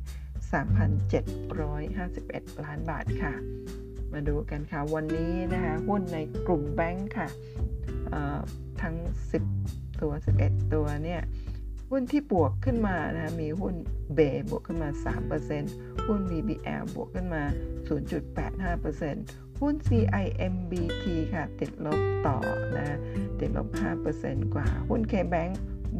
[0.52, 3.32] 3,751 ล้านบาทค่ะ
[4.12, 7.28] มาดูกันค่ะ วันนี้นะคะหุ้นในกลุ่มแบงค์ค่ะ
[8.82, 8.96] ทั้ง
[9.50, 11.22] 10 ตัว 11 ตัวเนี่ย
[11.90, 13.74] หุ้นที่บวกขึ้นมานะมีหุ้น
[14.14, 14.20] เบ
[14.50, 14.88] บวกขึ้นมา
[15.48, 17.42] 3%หุ้น BBL บวกขึ้นมา
[18.66, 22.36] 0.85%หุ้น CIMBT ค่ะ ติดลบต่อ
[22.76, 22.98] นะ
[23.40, 23.68] ติดลบ
[24.12, 25.52] 5%กว่าหุ้น KBank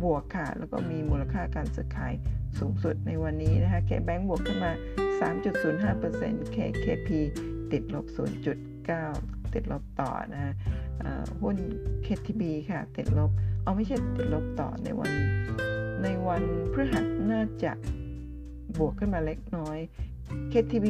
[0.02, 2.14] บวกค่ะ แล้วก็มีมูลค่าการซื้อขาย
[2.58, 4.72] สูงสุดในวันนี้นะคะ KBank บวกขึ้นมา
[5.20, 7.08] 3.05% KKP
[7.72, 8.06] ติดลบ
[8.64, 10.52] 0.9 ติดลบต่อนะ
[11.40, 11.56] หุ้น
[12.06, 13.30] KTB ค่ะ ติดลบ
[13.62, 15.10] เอาไม่ใช่ติดลบต่อในวัน
[16.02, 16.42] ในวัน
[16.72, 17.72] พฤหัสน่าจะ
[18.78, 19.78] บวกขึ้นมาเล็กน้อย
[20.52, 20.86] KTB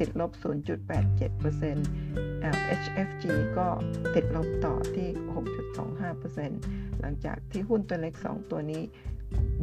[0.00, 0.30] ติดลบ
[1.02, 3.24] 0.87% LHFG
[3.58, 3.66] ก็
[4.14, 5.08] ติดลบต่อที่
[5.84, 8.82] 6.25%หลังจากที่หุ้นตัวเล็ก 2 ตัวนี้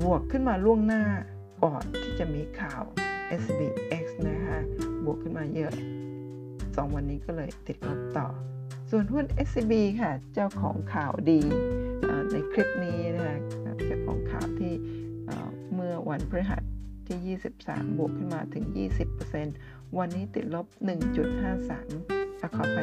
[0.04, 1.04] บวกขึ้นมาล่วงหน้า
[1.64, 2.84] ก่อนที่จะมีข่าว
[3.42, 4.60] SBX นะคะ
[5.06, 5.74] บวกขึ้นมาเยอะ
[6.36, 8.28] 2 วันนี้ก็เลยติดลบต่อ
[8.92, 11.42] ส่วนหุ้น SCB ค่ะ เจ้าของข่าวดี
[12.32, 13.38] ในคลิปนี้นะคะ
[13.88, 14.74] เจ้าของข่าวที่
[15.74, 16.64] เมื่อวันพฤหัส
[17.08, 18.66] ที่ 23 บวกขึ้นมาถึง
[19.28, 20.68] 20% วันนี้ติดลบ
[21.36, 22.80] 1.53ขอไป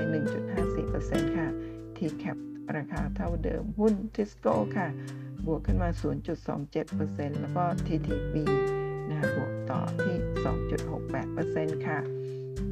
[0.67, 1.49] 1.54%ค่ะ
[1.97, 2.37] T-cap
[2.77, 4.89] ราคาเท่าเดิมหุ้นทิสโก้ค่ะ
[5.47, 5.89] บวกขึ้นมา
[6.65, 8.37] 0.27%แล้วก็ TTB
[9.11, 10.17] นะบวกต่อที่
[11.81, 11.99] 2.68%ค่ะ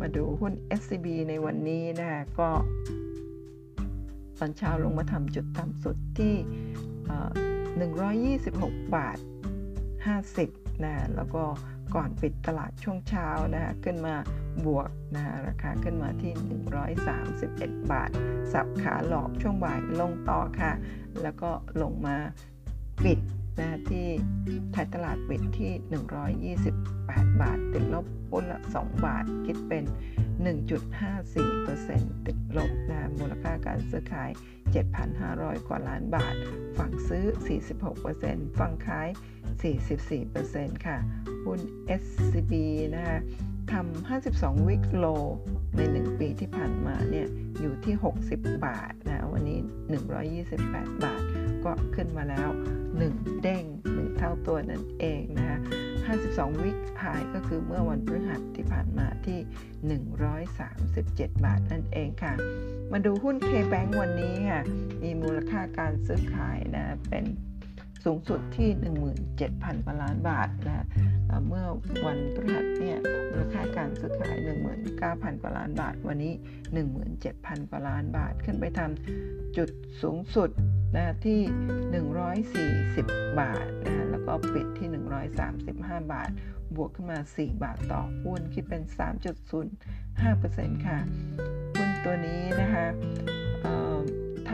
[0.01, 2.49] มาดูหุ้น SCB ในวันนี้นะก็
[4.39, 6.35] ตอนเช้าลงมาทำจุดต่ำสุดที่
[8.39, 9.19] 126 บาท
[10.21, 11.45] 50นะแล้วก็
[11.97, 14.15] ก่อนปิดตลาดช่วงเช้านะคะขึ้นมา
[14.67, 16.33] บวกนะคราคาขึ้นมาที่
[17.07, 18.11] 131 บาท
[18.53, 20.73] สับขาหลอกช่วงบ่ายลงต่อค่ะ
[21.23, 21.51] แล้วก็
[21.83, 22.17] ลงมา
[23.05, 23.19] ปิด
[23.59, 24.07] นะที่
[24.75, 29.85] ท้ายตลาดปิดที่ 128 บาท ติดลบหุ้นละ 2 บาท คิดเป็น
[30.65, 34.31] 1.54%ติดลบนะมูลค่าการซื้อขาย
[34.99, 36.35] 7,500 กว่าล้านบาท
[36.79, 37.25] ฝั่งซื้อ
[37.93, 39.09] 46%ฝั่งขาย
[40.05, 40.99] 44%ค่ะ
[41.45, 41.61] หุ้น
[42.03, 42.53] SCB
[42.95, 43.19] นะคะ
[43.73, 45.07] ทำ 52 วิกโล
[45.77, 47.27] ใน 1 ปีที่ผ่านมาเนี่ย
[47.61, 47.95] อยู่ที่
[48.29, 49.59] 60 บาทนะวันนี้
[50.33, 51.23] 128 บาท
[51.65, 52.49] ก็ขึ้นมาแล้ว
[52.97, 55.59] 1 เด้ง 1 เท่าตัวนั่นเองนะคะ
[56.07, 59.39] 52 วิกหายก็คือเมื่อวันพฤหัสที่ผ่านมาที่
[60.57, 62.35] 137 บาทนั่นเองค่ะ
[62.93, 64.63] มาดูหุ้น K-Bank วันนี้ค่ะ
[65.03, 67.25] มีมูลค่าการซื้อขายนะเป็น
[68.07, 68.69] สูงสุดที่
[69.29, 70.87] 17,000กว่าล้านบาทนะ
[71.49, 71.67] เมื่อ
[72.07, 72.99] วันพฤหัสเนี่ย
[73.31, 74.37] มูลค่าการซื้อขาย
[74.91, 76.33] 19,000 กว่าล้านบาท วันนี้
[77.01, 79.71] 17,000 กว่าล้านบาท ขึ้นไปทำจุด
[80.03, 80.51] สูงสุด
[80.97, 81.41] นะที่
[83.05, 84.89] 140 บาทนะแล้วก็ปิดที่
[85.51, 86.31] 135 บาท
[86.77, 88.83] บวกขึ้นมา 4 บาทต่อหุ้นคิดเป็น
[89.65, 90.99] 3.05%ค่ะ
[91.77, 92.87] หุ้นตัวนี้นะคะ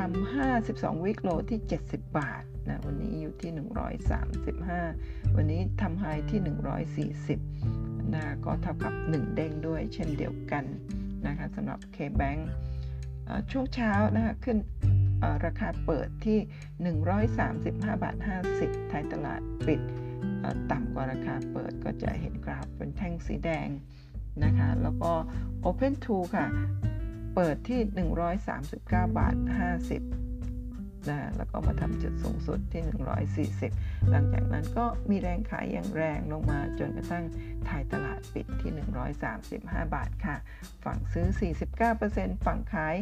[0.05, 3.51] ทำ52วิกโลที่ 70 บาทนะวันนี้อยู่ที่
[4.19, 6.41] 135 วันนี้ทำไฮที่
[7.17, 10.65] 140นะก็เท่ากับ 1 เด้งด้วยเช่นเดียวกัน
[11.27, 12.41] นะคะสำหรับ K-Bank
[13.51, 14.59] ช่วงเช้านะคะขึ้น
[15.47, 16.39] ราคาเปิดที่
[17.09, 18.17] 135 บาท
[18.53, 19.81] 50ไทยตลาดปิด
[20.71, 23.69] ต่ำกว่าราคาเปิดก็จะเห็นกราฟเป็นแท่งสีแดง
[24.45, 25.13] นะคะ แล้วก็
[25.69, 26.47] Open to ค่ะ
[27.35, 27.81] เปิดที่
[28.41, 32.83] 139 บาท 50นะแล้วก็มาทำจุดสูงสุดที่
[33.67, 37.25] 140 หลังจากนั้นก็มีแรงขายอย่างแรงลงมาจนกระทั่ง
[37.69, 38.73] ถ่ายตลาดปิดที่
[39.29, 40.37] 135 บาทค่ะ
[40.85, 41.27] ฝั่งซื้อ
[41.87, 42.97] 49%ฝั่งขาย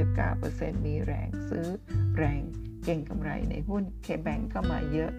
[0.00, 1.66] 39%มีแรงซื้อ
[2.18, 2.42] แรง
[2.84, 5.10] เก่งกำไรในหุ้นเคแบงก็มาเยอะ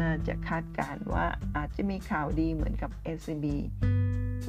[0.00, 1.26] น่าจะคาดการว่า
[1.56, 3.46] อาจจะมีข่าวดีเหมือนกับ SCB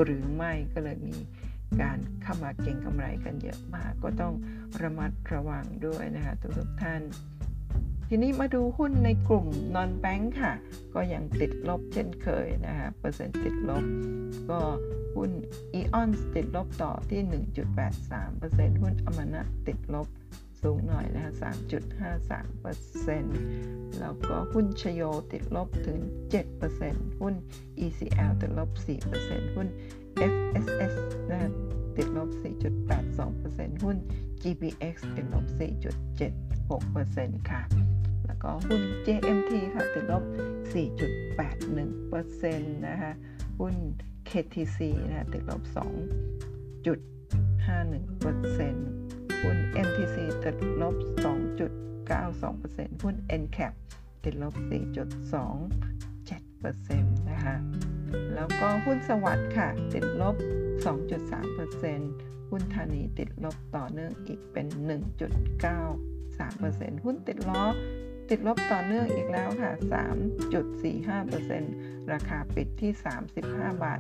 [0.04, 1.18] หรือไม่ก็เลยมี
[1.82, 4.34] การเข้ามาเก่งกำไรกันเยอะมาก ก็ต้อง
[4.82, 7.02] ระมัดระวังด้วยนะคะทุกท่าน
[8.14, 9.46] ทีนี้มาดูหุ้นในกลุ่ม
[9.76, 10.54] non bank ค่ะ
[10.94, 13.84] ก็ยังติดลบเช่นเคยนะคะเปอร์เซ็นต์ติดลบ
[14.50, 14.60] ก็
[15.16, 15.32] หุ้น
[15.80, 17.22] EON ติดลบต่อที่
[18.02, 20.08] 1.83%หุ้นอมนะติดลบ
[20.62, 21.32] สูงหน่อยนะคะ
[22.22, 25.02] 3.53%แล้วก็หุ้นชโย
[25.34, 26.00] ติดลบถึง
[26.60, 27.34] 7%หุ้น
[27.86, 28.70] ECL ติดลบ
[29.14, 29.68] 4%หุ้น
[30.34, 30.94] FSS
[31.32, 31.40] นะ
[31.98, 33.98] ติดลบ 4.82%หุ้น
[34.44, 35.46] GPX ติดลบ
[36.70, 37.62] 4.76%ค่ะ
[38.26, 40.24] แล้วก็หุ้น JMT ค่ะติดลบ
[40.74, 43.12] 4.81%นะคะ
[43.60, 43.76] หุ้น
[44.30, 45.82] KTC นะติดลบ 2.51%
[49.42, 50.96] หุ้น MTC ติดลบ
[52.10, 53.74] 2.92%หุ้น NCAP
[54.24, 57.56] ติดลบ 4.27%นะคะ
[58.36, 60.36] แล้วก็หุ้นสวัสด์ค่ะ ติดลบ
[61.24, 64.68] 2.3%หุ้นธานีติดลบต่อเนื่องอีกเป็น
[65.86, 67.64] 1.93%หุ้นติดล้อ
[68.30, 69.72] ติดลบต่อเนื่องอีกแล้วค่ะ
[71.32, 72.92] 3.45%ราคาปิดที่
[73.38, 74.00] 35 บาท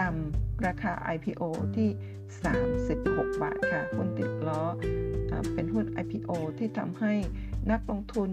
[0.00, 1.42] ต่ำราคา IPO
[1.76, 1.88] ที่
[2.64, 4.62] 36 บาทค่ะ หุ้นติดล้อ
[5.54, 7.12] เป็นหุ้น IPO ที่ทำให้
[7.70, 8.30] นักลงทุน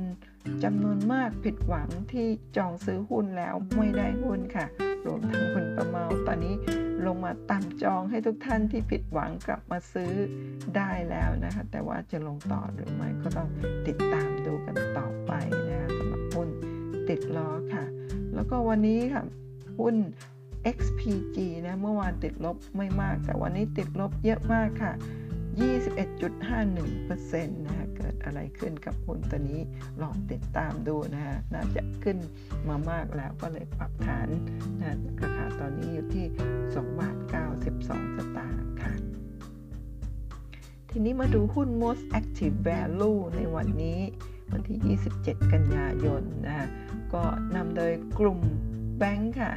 [0.63, 2.27] จำนวนมากผิดหวังที่
[2.57, 4.65] จองซื้อหุ้นแล้วไม่ได้หุ้นค่ะ
[5.05, 6.55] รวมทั้งคุณประเมาตอนนี้
[7.05, 10.11] ลงมาตามจองให้ทุกท่านที่ผิดหวังกลับมาซื้อ
[10.75, 13.49] ได้แล้วนะคะ แต่ว่าจะลงต่อหรือไม่ก็ต้อง
[13.87, 15.31] ติดตามดูกันต่อไป
[15.69, 16.49] นะคะสำหรับหุ้น
[17.09, 17.85] ติดล้อค่ะ
[18.35, 19.23] แล้วก็วันนี้ค่ะ
[19.79, 19.95] หุ้น
[20.77, 21.37] XPG
[21.67, 24.93] นะเมื่อวานติดลบไม่มาก แต่วันนี้ติดลบเยอะมากค่ะ
[25.57, 29.61] 21.51%นะคะเกิดอะไรขึ้นกับหุ้นตัวนี้
[30.01, 32.17] ลองติดตามดูนะฮะน่าจะขึ้น
[32.67, 34.29] มามากแล้วก็เลยปรับฐาน
[34.81, 36.25] นะราคาตอนนี้อยู่ที่
[36.59, 37.15] 2บาท
[37.69, 38.93] 92 สตางค์ค่ะ
[40.89, 43.99] ทีนี้มาดูหุ้น most active value ในวันนี้
[44.51, 46.67] วันที่ 27 กันยายนนะฮะ
[47.13, 47.23] ก็
[47.55, 48.39] นำโดยกลุ่ม
[48.97, 49.51] แบงค์ค่ะ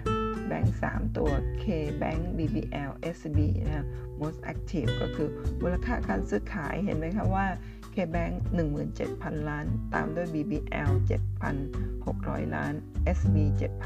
[0.47, 1.31] แบงค์3ตัว
[1.63, 1.65] K
[2.03, 3.87] Bank BBL SB นะ
[4.21, 5.29] most active ก็คือ
[5.63, 7.47] มูลค่าการซื้อขายเห็นไหมคะว่า
[7.95, 8.35] K Bank
[8.91, 10.91] 17,000 ล้าน ตามด้วย BBL
[11.73, 12.73] 7,600 ล้าน
[13.19, 13.37] SB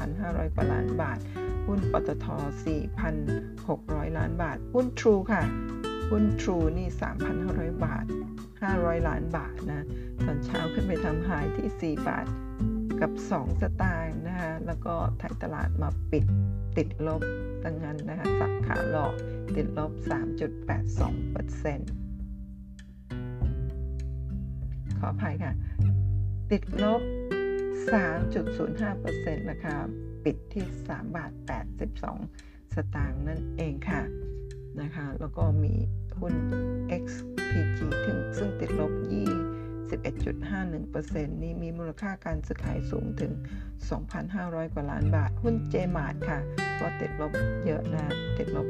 [0.03, 1.19] 7,500 กว่าล้านบาท
[1.67, 2.25] หุ้นปตท
[3.21, 5.43] 4,600 ล้านบาท หุ้น True ค่ะ
[6.09, 6.87] หุ้น True นี่
[7.35, 8.05] 3,500 บาท
[8.61, 9.85] 500 ล้านบาทนะ
[10.25, 12.25] ตอนเช้าขึ้นไปทำหายที่ 4 บาท
[13.01, 16.25] กับ 2 สตางค์นะคะแล้วก็ถ่ายตลาดมาปิด
[16.77, 17.21] ติดลบ
[17.65, 19.13] ดังนั้นนะคะสักขาหลอก
[19.55, 20.13] ติดลบ 3.82%
[24.99, 25.53] ขออภัยค่ะ
[26.51, 27.01] ติดลบ
[27.93, 29.75] 3.05%นะคะ
[30.25, 31.31] ปิดที่ 3 บาท
[32.01, 34.01] 82 สตางค์นั่นเองค่ะ
[34.81, 35.73] นะคะแล้วก็มี
[36.19, 36.35] หุ้น
[37.03, 38.91] XPG ถึงซึ่งติดลบ
[39.89, 43.33] 21.51%นี่มีมูลค่าการซื้อขายสูงถึง
[44.03, 46.39] 2,500 กว่าล้านบาท หุ้นเจมาร์ค่ะ
[46.79, 47.31] ก็ติดลบ
[47.65, 48.05] เยอะนะ
[48.37, 48.67] ติดลบ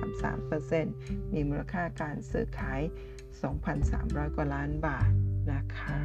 [0.00, 2.80] 8.33%มีมูลค่าการซื้อขาย
[3.58, 5.10] 2,300 กว่าล้านบาท
[5.52, 5.98] นะคะ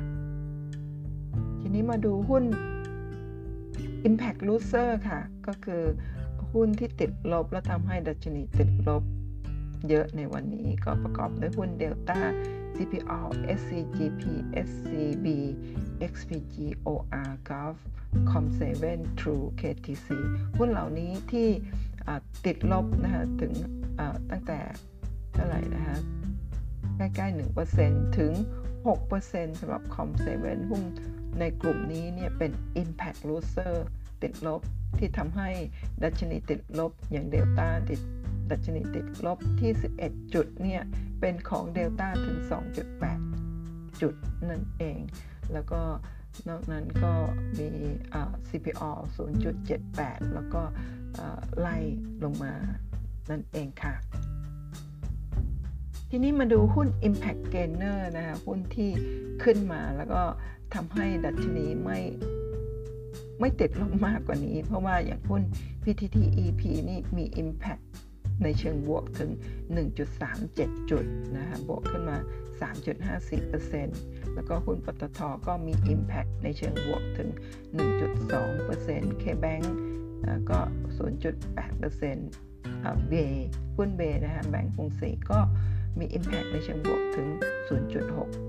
[1.60, 2.44] ทีนี้มาดูหุ้น
[4.08, 5.84] Impact Loser ค่ะ ก็คือ
[6.54, 9.04] หุ้นที่ติดลบแล้วทำให้ดัชนีติดลบ
[9.90, 11.82] เยอะในวันนี้ก็ประกอบด้วยหุ้นเ
[12.76, 13.20] CPO
[13.60, 14.24] SCGP
[14.70, 15.28] SCB
[16.12, 16.56] XPG
[16.88, 17.78] OR Gulf
[18.30, 18.64] Com7
[19.20, 20.08] True KTC
[20.58, 21.50] หุ้นเหล่านี้ที่
[22.46, 23.54] ติดลบนะคะถึง
[24.32, 24.60] ตั้งแต่
[25.34, 25.98] เท่าไหร่นะคะ
[26.98, 27.40] ใกล้ๆ
[27.74, 28.34] 1%ถึง
[28.98, 30.28] 6%สำหรับ Com7
[30.70, 30.84] หุ้น
[31.40, 32.52] ในกลุ่มนี้เนี่ยเป็น
[32.82, 33.76] Impact Loser
[34.22, 34.62] ติดลบ
[34.98, 35.50] ที่ทำให้
[36.04, 38.00] ดัชนีติดลบอย่างเดลต้าติด
[38.54, 40.82] ดัชนีติดลบที่ 11 จุดเนี่ย
[41.22, 42.38] เป็นของเดลต้าถึง
[43.20, 44.16] 2.8 จุด
[44.50, 45.00] นั่นเอง
[45.54, 45.82] แล้วก็
[46.50, 47.14] นอกนั้นก็
[47.60, 47.70] มี
[48.50, 48.92] CPO
[49.58, 50.62] 0.78 แล้วก็
[51.60, 51.78] ไล่
[52.24, 52.54] ลงมา
[53.30, 53.94] นั่นเองค่ะ
[56.10, 58.92] ทีนี้มาดูหุ้น Impact Gainer นะคะหุ้นที่
[59.44, 60.22] ขึ้นมาแล้วก็
[60.74, 62.00] ทำให้ดัชนีไม่
[63.40, 65.42] ไม่ติดลงมากกว่านี้ เพราะว่าอย่างหุ้น
[65.84, 67.84] PTT EP นี่มี Impact
[68.44, 69.32] ในเชิงบวกถึง
[70.10, 71.06] 1.37 จุด
[71.38, 72.18] นะคะบวกขึ้นมา
[73.12, 77.30] 3.54%แล้วก็หุ้นปตทก็มี Impact ในเชิงบวกถึง
[78.30, 79.66] 1.2% K-Bank
[80.50, 80.60] ก็
[80.98, 83.14] 0.8%เบ
[83.78, 85.40] หุ้นเบนะคะแบงก์กรุงศรีก็
[86.00, 87.28] มี Impact ในเชิงบวกถึง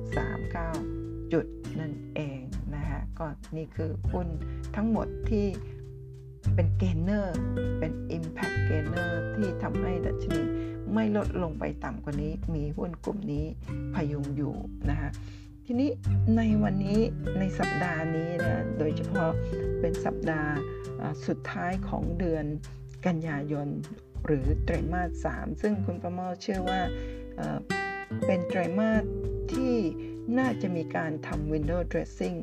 [0.01, 1.47] 0.639 จุด
[1.81, 2.41] นั่นเอง
[2.75, 3.27] นะคะก็
[3.57, 4.29] นี่คือหุ้น
[4.77, 5.47] ทั้งหมดที่
[6.55, 7.39] เป็นเกนเนอร์
[7.79, 10.43] เป็น Impact Gainer ที่ทำให้ดัชนี
[10.95, 13.47] ไม่ลดลงไปต่ำกว่านี้ มีหุ้นกลุ่มนี้
[13.95, 14.55] พยุงอยู่
[14.91, 15.11] นะคะ
[15.67, 15.91] ทีนี้
[16.37, 17.01] ในวันนี้
[17.39, 19.31] ในสัปดาห์นี้นะโดยเฉพาะ
[19.81, 20.53] เป็นสัปดาห์
[21.27, 22.45] สุดท้ายของเดือน
[23.07, 23.69] กันยายน
[24.27, 26.81] หรือไตรมาส 3 ซึ่งคุณประเมาเชื่อว่า
[28.27, 29.05] เป็นไตรมาส
[29.53, 29.75] ที่
[30.39, 32.39] น่าจะมีการทำ window dressing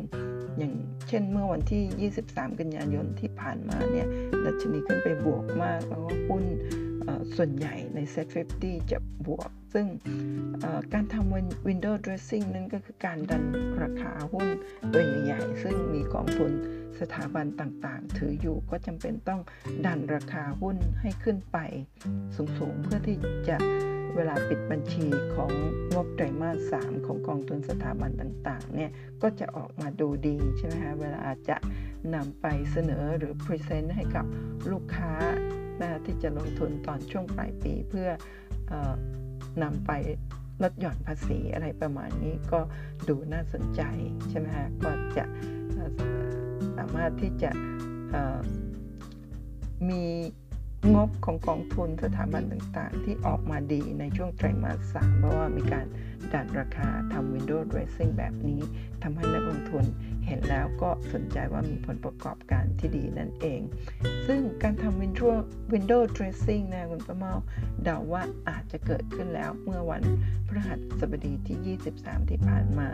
[0.58, 0.74] อย่าง
[1.08, 4.08] เช่นเมื่อวันที่ 23 กันยายนที่ผ่านมาเนี่ย
[4.46, 6.46] ดัชนีขึ้นไปบวกมาก แล้วก็หุ้น
[7.36, 8.28] ส่วนใหญ่ใน Set
[8.60, 9.88] 50 จะบวก ซึ่ง
[10.94, 13.44] การทำ window dressing นั้นก็คือการดัน
[13.84, 14.48] ราคาหุ้น
[14.94, 16.52] ตัวใหญ่ๆ ซึ่งมีกองทุน
[17.00, 19.42] สถาบันต่างๆ ถืออยู่ก็จำเป็นต้อง
[19.86, 21.58] ดันราคาหุ้นให้ขึ้นไป
[22.36, 23.18] สูงๆ เพื่อที่
[23.50, 23.58] จะ
[24.16, 25.52] เวลาปิดบัญชีของ
[25.94, 28.92] งบไตรมาส 3 ของกองทุนสถาบันต่างๆเนี่ย
[29.22, 31.58] ก็จะออกมาดูดีใช่ไหมคะเวลาจะ
[32.16, 34.26] นำไปเสนอหรือพรีเซนต์ให้กับ
[34.72, 35.14] ลูกค้า
[35.82, 38.10] นะที่จะลงทุนตอนช่วงปลายปีเพื่อ
[39.64, 39.92] นำไป
[40.64, 42.60] ลดหย่อนภาษีอะไรประมาณนี้ก็
[43.08, 43.82] ดูน่าสนใจ
[44.30, 45.26] ใช่ไหมฮะก็จะ
[46.78, 47.52] สามารถที่จะ
[49.90, 50.04] มี
[50.94, 55.86] งบของกองทุนสถาบันต่างๆ ที่ออกมาดีในช่วงไตรมาสสามเพราะว่ามีการ
[56.34, 58.62] ดันราคาทำ window dressing แบบนี้
[59.04, 59.86] ทำให้นักลงทุน
[60.26, 63.62] เห็นแล้วก็สนใจว่ามีผลประกอบการที่ดีนั่นเอง
[64.28, 65.32] ซึ่งการทำ window
[65.74, 67.34] window dressing นะคุณประเมา
[67.84, 70.02] เดาว่าอาจจะเกิดขึ้นแล้วเมื่อวัน
[70.48, 72.90] พฤหัสบดีที่ 23 ที่ผ่านมา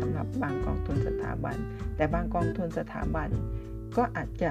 [0.00, 1.56] สำหรับบางกองทุนสถาบัน
[1.96, 3.28] แต่บางกองทุนสถาบัน
[3.96, 4.50] ก็อาจจะ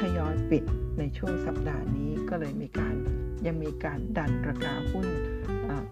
[0.00, 0.64] ทยอยปิด
[0.98, 2.94] ในช่วงสัปดาห์นี้ก็เลยมีการ
[3.46, 5.08] ยังมีการดันราคาหุ้น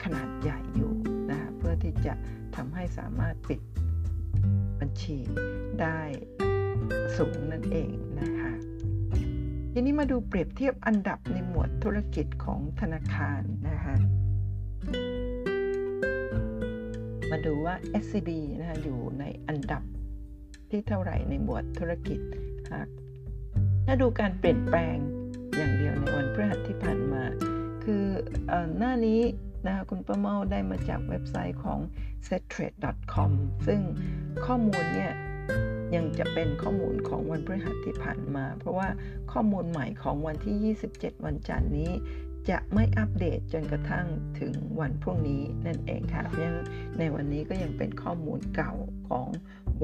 [0.04, 0.92] ขนาดใหญ่อยู่
[1.30, 2.14] นะเพื่อที่จะ
[2.56, 3.60] ทำให้สามารถปิด
[4.80, 5.18] บัญชี
[5.80, 6.00] ได้
[7.16, 8.52] สูงนั่นเองนะคะ
[9.72, 13.94] ทีนี้มาดูเปรียบเทียบอันดับในหมวดธุรกิจของธนาคารนะคะ
[17.30, 19.82] มาดูว่า SCB นะคะอยู่ในอันดับ
[20.70, 22.20] ที่เท่าไหร่ในหมวดธุรกิจ
[22.72, 22.88] หาก
[23.86, 24.96] ถ้าดูการเปลี่ยนแปลง
[25.56, 27.22] อย่างเดียวในวันพฤหัสที่ผ่านมา
[27.84, 28.04] คือ
[28.50, 29.20] อหน้านี้
[29.66, 31.78] นะคะคุณประเมาได้มาจากเว็บไซต์ของ
[32.28, 33.30] settrade.com
[33.66, 33.80] ซึ่ง
[34.46, 35.12] ข้อมูลเนี่ย
[35.94, 38.88] ยังจะเป็นข้อมูลของวันพฤหัสที่ผ่านมา เพราะว่า
[39.32, 41.92] ข้อมูลใหม่ของวันที่ 27 วันจันทร์นี้
[42.50, 44.06] จะไม่อัปเดตจนกระทั่ง
[44.40, 46.66] ถึงวันพรุ่งนี้นั่นเองค่ะเพราะฉะนั้น
[46.98, 48.72] ในวันนี้ก็ยังเป็นข้อมูลเก่า
[49.08, 49.26] ของ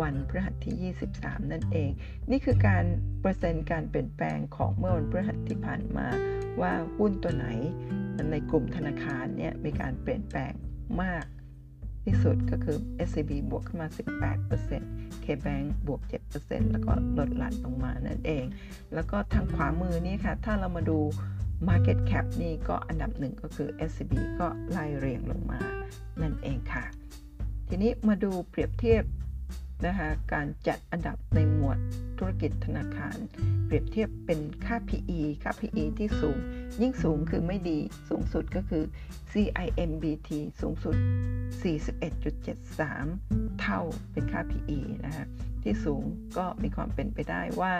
[0.00, 1.90] วันพฤหัสที่ 23 นั่นเอง
[2.30, 2.84] นี่คือการ
[3.20, 6.06] เปอร์เซ็นต์การเปลี่ยนแปลงของเมื่อวันพฤหัสที่ผ่านมา
[6.60, 7.46] ว่าหุ้นตัวไหน
[8.30, 10.52] ในกลุ่มธนาคารเนี่ยมีการเปลี่ยนแปลง
[11.02, 11.24] มาก
[12.04, 12.78] ที่สุดก็คือ
[13.08, 13.88] SCB บวกขึ้นมา
[14.56, 16.00] 18% KBank บวก
[16.36, 18.44] 7%แล้วก็ลดหลั่นลงมานั่นเอง
[18.94, 20.98] แล้วก็ทางขวามือนี่ค่ะ ถ้าเรามาดู
[21.68, 25.60] Market Cap นี่ก็อันดับหนึ่งก็คือ SCB ก็ไล่เรียงลงมา
[26.22, 26.84] นั่นเองค่ะ
[27.68, 29.04] ทีนี้มาดูเปรียบเทียบ
[29.86, 31.78] นะคะการจัดอันดับในหมวด
[32.18, 33.16] ธุรกิจธนาคาร
[33.66, 36.38] เปรียบเทียบเป็นค่า PE ค่า PE ที่สูง
[36.80, 37.78] ยิ่งสูงคือไม่ดี
[38.08, 38.84] สูงสุดก็คือ
[39.32, 40.96] CIMBT สูงสุด
[42.62, 43.80] 41.73 เท่า
[44.12, 45.26] เป็นค่า PE นะคะ
[45.62, 46.02] ที่สูง
[46.36, 47.72] ก็มีความเป็นไปได้ว่า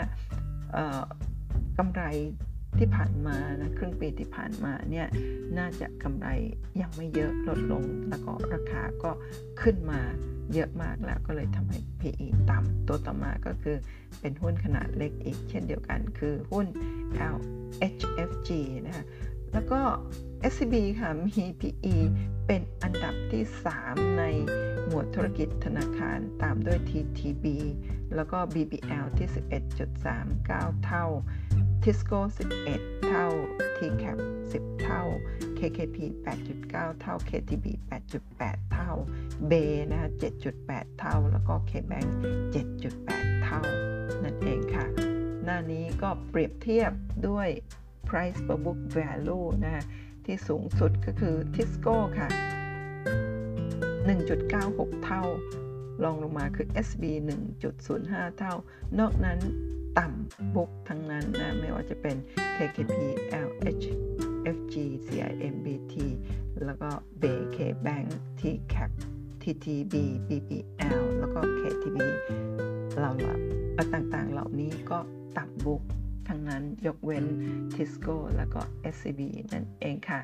[1.77, 2.03] กำไร
[2.77, 5.07] ที่ผ่านมานะครึ่งปีที่ผ่านมาเนี่ย
[5.57, 6.27] น่าจะกำไร
[6.81, 9.11] ยังไม่เยอะลดลงแล้วก็ราคาก็
[9.61, 10.01] ขึ้นมา
[10.53, 13.77] เยอะมากแล้วก็เลยทำให้ PE ต่ำตัวต่อมาก็คือ
[14.19, 16.65] เป็นหุ้นขนาดเล็กอีกเช่นเดียวกัน คือหุ้น
[17.35, 18.49] LHFG
[18.85, 19.05] นะคะ
[19.53, 19.79] แล้วก็
[20.51, 21.95] SCB ค่ะมี PE
[22.47, 23.43] เป็นอันดับที่
[23.79, 24.23] 3 ใน
[24.87, 27.45] หมวดธุรกิจธนาคารตามด้วย TTB
[28.15, 29.27] แล้วก็ BBL ที่
[30.05, 31.05] 11.39 เท่า
[31.83, 32.19] Tisco
[32.63, 33.25] 11 เท่า
[33.77, 34.19] TCAP
[34.51, 35.01] 10 เท่า
[35.59, 35.97] KKP
[36.45, 37.65] 8.9 เท่า KTB
[38.19, 38.91] 8.8 เท่า
[39.49, 39.53] B
[39.89, 40.09] นะคะ
[40.53, 42.09] 7.8 เท่า แล้วก็ KBank
[42.53, 43.61] 7.8 เท่า
[44.23, 44.85] นั่นเองค่ะ
[45.43, 46.91] หน้านี้ก็เปรียบเทียบ
[47.27, 47.47] ด้วย
[48.07, 49.83] price per book value นะ
[50.25, 52.29] ที่สูงสุดก็คือ Tisco ค่ะ
[53.87, 55.23] 1.96 เท่า
[56.03, 57.03] ลองลงมาคือ SB
[57.71, 58.53] 1.05 เท่า
[58.99, 59.39] นอกนั้น
[59.97, 62.15] ต่ำบุกทั้งนั้นนะ ไม่ว่าจะเป็น
[62.57, 62.95] KKP
[63.47, 63.85] LH
[64.55, 64.75] FG
[65.05, 65.95] CIMBT
[66.65, 66.89] แล้วก็
[67.21, 68.07] BK Bank
[68.39, 68.91] TCAP
[69.41, 69.93] TTB
[70.27, 71.97] BBL แล้วก็ KTB
[72.99, 73.11] เรา
[73.93, 74.99] ต่างๆ เหล่านี้ก็
[75.37, 75.81] ต่ำบุก
[76.27, 77.25] ทั้งนั้นยกเว้น
[77.73, 78.61] Tisco แล้วก็
[78.93, 79.21] SCB
[79.53, 80.19] นั่นเองค่ะ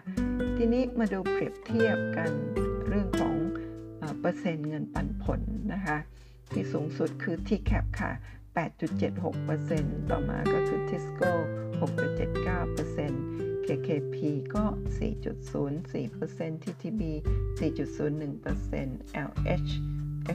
[0.58, 2.32] ทีนี้มาดูเปรียบเทียบกัน
[2.88, 3.36] เรื่องของ
[4.20, 5.40] เปอร์เซ็นต์เงินปันผล
[5.74, 5.98] นะคะ
[6.52, 8.12] ที่สูงสุดคือ TCAP ค่ะ
[8.58, 11.32] 8.76%ต่อมาก็คือ Tisco
[11.80, 14.16] 6.79% KKP
[14.56, 14.64] ก็
[15.00, 17.02] 4.04% TTB
[17.60, 19.72] 4.01% LH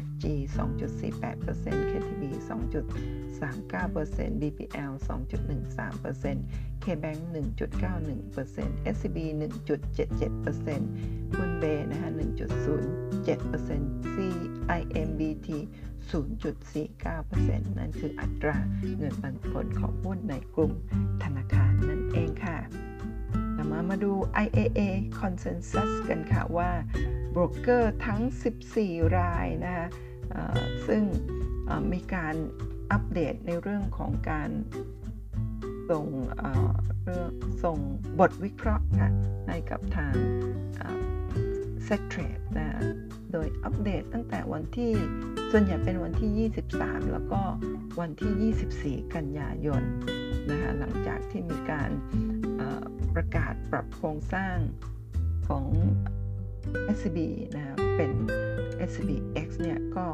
[0.04, 0.24] FG
[0.56, 6.38] 2.48% KTB 2.39% BPL 2.13%
[6.84, 9.18] KBank 1.91% SCB
[9.68, 15.48] 1.77%คุณเบนะฮะ1.07% CIMBT
[16.10, 18.56] 0.49%นั่นคืออัตรา
[18.98, 20.72] เงินปันผลของหุ้นในกลุ่ม
[21.22, 22.58] ธนาคารนั่นเองค่ะ
[23.64, 24.12] ต่อมามาดู
[24.44, 24.80] IAA
[25.20, 26.70] Consensus กันค่ะว่า
[27.30, 28.20] โบรกเกอร์ทั้ง
[28.68, 29.86] 14 รายนะคะ
[30.86, 31.02] ซึ่ง
[31.92, 32.34] มีการ
[32.92, 34.50] อัปเดตในเรื่องของการ
[35.90, 36.06] ส่ง
[37.04, 37.30] เรื่อง
[37.64, 37.78] ส่ง
[38.20, 39.10] บทวิเคราะห์ค่ะ
[39.48, 40.14] ให้กับทาง
[41.86, 42.68] s e t t r a d e นะ
[43.32, 44.92] โดยอัปเดตตั้งแต่วันที่
[45.50, 47.40] ส่วนใหญ่เป็นวันที่ 23 แล้วก็
[48.00, 49.82] วันที่ 24 กันยายน
[50.50, 51.90] นะคะหลังจากที่มีการ
[53.14, 54.56] ประกาศปรับโครงสร้าง
[55.48, 55.66] ของ
[56.96, 57.18] SCB
[57.56, 58.12] นะเป็น
[58.88, 60.06] SCBX เนี่ยก็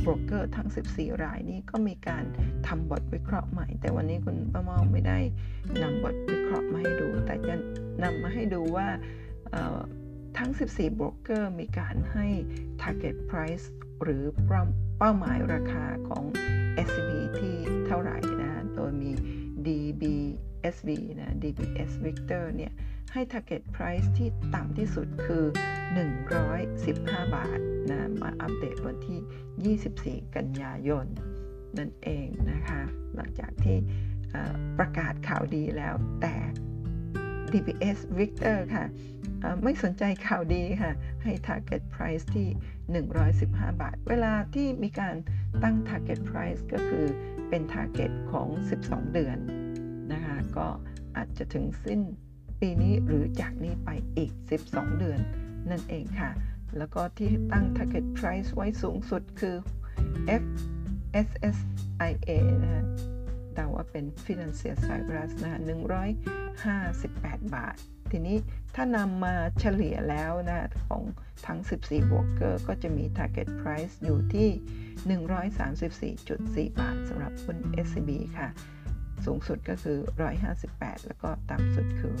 [0.00, 2.24] โบรกเกอร์ทั้ง 14 รายนี้ก็มีการ
[2.66, 5.18] ทำบทวิเคราะห์ใหม่ แต่วันนี้คุณป้าเมาไม่ได้
[5.82, 7.54] นำบทวิเคราะห์มาให้ดู แต่จะ
[8.02, 8.88] นำมาให้ดูว่า
[10.38, 12.26] ทั้ง 14 โบรกเกอร์มีการให้
[12.82, 13.66] target price
[14.02, 14.22] หรือ
[14.98, 16.24] เป้าหมายราคาของ
[16.86, 17.54] SCB ที่
[17.86, 19.10] เท่าไหร่นะ โดยมี
[19.66, 20.88] DBSB
[21.20, 22.72] นะ DBS Victor เนี่ย
[23.12, 25.44] ให้ target price ที่ต่ำที่สุดคือ
[26.40, 27.60] 115 บาท
[27.90, 31.06] นะ มาอัปเดตวันที่ 24 กันยายน
[31.78, 32.82] นั่นเองนะคะ
[33.16, 33.78] หลังจากที่
[34.78, 36.34] ประกาศข่าวดีแล้วแต่
[37.52, 38.86] DBS Victor ค่ะ
[39.62, 40.92] ไม่สนใจข่าวดีค่ะ
[41.22, 42.48] ให้ target price ที่
[43.14, 45.16] 115 บาท เวลาที่มีการ
[45.62, 47.06] ตั้ง target price ก็คือ
[47.48, 48.48] เป็น target ของ
[48.80, 49.38] 12 เดือน
[50.12, 50.66] นะคะก็
[51.16, 52.00] อาจจะถึงสิ้น
[52.60, 54.32] ปีนี้หรือจากนี้ไปอีก
[54.64, 55.20] 12 เดือน
[55.70, 56.30] นั่นเองค่ะ
[56.76, 59.56] แล้วก็ที่ตั้ง target price ไว้สูงสุดคือ
[60.42, 62.30] FSSIA
[62.62, 62.84] นะฮะ
[63.54, 65.60] แต่ว่าเป็น Financial Cyprus นะ
[66.56, 67.76] 158 บาท
[68.12, 68.36] ทีนี้
[68.74, 71.02] ถ้านำมาเฉลี่ยแล้วนะของ
[71.46, 74.48] ทั้ง 14 บวกเกอร์ก็จะมี target price อยู่ที่
[76.68, 78.48] 134.4 บาทสำหรับหุ้น SCB ค่ะ
[79.24, 79.98] สูงสุดก็คือ
[80.52, 82.14] 158 แล้วก็ต่ำสุดคือ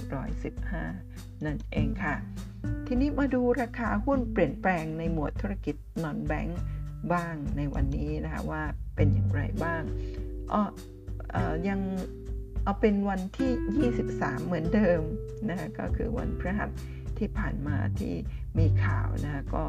[0.70, 2.14] 115 นั่นเองค่ะ
[2.86, 6.60] ทีนี้มาดูราคาหุ้นเปลี่ยนแปลงในหมวดธุรกิจนอนแบงค์
[7.12, 8.62] บ้างในวันนี้นะคะว่า
[8.96, 9.82] เป็นอย่างไรบ้าง
[10.52, 11.80] อ้อยัง
[12.66, 15.02] เอาเป็นวันที่ 23 เหมือนเดิม
[15.48, 16.70] นะคะก็คือวันพฤหัส
[17.18, 18.14] ที่ผ่านมาที่
[18.58, 19.64] มีข่าวนะก็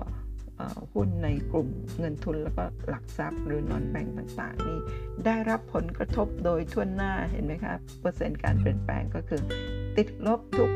[0.93, 1.70] หุ้นในกลุ่ม
[2.00, 4.80] เงินทุนแล้วก็หลักทรัพย์หรือนอนแบงก์ต่างๆ นี่
[5.26, 9.41] ได้รับผลกระทบโดยทั่วหน้าเห็นไหมครับเปอร์เซ็นต์การเปลี่ยนแปลงก็คือ
[9.98, 10.72] ติดลบทุก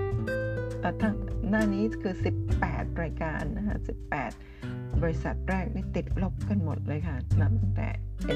[1.02, 1.16] ทั้ง
[1.50, 2.16] หน้านี้คือ
[2.58, 3.78] 18 รายการนะฮะ
[4.16, 4.51] 18
[5.02, 7.90] บริษัทแรกนี่ติดลบกันหมดเลยค่ะ นับตั้งแต่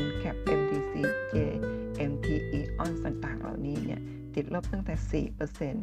[0.03, 0.93] NCAP MTC
[1.33, 1.35] J
[2.11, 4.01] MTE ON ต่างๆ เหล่านี้เนี่ย
[4.35, 5.23] ติดลบตั้งแต่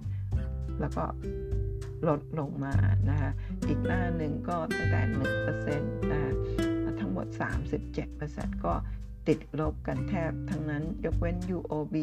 [0.01, 1.05] 4%แล้วก็
[2.09, 2.75] ลดลงมา
[3.09, 3.31] นะคะ
[3.69, 5.03] อีกหน้าหนึ่งก็ตั้งแต่
[5.47, 6.23] 1%นะ
[7.01, 7.27] ทั้งหมด
[7.97, 8.75] 37%ก็
[9.29, 11.97] ติดลบกันแทบทั้งนั้นยกเว้น UOB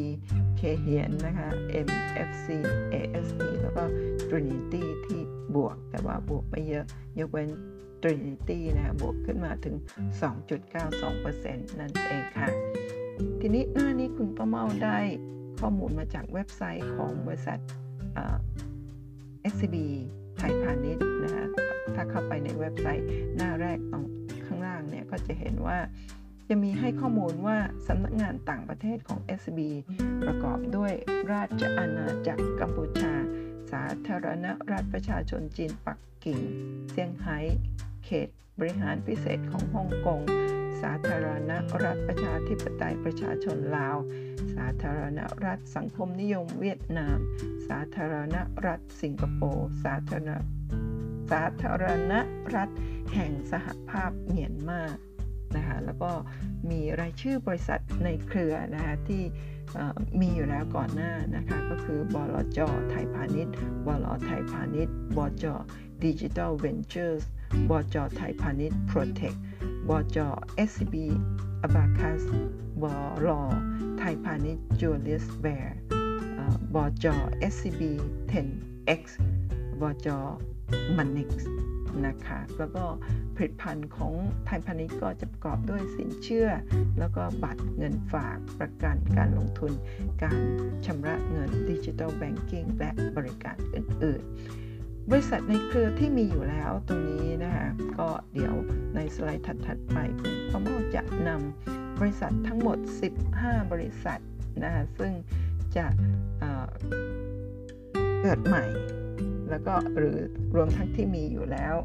[0.58, 1.50] เคเฮียนนะคะ
[1.86, 2.48] MFC
[2.94, 3.84] ASE แล้วก็
[4.30, 5.22] Trinity ที่
[5.56, 6.86] บวกแต่ว่าบวกไม่เยอะ
[7.20, 7.50] ยกเว้น
[8.02, 9.76] Trinity นะบวกขึ้นมาถึง
[10.58, 12.50] 2.92%นั่นเองค่ะ
[13.42, 15.00] ทีนี้หน้านี้คุณป้าเมาได้
[15.60, 17.60] ข้อมูลมาจากเว็บไซต์ของบริษัท
[19.54, 19.76] SCB
[20.38, 21.46] ไทยพาณิชย์นะคะ
[21.96, 24.04] ถ้าเข้าไปในเว็บไซต์หน้าแรกตรง
[24.46, 25.78] ข้างล่างเนี่ยก็จะเห็นว่า
[26.50, 29.60] จะมีให้ข้อมูลว่าสำนักงานต่างประเทศของ SCB
[30.26, 30.94] ประกอบด้วย
[31.32, 33.14] ราชอาณาจักรกัมพูชา
[33.72, 36.40] สาธารณรัฐประชาชนจีนปักกิ่ง
[36.90, 37.40] เซี่ยงไฮ้
[38.12, 38.30] เขต
[38.60, 40.22] บริหารพิเศษของฮ่องกง
[40.82, 41.52] สาธารณ
[41.84, 43.98] รัฐประชาธิปไตยประชาชนลาว
[44.56, 47.18] สาธารณรัฐสังคมนิยมเวียดนาม
[47.68, 48.36] สาธารณ
[48.66, 50.32] รัฐสิงคโปร์ สาธารณ
[51.32, 52.14] สาธารณ
[52.56, 52.70] รัฐ
[53.14, 54.82] แห่งสหภาพเมียนมา
[55.56, 56.12] นะคะแล้วก็
[56.70, 59.24] มีรายชื่อบริษัทในเครือนะคะที่
[60.22, 63.54] มีอยู่แล้วก่อนหน้านะคะก็คือบลจไทยพาณิชย์
[63.86, 65.46] บลไทยพาณิชย์บจ
[66.06, 67.24] Digital Ventures
[67.70, 69.34] บจไทยพาณิชย์ Protect
[69.90, 70.18] บจ
[70.70, 70.96] SCB
[71.62, 72.22] Abacus
[72.82, 72.84] บ
[73.26, 73.28] ล
[74.00, 75.78] ไทยพาณิชย์ Julius Baer
[76.76, 77.06] บจ
[77.54, 77.82] SCB
[78.32, 79.02] 10X
[79.82, 80.08] บจ
[80.98, 81.50] Monix
[82.06, 82.84] นะคะแล้วก็
[83.36, 84.14] ผลิตภัณฑ์ของ
[84.46, 86.50] ไทยพาณิชย์ก็จะประกอบด้วยสินเชื่อ
[87.00, 89.72] แล้วก็บัตรเงินฝากประกันการลงทุน
[90.22, 90.38] การ
[90.86, 94.69] ชำระเงินดิจิทัลแบงกิ้งและบริการอื่น ๆ
[95.12, 98.54] บริษัทในเครือที่มีอยู่แล้วตรงนี้นะคะก็เดี๋ยว
[98.96, 100.34] ในสไลด์ถัดๆไปคุณ
[100.96, 102.78] จะนำบริษัททั้งหมด
[103.26, 104.20] 15 บริษัท
[104.64, 105.12] นะคะซึ่ง
[105.78, 105.86] จะ
[108.22, 108.66] เกิดใหม่
[109.50, 110.18] แล้วก็หรือ
[110.56, 111.76] รวมทั้งที่มีอยู่แล้ว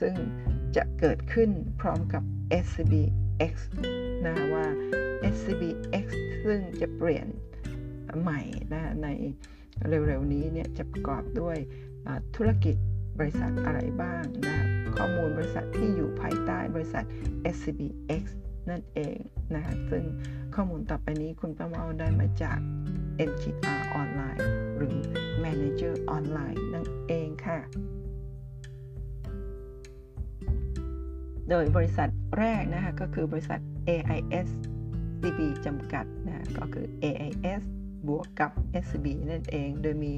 [0.00, 0.14] ซึ่ง
[0.76, 2.22] จะเกิดขึ้นพร้อมกับ
[2.64, 3.54] SCBX
[4.26, 4.66] นะว่า
[5.34, 6.06] SCBX
[6.44, 7.26] ซึ่งจะเปลี่ยน
[8.20, 8.40] ใหม่
[8.72, 9.08] นะใน
[9.88, 11.58] เร็วๆนี้เนี่ยจะประกอบด้วย
[12.36, 12.76] ธุรกิจ
[13.18, 14.58] บริษัทอะไรบ้างนะ
[14.96, 17.04] ข้อมูลบริษัทที่อยู่ภายใต้บริษัท
[17.54, 18.24] SCBX
[18.70, 19.18] นั่นเอง
[19.54, 20.04] นะคะซึ่ง
[20.54, 22.58] ข้อมูลต่อไปนี้คุณประเมาได้มาจาก
[23.28, 24.46] NGR ออนไลน์
[24.76, 24.96] หรือ
[25.44, 27.58] Manager ออนไลน์นั่นเองค่ะ
[31.50, 34.48] โดยบริษัทแรกนะคะก็คือบริษัท AIS
[35.20, 37.62] CB จำกัดนะก็คือ AIS
[38.08, 38.50] บวกกับ
[38.84, 40.12] SCB นั่นเอง โดยมี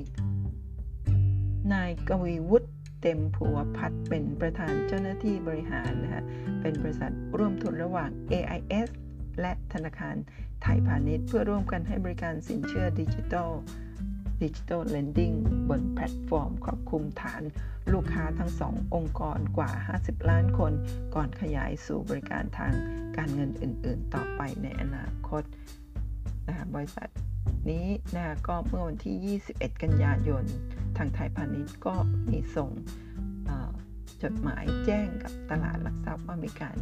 [1.75, 2.69] นายกวีวุฒิ
[3.03, 6.23] เต็มผัวพัดเป็นประธานเจ้าหน้าที่บริหารนะคะ
[6.61, 8.89] เป็นบริษัทร่วมทุนระหว่าง AIS
[9.41, 10.17] และธนาคาร
[10.63, 13.51] ไทยพาณิชย์เพื่อร่วมกันให้บริการสินเชื่อดิจิทัล
[14.43, 15.33] digital lending
[15.69, 17.43] บนแพลตฟอร์มครอบคลุมฐาน
[17.93, 20.73] ลูกค้าทั้งสององค์กรกว่า 50 ล้านคน
[21.15, 22.73] ก่อนขยายสู่บริการทาง
[23.17, 25.43] การเงินอื่น ๆ ต่อไปในอนาคต
[26.49, 27.09] นะบริษัท
[27.71, 27.87] นี้
[28.17, 30.45] นะก็เมื่อวันที่ 21 กันยายน
[30.97, 31.95] ทางไทยพาณิชย์ก็
[32.31, 32.71] มีส่ง
[34.23, 36.77] จดหมายแจ้งกับตลาดหลักทรัพย์ว่ามีการ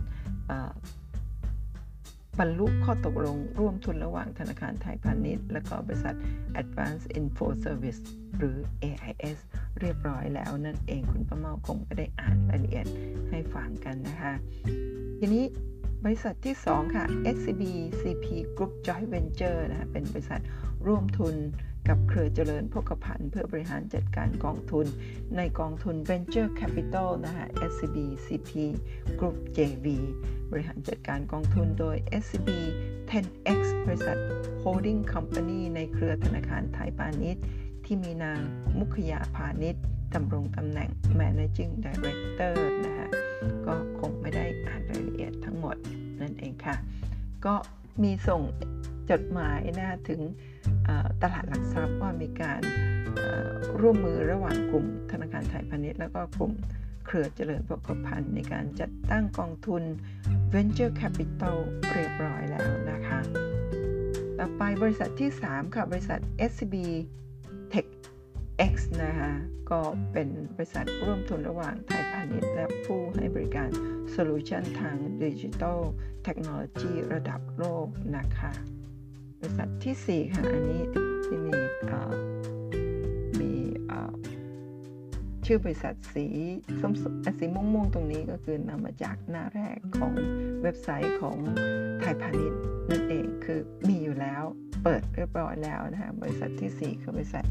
[2.38, 6.16] บรรลุข้อตกลงร่วมทุนระหว่างธนาคารไทยพาณิชย์ และก็บริษัท
[6.60, 8.00] Advanced Info Service
[8.38, 9.38] หรือ AIS
[9.80, 12.86] เรียบร้อยแล้วนั่นเองคุณประเมาคงไม่ได้อ่านรายละเอียด
[13.30, 14.32] ให้ฟังกันนะคะ
[15.18, 15.44] ทีนี้
[16.04, 17.04] บริษัทที่ 2 ค่ะ
[17.36, 17.62] SCB
[18.00, 18.26] CP
[18.56, 20.40] Group Joint Venture นะคะเป็นบริษัท
[20.86, 21.34] ร่วมทุน
[21.88, 24.86] กับเครือเจริญพกพันธ์เพื่อบริหารจัดการกองทุน
[25.36, 27.96] ในกองทุน Venture Capital นะคะ SCB
[28.26, 28.50] CP
[29.18, 29.86] Group JV
[30.50, 32.50] บริหารจัดการกองทุนโดย SCB
[33.10, 34.18] 10X บริษัท
[34.62, 37.44] Holding Company ในเครือธนาคารไทยพาณิชย์
[37.84, 38.40] ที่มีนาง
[38.78, 39.82] มุขยาพาณิชย์
[40.14, 40.90] ดำรงตำแหน่ง
[41.20, 43.08] Managing Director นะคะ
[43.66, 43.74] ก็
[46.66, 46.76] ค่ะ
[47.46, 47.54] ก็
[48.02, 48.42] มีส่ง
[49.10, 50.20] จดหมายนะถึง
[51.22, 52.60] ตลาดหลักทรัพย์ว่ามีการ
[53.80, 56.52] ร่วมมือระหว่างกลุ่มธนาคารไทยพาณิชย์แล้วก็กลุ่ม
[57.06, 59.82] เครือเจริญพกพันธ์ในการจัดตั้งกองทุน
[60.52, 61.56] Venture Capital
[61.92, 63.20] เรียบร้อยแล้วนะคะ
[64.38, 66.76] ต่อไปบริษัทที่ 3 ค่ะ บริษัท SCB
[67.72, 67.86] Tech
[68.72, 69.32] X นะคะ
[69.70, 69.80] ก็
[70.12, 73.68] เป็นบริษัทร่วมทุนระหว่างไทยพาณิชย์และผู้ให้บริการ
[74.10, 75.78] โซลูชันทางดิจิทัล
[76.24, 77.86] เทคโนโลยีระดับโลก
[78.16, 78.52] นะคะ
[79.38, 80.82] บริษัทที่ 4 ค่ะ อันนี้
[81.24, 81.52] ที่มี
[83.40, 83.52] มี
[85.46, 86.26] ชื่อบริษัทสี
[86.80, 86.92] ส้ม
[87.38, 90.12] สีม่วงๆตรงนี้ก็คือนำมาจากหน้าแรกของ
[90.62, 91.38] เว็บไซต์ของ
[92.00, 94.44] ไทยพาณิชย์นั่นเองคือมีอยู่แล้ว
[94.84, 97.44] เปิดเรียบร้อยแล้วนะคะบริษัทที่ 4 คือบริษัท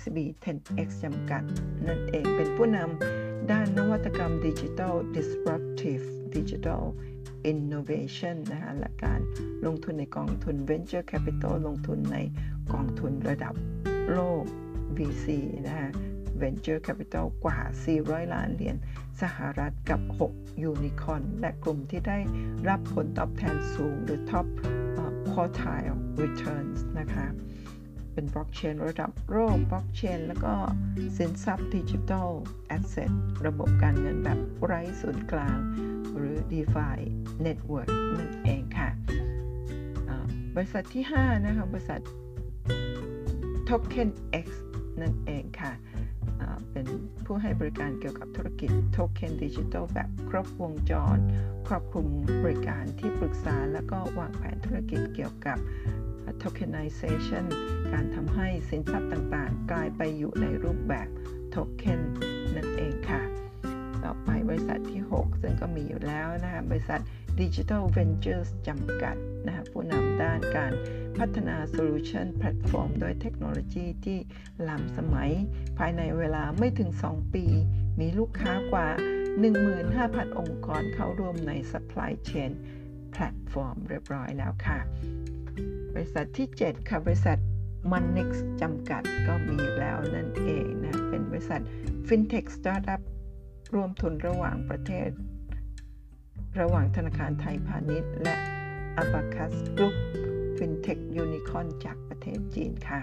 [0.00, 1.42] SB 10X จำกัด
[1.86, 6.82] นั่นเองเป็นผู้นำด้านนวัตกรรมดิจิทัล disruptive digital
[7.50, 9.20] innovation นะคะและการ
[9.66, 12.18] ลงทุนในกองทุน venture capital ลงทุนใน
[12.72, 13.54] กองทุนระดับ
[14.12, 14.44] โลก
[14.96, 15.26] VC
[15.66, 15.88] นะคะ
[16.40, 17.58] venture capital กว่า
[17.96, 18.76] 400 ล้านเหรียญ
[19.20, 20.00] สหรัฐกับ
[20.32, 22.18] 6 ยูนิคอนและกลุ่มที่ได้
[22.68, 24.46] รับผลตอบแทนสูงหรือ top
[25.36, 27.26] quartile returns นะคะ
[28.12, 30.52] เป็นบล็อกเชนระดับโลกบล็อกเชนแล้วก็
[31.16, 32.30] สินทรัพย์ดิจิทัล
[32.66, 33.12] แอสเซท
[33.46, 35.58] ระบบการเงินแบบไร้ศูนย์กลาง
[36.16, 36.98] หรือ DeFi
[37.46, 38.90] Network นั่นเองค่ะ
[40.56, 42.00] บริษัทที่ 5 นะคะ บริษัท
[43.68, 44.10] Token
[44.44, 44.46] X
[45.00, 45.72] นั่นเองค่ะ
[46.72, 46.86] เป็น
[47.24, 51.18] ผู้ให้บริการเกี่ยวกับธุรกิจโทเค็นดิจิทัลแบบครบวงจร
[51.66, 52.06] ครอบคลุม
[52.42, 55.58] บริการที่ปรึกษา แล้วก็วางแผนธุรกิจเกี่ยวกับ
[56.42, 57.44] tokenization
[57.92, 61.08] การทำให้สินทรัพย์ต่างๆ กลายไปอยู่ในรูปแบบ
[61.50, 62.00] โทเค็น
[62.56, 63.22] นั่นเองค่ะ
[64.04, 67.00] ต่อไปบริษัทที่ 6 ซึ่งก็มีอยู่แล้วนะคะบริษัท
[67.40, 69.16] Digital Ventures จำกัด
[69.46, 70.72] นะคะผู้นำด้านการ
[71.18, 74.18] พัฒนาโซลูชันแพลตฟอร์มโดยเทคโนโลยีที่
[74.68, 75.30] ล้ำสมัย
[75.78, 77.44] ภายในเวลาไม่ถึง 2 ปี
[78.00, 78.88] มีลูกค้ากว่า
[79.62, 82.50] 15,000 องค์กรเข้าร่วมใน supply chain
[83.12, 84.78] แพลตฟอร์มเรียบร้อยแล้วค่ะ
[85.94, 87.38] บริษัทที่ 7 ค่ะ บริษัท
[87.90, 88.28] Manix
[88.62, 91.62] จำกัดก็มีอยู่แล้วนั่นเองนะ เป็นบริษัท
[92.06, 93.02] FinTech Startup
[93.74, 95.10] รวมทุนระหว่างประเทศ
[96.60, 98.36] ระหว่างธนาคารไทยพาณิชย์ และ
[99.02, 99.94] Abacus Group
[100.56, 103.00] FinTech Unicorn จากประเทศจีนค่ะ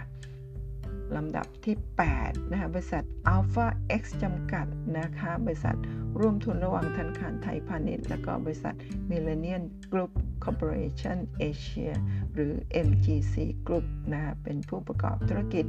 [1.15, 1.75] ลำดับที่
[2.13, 3.67] 8 นะคะบริษัท Alpha
[4.01, 5.77] X จำกัดนะคะ บริษัท
[6.19, 8.75] ร่วมทุนระหว่างธนาคารไทยพาณิชย์ และก็บริษัท
[9.09, 10.11] Millennium Group
[10.43, 11.17] Corporation
[11.49, 11.91] Asia
[12.33, 12.53] หรือ
[12.87, 13.35] MGC
[13.67, 15.65] Group นะเป็นผู้ประกอบธุรกิจ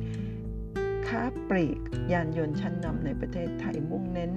[1.08, 1.78] ค้าปลีก
[2.12, 4.32] ยานยนต์ชั้นนำในประเทศไทยมุ่งเน้น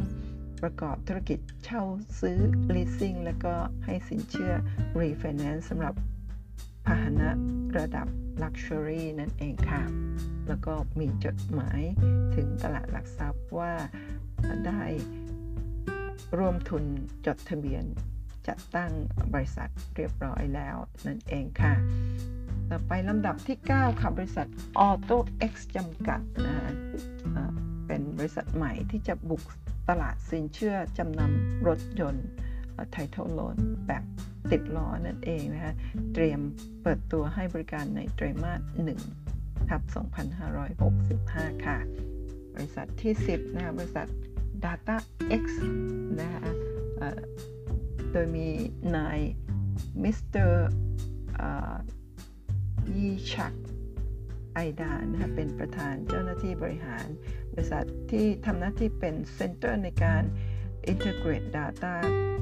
[0.63, 1.83] ประกอบธุรกิจเช่า
[2.21, 2.39] ซื้อ
[2.73, 3.53] leasing และก็
[3.85, 4.53] ให้สินเชื่อ
[4.99, 5.93] refinance สำหรับ
[6.85, 7.29] พาหนะ
[7.77, 8.07] ระดับ
[8.41, 9.83] Luxury นั่นเองค่ะ
[10.47, 11.81] แล้วก็มีจดหมาย
[12.35, 13.73] ถึงตลาดหลักทรัพย์ว่า
[14.67, 14.83] ได้
[16.37, 16.83] ร่วมทุน
[17.25, 17.85] จดทะเบียน
[18.47, 18.91] จัดตั้ง
[19.33, 20.75] บริษัทเรียบร้อยแล้ว
[21.07, 21.73] นั่นเองค่ะ
[22.69, 24.47] ต่อไปลำดับที่ 9 ค่ะ บริษัท
[24.87, 25.17] Auto
[25.51, 26.71] X จำกัดนะฮะ
[27.87, 29.43] เป็นบริษัทใหม่ที่จะบุก
[29.89, 32.27] ตลาดสินเชื่อจำนำรถยนต์
[32.95, 33.57] Title Loan
[33.87, 34.03] แบบ
[34.51, 35.73] ติดล้อนั่นเองนะคะ
[36.13, 36.39] เตรียม
[36.83, 38.61] เปิดตัวให้บริการในไตรมาส
[39.13, 39.81] 1ทับ
[40.73, 41.77] 2565 ค่ะ
[42.53, 44.07] บริษัทที่ 10 นะคะบริษัท
[44.63, 44.95] Data
[45.41, 45.45] X
[46.19, 46.43] นะคะ
[48.11, 48.47] โดยมี
[48.95, 49.19] นาย
[50.03, 50.69] มิสเตอร์
[52.95, 53.53] ยีชัก
[54.53, 57.07] ไอดานะคะเป็นประธานเจ้าหน้าที่บริหาร
[57.59, 60.23] บริษัทที่ทำหน้าที่เป็น center ในการ
[60.91, 61.93] Integrate Data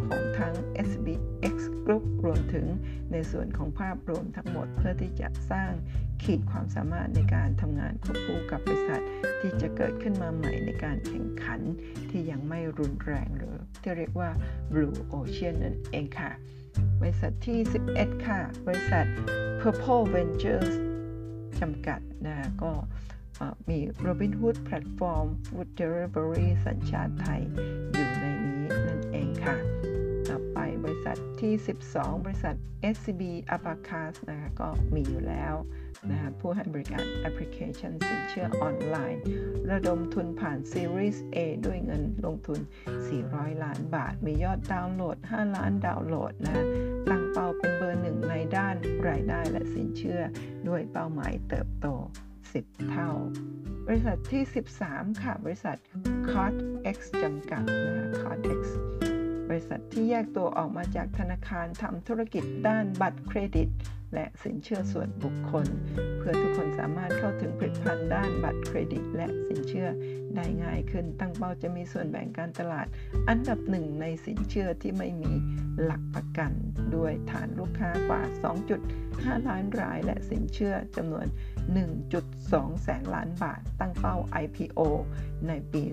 [0.07, 0.53] ของทั้ง
[0.89, 1.55] SCBX
[1.85, 2.65] Group รวมถึง
[3.11, 5.71] ในส่วนของภาพรวมทั้งหมด เพื่อที่จะสร้าง
[6.23, 9.01] ขีดความสามารถในการทำงานควบคู่กับบริษัท
[9.41, 11.61] ที่จะเกิดขึ้นมาใหม่ในการแข่งขัน
[12.09, 14.29] ที่ยังไม่รุนแรงหรือ ที่เรียกว่า
[14.73, 16.31] Blue Ocean นั่นเองค่ะ
[17.01, 17.59] บริษัทที่
[17.91, 19.05] 11 ค่ะ บริษัท
[19.59, 20.73] Purple Ventures
[21.59, 22.71] จำกัดนะก็
[23.69, 27.41] มี Robinhood Platform Food Delivery สัญชาติไทย
[27.93, 29.55] อยู่ในนี้นั่นเองค่ะ
[30.29, 31.53] ต่อไปบริษัทที่
[31.89, 32.55] 12 บริษัท
[32.95, 33.23] SCB
[33.55, 35.55] Abacus นะคะก็มีอยู่แล้ว
[36.11, 39.21] นะคะผู้ให้บริการแอปพลิเคชันสินเชื่อออนไลน์
[39.71, 42.59] ระดมทุนผ่าน Series A ด้วยเงินลงทุน
[43.11, 46.65] 400 ล้านบาท มียอดดาวน์โหลด 5 ล้านดาวน์โหลดนะ
[47.09, 48.75] ตั้งเป้าเป็นเบอร์หนึ่งในด้าน
[49.07, 50.21] รายได้และสินเชื่อ
[50.67, 51.87] ด้วยเป้าหมายเติบโต
[52.63, 53.09] 10 เท่า
[53.87, 54.43] บริษัทที่
[54.81, 55.77] 13 ค่ะ บริษัท
[56.29, 56.53] Card
[56.95, 58.61] X จำกัดนะ Card X
[59.49, 63.69] บริษัทที่แยกตัวออกมาจากธนาคารทำธุรกิจด้านบัตรเครดิต
[64.13, 65.65] และสินเชื่อส่วนบุคคล
[66.17, 69.87] เพื่อทุกคนสามารถเข้าถึงผลิตภัณฑ์ด้านบัตรเครดิต และสินเชื่อ
[70.35, 72.87] ได้ง่ายขึ้น ตั้งเป้าจะมีส่วนแบ่งการตลาด
[73.29, 75.33] อันดับหนึ่งในสินเชื่อที่ไม่มี
[75.83, 76.51] หลักประกัน
[76.95, 78.21] ด้วยฐานลูกค้ากว่า
[78.85, 81.25] 2.5 ล้านราย และสินเชื่อจำนวน
[81.73, 84.79] 1.2 แสนล้านบาทตั้งเป้า IPO
[85.47, 85.91] ในปี 2024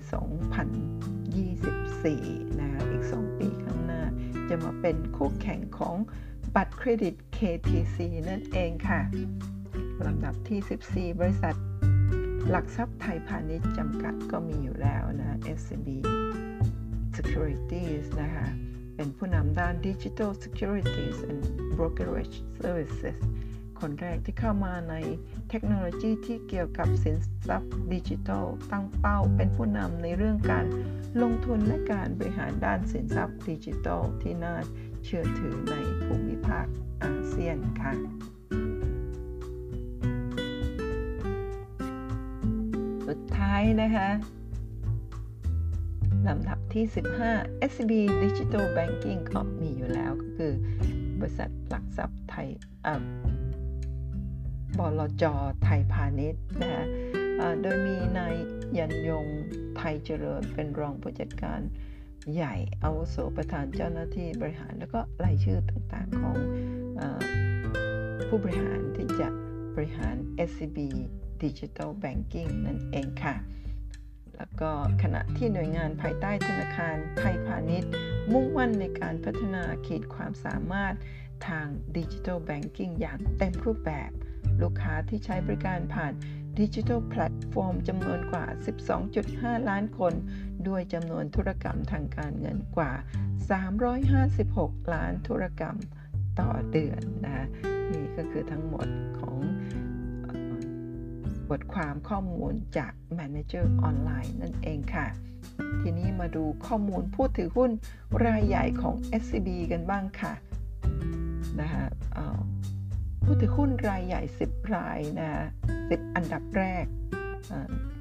[2.61, 4.03] นะอีก 2 ปีข้างหน้า
[4.49, 5.97] จะมาเป็นคู่แข่งของ
[6.55, 7.97] บัตรเครดิต KTC
[8.29, 9.01] นั่นเองค่ะ
[10.07, 10.61] ลำดับที่
[11.15, 11.57] 14 บริษัท
[12.51, 15.89] หลักทรัพย์ไทยพาณิชย์จำกัดก็มีอยู่แล้วนะ SCB
[17.17, 18.47] Securities นะคะ
[18.97, 21.43] เป็นผู้นำด้าน Digital Securities and
[21.77, 23.19] Brokerage Services
[23.83, 24.95] คนแรกที่เข้ามาใน
[25.51, 27.17] เทคโนโลยีที่เกี่ยวกับสิน
[27.49, 30.67] ทรัพย์ดิจิทัล ตั้งเป้าเป็นผู้นำในเรื่องการ
[31.23, 34.57] ลงทุนและการบริหารด้านสินทรัพย์ดิจิทัล ที่น่า
[35.05, 35.75] เชื่อถือใน
[36.05, 36.67] ภูมิภาค
[37.03, 37.93] อาเซียนค่ะ
[43.09, 44.09] สุดท้ายนะคะ
[46.29, 46.85] ลำดับที่
[47.29, 50.53] 15 sb Digital Banking ก็มีอยู่แล้วก็คือ
[51.19, 52.49] บริษัทหลักทรัพย์ไทย
[54.79, 55.25] บลจ
[55.65, 56.85] ไทยพาณิชย์นะคะ
[57.63, 58.35] โดยมีนาย
[58.79, 59.27] ยันยง
[59.77, 61.61] ไทยเจริญเป็นรองผู้จัดการ
[62.35, 66.37] ใหญ่อาวุโสประธานเจ้าหน้าที่บริหาร แล้วก็รายชื่อต่างๆของ
[67.01, 67.03] อ
[68.29, 69.29] ผู้บริหารที่จะ
[69.75, 70.17] บริหาร
[70.49, 70.79] SCB
[71.43, 73.37] Digital Banking นั่นเองค่ะ
[74.37, 74.71] แล้วก็
[75.03, 77.91] ขณะที่หน่วยงานภายใต้ธนาคารไทยพาณิชย์
[78.33, 80.95] มุ่งมั่นในการพัฒนาขีดความสามารถ
[81.49, 81.67] ทาง
[81.97, 84.11] ดิจิทัลแบงกิ้งอย่างเต็มรูปแบบ
[84.63, 86.13] ลูกค้าที่ใช้บริการผ่าน
[86.59, 88.45] ดิจิทัลแพลตฟอร์มจำนวนกว่า
[89.07, 90.15] 12.5 ล้านคน
[90.69, 92.93] ด้วยจำนวนธุรกรรมทางการเงินกว่า
[93.73, 95.77] 356 ล้านธุรกรรม
[96.41, 97.47] ต่อเดือนนะ
[97.93, 99.39] นี่ก็คือทั้งหมดของ
[101.51, 105.07] บทความข้อมูลจาก Manager Online นั่นเองค่ะ
[105.83, 107.71] ทีนี้มาดูข้อมูลผู้ถือหุ้น
[108.25, 110.33] รายใหญ่ของ SCB กันบ้างค่ะ
[111.61, 111.85] นะคะ
[113.25, 115.31] ผู้ถือหุ้นรายใหญ่ 10 รายนะ
[115.77, 116.87] 10อันดับแรก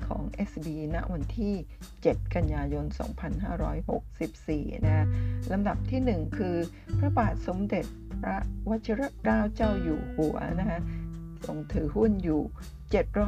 [0.07, 1.55] ของ SB ณวันที่
[1.93, 2.85] 7 กันยายน
[4.05, 5.05] 2564 นะ
[5.51, 6.55] ลำดับที่ 1 คือ
[6.99, 7.85] พระบาทสมเด็จ
[8.21, 8.37] พระ
[8.69, 10.79] วชิรเกล้าเจ้าอยู่หัวนะคะ
[11.45, 12.41] ทรงถือหุ้นอยู่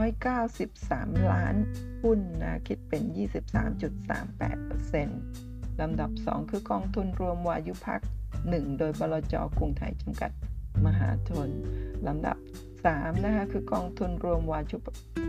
[0.04, 1.56] 793 ล้าน
[2.04, 4.94] หุ้นนะคิดเป็น 23.38%
[5.80, 8.02] รลำดับ 2 คือกองทุนรวมวายุพัก
[8.40, 10.32] 1 โดยบลจกรุงไทยจำกัด
[10.86, 11.50] มหาชน
[12.08, 12.38] ลำดับ
[12.82, 14.78] 3 นะคะ คือกองทุนรวมวายุ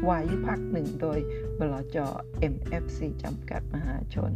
[0.08, 1.18] วายุพัก1โดย
[1.58, 1.98] บลจ
[2.54, 4.32] MFC จำกัดมหาชน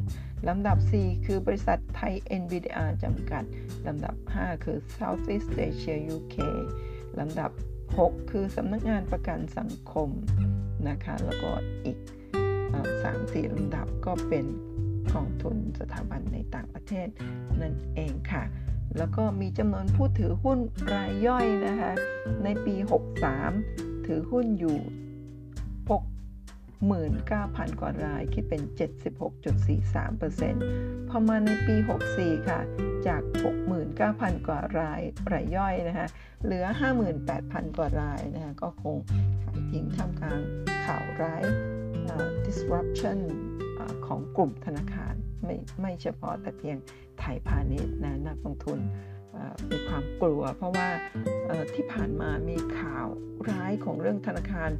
[0.48, 3.44] ลำดับ 4 คือบริษัทไทย NVDR จำกัด
[3.86, 6.36] ลำดับ 5 คือ Southeast Asia UK
[7.18, 7.50] ลำดับ
[7.90, 10.08] 6 คือสำนักงานประกันสังคม
[10.88, 11.50] นะคะ แล้วก็
[11.84, 11.98] อีก
[13.02, 14.46] สามสี่ลำดับก็เป็น
[15.12, 17.08] กองทุนสถาบันในต่างประเทศ
[17.60, 18.44] นั่นเองค่ะ
[18.96, 20.58] แล้วก็มีจำนวนผู้ถือหุ้น
[20.94, 21.92] รายย่อยนะคะ
[22.44, 22.74] ในปี
[23.40, 24.78] 63 ถือหุ้นอยู่
[26.88, 28.62] 69,000 กว่าราย คิดเป็น
[29.86, 31.76] 76.43%พอมาในปี
[32.12, 32.60] 64 ค่ะ
[33.06, 33.22] จาก
[33.84, 35.00] 69,000 กว่าราย
[35.32, 36.08] รายย่อยนะคะ
[36.44, 36.64] เหลือ
[37.20, 38.96] 58,000 กว่ารายนะคะก็คง
[39.44, 40.40] ขายทิ้งท่ามกลาง
[40.84, 41.44] ข่าวร้าย
[42.46, 43.18] disruption
[44.06, 46.76] ของกลุ่มธนาคารไม่ไม่เฉพาะแต่เพียง
[47.20, 48.78] ไทยพาณิชย์นะนักลงทุน
[49.70, 50.88] มีความกลัว เพราะว่า
[51.74, 53.06] ที่ผ่านมามีข่าว
[53.50, 54.70] ร้ายของเรื่องธนาคาร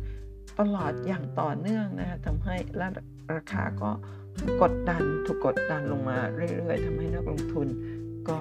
[0.61, 2.57] ตลอดอย่างต่อเนื่องนะคะทำให้
[3.35, 3.91] ราคาก็
[4.63, 7.69] กดดันถูกกดดันลงมาเรื่อยๆทำให้นักลงทุน
[8.29, 8.39] ก็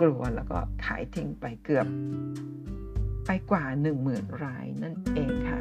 [0.00, 1.86] กลัวแล้วก็ขายทิ้งไปเกือบ
[3.26, 3.64] ไปกว่า
[4.02, 5.60] 10,000 รายนั่นเองค่ะ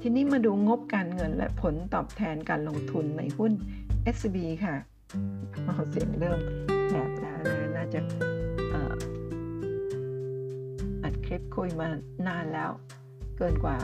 [0.00, 3.52] ทีนี้มาดูงบการเงินและผลตอบแทนการลงทุนในหุ้น
[4.14, 4.74] SCB ค่ะ
[5.90, 6.40] เสียงเริ่ม
[6.88, 8.00] แหบแล้วนะน่าจะ
[11.02, 11.88] อัดคลิปคุยมา
[12.26, 12.70] นานแล้ว
[13.36, 13.76] เกินกว่า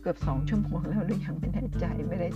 [0.00, 2.28] เกือบสองชั่วโมงแล้วหรือยังไม่แน่ใจไม่ได้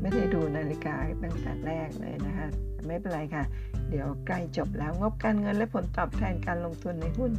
[0.00, 2.48] ไม่ได้ดูนาฬิกาตั้งแต่แรกเลยนะคะ
[2.86, 3.44] ไม่เป็นไรค่ะ
[3.90, 7.32] เดี๋ยวใกล้จบแล้วงบการเงินและผลตอบแทนการลงทุนในหุ้น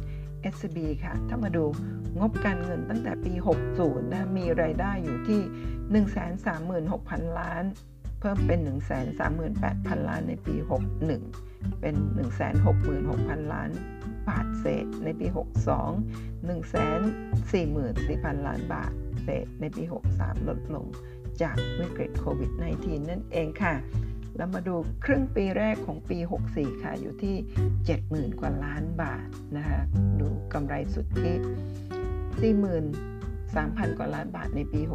[0.52, 1.64] SCB ค่ะ ถ้ามาดู
[2.18, 3.32] งบการเงินตั้งแต่ปี
[3.72, 5.40] 60 นะ มีรายได้อยู่ที่
[6.64, 7.64] 136,000 ล้าน
[8.24, 8.60] พิ่มเป็น
[9.34, 10.54] 138,000 ล้านในปี
[11.18, 11.94] 61 เป็น
[12.74, 13.70] 166,000 ล้าน
[14.28, 15.36] บาทเศษในปี 62
[18.34, 18.92] 144,000 ล้านบาท
[19.22, 19.82] เศษในปี
[20.16, 20.86] 63 ลดลง
[21.42, 23.74] จากวิกฤตโควิด -19 นั่นเองค่ะ
[24.36, 26.18] แล้วมาดูครึ่งปีแรกของปี
[26.50, 27.36] 64 ค่ะ อยู่ที่
[28.32, 29.26] 70,000 กว่าล้านบาท
[29.56, 29.80] นะคะ
[30.20, 31.34] ดูกำไรสุทธิ
[32.44, 34.92] 43,000 กว่าล้านบาทในปี 60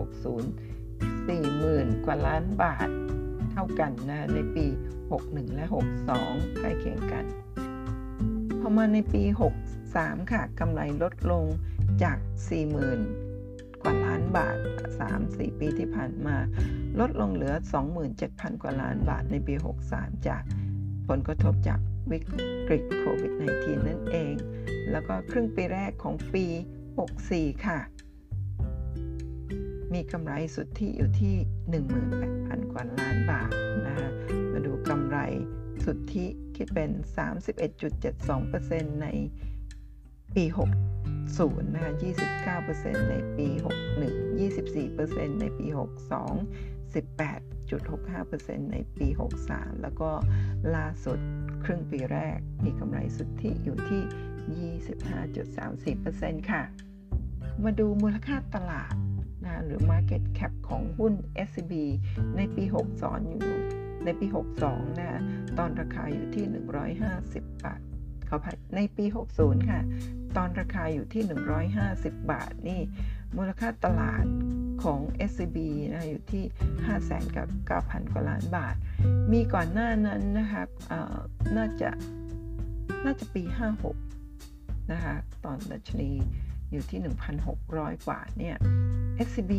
[1.29, 2.89] 40,000 กว่าล้านบาท
[3.51, 4.65] เท่ากันนะในปี
[5.11, 5.65] 61 และ
[6.11, 7.25] 62 ใกล้เคียงกัน
[8.59, 9.23] พอมาในปี
[9.77, 11.45] 63 ค่ะกำไรลดลง
[12.03, 12.17] จาก
[12.99, 14.57] 40,000 กว่าล้านบาท
[15.07, 16.37] 3-4 ปีที่ผ่านมา
[16.99, 17.53] ลดลงเหลือ
[18.07, 19.53] 27,000 กว่าล้านบาทในปี
[19.89, 20.43] 63 จาก
[21.07, 21.79] ผลกระทบจาก
[22.11, 22.19] วิ
[22.67, 24.33] กฤตโควิด -19 นั่นเอง
[24.91, 26.45] แล้วก็ครึ่งปีแรกของปี
[27.05, 27.79] 64 ค่ะ
[29.93, 31.35] มีกำไรสุทธิอยู่ที่
[32.03, 33.51] 18,000 กว่าล้านบาท
[33.87, 34.09] นะคะ
[34.51, 35.17] มาดูกำไร
[35.85, 36.25] สุทธิ
[36.55, 36.91] คิดเป็น
[37.71, 39.07] 31.72%ใน
[40.35, 40.43] ปี
[41.07, 41.91] 60 นะคะ
[42.51, 43.47] 29%ในปี
[43.95, 44.39] 61
[44.89, 45.79] 24%ในปี 62
[46.93, 49.07] 18.65%ในปี
[49.45, 50.09] 63 แล้วก็
[50.75, 51.19] ล่าสุด
[51.63, 54.73] ครึ่งปีแรกมีกำไรสุทธิอยู่ที่
[56.35, 56.63] 25.34%ค่ะ
[57.63, 58.93] มาดูมูลค่าตลาด
[59.45, 61.13] นะหรือ Market Cap ของหุ้น
[61.47, 61.73] SCB
[62.37, 62.63] ในปี
[62.99, 63.57] 62 อยู่
[64.05, 64.27] ในปี
[64.63, 65.21] 62 นะ
[65.57, 66.45] ตอนราคาอยู่ที่
[67.05, 67.81] 150 บาท
[68.29, 69.05] ขอภัยในปี
[69.37, 69.81] 60 ค่ะ
[70.37, 71.23] ตอนราคาอยู่ที่
[71.77, 72.81] 150 บาท นี่
[73.37, 74.25] มูลค่าตลาด
[74.83, 74.99] ของ
[75.29, 75.57] SCB
[75.93, 76.43] นะอยู่ที่
[76.85, 77.47] 5 0 0 0 0กับ
[77.85, 78.75] 9,000 กว่าล้านบาท
[79.31, 80.63] มีก่อนหน้านั้นนะคะ
[81.57, 81.89] น่าจะ
[83.05, 83.43] น่าจะปี
[84.17, 86.11] 56 นะคะ ตอนดัชนี
[86.71, 86.99] อยู่ที่
[87.51, 88.57] 1,600 กว่าเนี่ย
[89.27, 89.53] SCB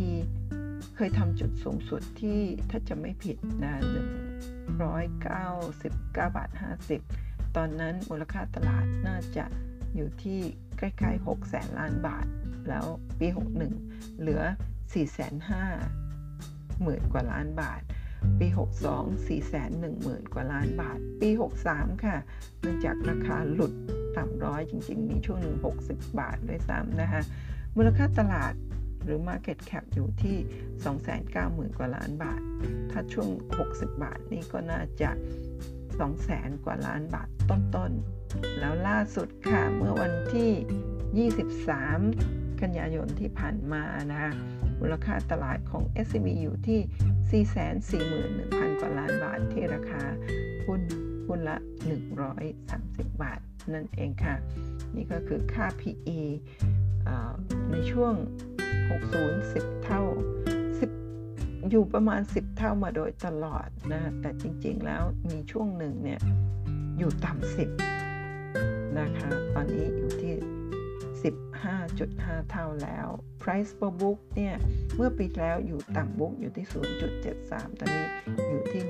[0.96, 3.74] เคยทำจุดสูงสุดที่ถ้าจะไม่ผิดนะ
[4.80, 6.50] 199 บาท
[7.02, 9.44] 50 ตอนนั้นมูลค่าตลาดน่าจะ
[9.94, 10.40] อยู่ที่
[10.78, 12.26] ใกล้ๆ6แสนล้านบาท
[12.68, 12.84] แล้ว
[13.18, 13.26] ปี
[13.74, 14.42] 61 เหลือ
[15.22, 17.80] 4,500หมื่นกว่าล้านบาท
[18.40, 18.46] ปี
[18.88, 21.28] 62 4,1หมื่นกว่าล้านบาท ปี
[21.66, 22.16] 63 ค่ะ
[22.60, 23.72] เนื่องจากราคาหลุด
[24.16, 25.56] ต่ำร้อยจริงๆ มีช่วงหนึ่ง
[25.88, 27.22] 60 บาทด้วยซ้ำนะคะ
[27.76, 28.52] มูลค่าตลาด
[29.10, 30.36] รือ Market Cap อยู่ที่
[31.08, 32.40] 290,000 กว่าล้านบาท
[32.90, 33.28] ถ้าช่วง
[33.66, 35.10] 60 บาทนี่ก็น่าจะ
[35.86, 41.28] 200,000 กว่าล้านบาทต้นๆ แล้วล่าสุดค่ะ เมื่อวันที่
[42.08, 44.32] 23 กันยายนที่ผ่านมานะคะ
[44.80, 47.44] มูลค่าตลาดของ SCB อยู่ที่
[48.08, 50.02] 441,000 กว่าล้านบาทที่ราคา
[50.66, 50.80] หุ้น
[51.26, 51.56] หุ้นละ
[52.38, 53.40] 130 บาท
[53.72, 54.34] นั่นเองค่ะ
[54.94, 56.20] นี่ก็คือค่า PE
[57.70, 58.14] ในช่วง
[58.88, 60.02] 60 10 เท่า
[60.86, 66.20] 10 อยู่ประมาณ 10 เท่ามาโดยตลอดนะแต่จริงๆแล้วมีช่วงหนึ่งเนี่ย
[66.98, 67.70] อยู่ต่ำสิบ
[68.98, 70.34] นะคะตอนนี้อยู่ที่
[71.62, 73.06] 15.5 เท่าแล้ว
[73.42, 74.54] price per book เนี่ย
[74.96, 76.66] เมื่อปีแล้วอยู่ต่ำบุ๊กอยู่ที่
[77.22, 78.06] 0.73 ตอนนี้
[78.48, 78.82] อยู่ที่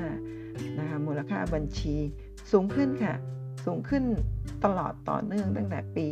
[0.00, 1.96] 1.05 นะคะ มูลค่าบัญชี
[2.52, 3.14] สูงขึ้นค่ะ
[3.66, 4.04] สูงขึ้น
[4.64, 6.06] ตลอดต่อเนื่องตั้งแต่ปี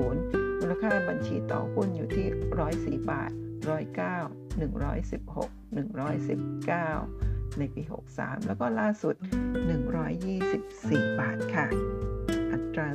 [0.00, 2.26] 60 มูลค่าบัญชีต่อหุ้นอยู่ที่
[3.02, 3.30] 104 บาท
[3.92, 5.48] 109 116
[6.76, 7.82] 119 ในปี
[8.14, 9.14] 63 แล้วก็ล่าสุด
[9.96, 11.66] 124 บาทค่ะ
[12.52, 12.88] อัตรา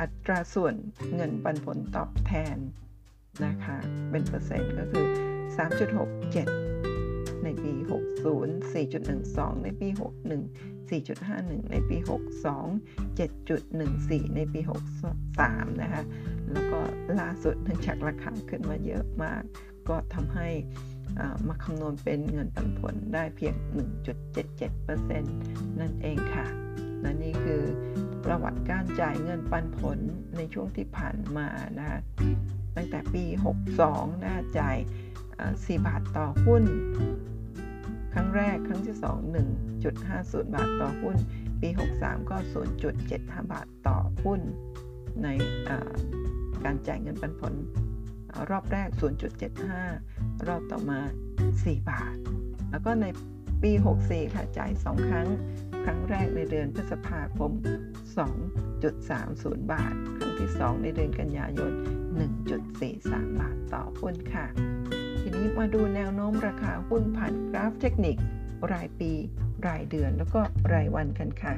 [0.00, 0.74] อัตราส่วน
[1.14, 2.56] เงินปันผลตอบแทน
[3.44, 3.76] นะคะ
[4.10, 5.06] เป็นเปอร์เซ็นต์ก็คือ
[6.66, 7.72] 3.67 ในปี
[8.24, 9.88] 60 4.12 ในปี
[10.34, 11.96] 61 4.51 ในปี
[12.60, 14.60] 62 7.14 ในปี
[15.20, 16.02] 63 นะคะ
[16.52, 16.80] แล้วก็
[17.20, 19.42] ล่าสุดเนื่องจากราคาขึ้นมาเยอะมาก
[19.88, 20.48] ก็ทำให้
[21.48, 23.54] มาคำนวณเป็นเงินปันผลได้เพียง
[24.26, 25.20] 1.77%
[25.80, 26.46] นั่นเองค่ะ
[27.00, 27.62] และนี่คือ
[28.24, 29.98] ประวัติการจ่ายเงินปันผล
[30.36, 31.48] ในช่วงที่ผ่านมา
[31.78, 32.00] นะ
[32.76, 33.24] ตั้งแต่ปี
[33.74, 34.76] 62นะจ่าย
[35.34, 36.62] 4บาทต่อหุ้น
[38.18, 39.06] ครั้งแรกครั้งที่ 2
[39.82, 41.16] 1.50 บาทต่อหุ้น
[41.60, 41.68] ปี
[41.98, 42.36] 63 ก็
[42.94, 43.18] 0.75
[43.52, 44.40] บาทต่อหุ้น
[45.22, 45.28] ใน
[46.64, 47.54] การจ่ายเงินปันผล
[48.50, 48.88] รอบแรก
[49.68, 51.00] 0.75 รอบต่อมา
[51.44, 52.16] 4 บาท
[52.70, 53.06] แล้วก็ใน
[53.62, 53.72] ปี
[54.02, 55.28] 64 ค่ะ จ่าย 2 ครั้ง
[55.84, 57.50] ครั้งแรกในเดือนพฤษภาคม
[58.36, 61.72] 2.30 บาท ครั้งที่ 2 ในเดือนกันยายน
[62.56, 64.46] 1.43 บาทต่อหุ้นค่ะ
[65.36, 68.16] นี้มาดูแนวโน้มราคาหุ้นผ่านกราฟเทคนิค
[68.72, 69.12] รายปี
[69.66, 70.40] รายเดือนแล้วก็
[70.72, 71.52] รายวันกันค่ะ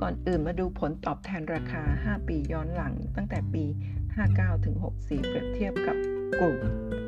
[0.00, 3.64] ก่อนอื่นมาดูผลตอบแทนราคา 5 ปีย้อนหลัง ตั้งแต่ปี
[4.14, 5.96] 59 ถึง 64 เปรียบเทียบกับ
[6.40, 6.58] กลุ่ม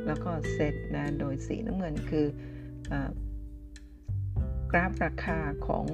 [0.06, 2.26] แล้วก็เซตนะโดยสีน้ำเงินคือ
[4.70, 5.86] กราฟราคาของ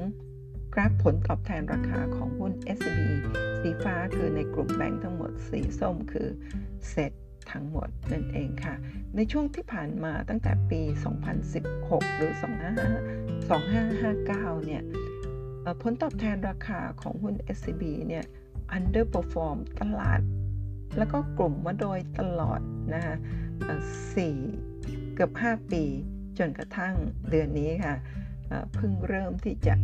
[0.75, 2.99] กราฟผลตอบแทนราคาของหุ้น sb
[3.61, 6.29] สีฟ้าคือในกลุ่มแบงค์ทั้งหมด สีส้มคือ
[6.89, 7.13] เซ็ต
[7.53, 8.75] ทั้งหมดนั่นเองค่ะ
[9.17, 10.81] ในช่วงที่ผ่านมาตั้งแต่ปี
[11.49, 12.33] 2016 หรือ
[13.71, 14.83] 2559 เนี่ย
[15.83, 18.25] ผลตอบแทนราคาของหุ้น SCB เนี่ย
[18.77, 20.21] underperform ตลาด
[20.99, 22.61] แล้วก็กลุ่มมาโดยตลอด
[22.95, 23.17] นะคะ
[24.35, 25.85] 4เกือบ 5 ปี
[26.39, 26.95] จนกระทั่ง
[27.31, 27.95] เดือนนี้ค่ะ
[28.75, 29.75] เพิ่งเริ่มที่จะ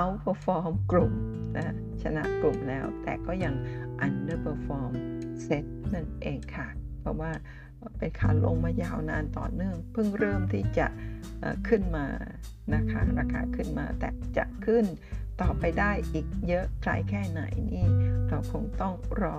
[0.00, 1.12] outperform กลุ่ม
[1.56, 3.54] นะชนะกลุ่มแล้ว แต่ก็ยัง
[4.06, 4.92] underperform
[5.46, 5.64] set
[5.94, 6.68] นั่นเองค่ะ
[7.00, 7.32] เพราะว่า
[7.98, 10.86] เป็นขาลงมายาวนานต่อเนื่อง เพิ่งเริ่มที่จะ
[11.68, 12.06] ขึ้นมา
[12.74, 14.84] นะคะราคาขึ้นมาแต่จะขึ้น
[15.40, 17.42] ต่อไปได้อีกเยอะไกลแค่ไหน
[17.72, 17.86] นี่
[18.28, 19.38] เราคงต้องรอ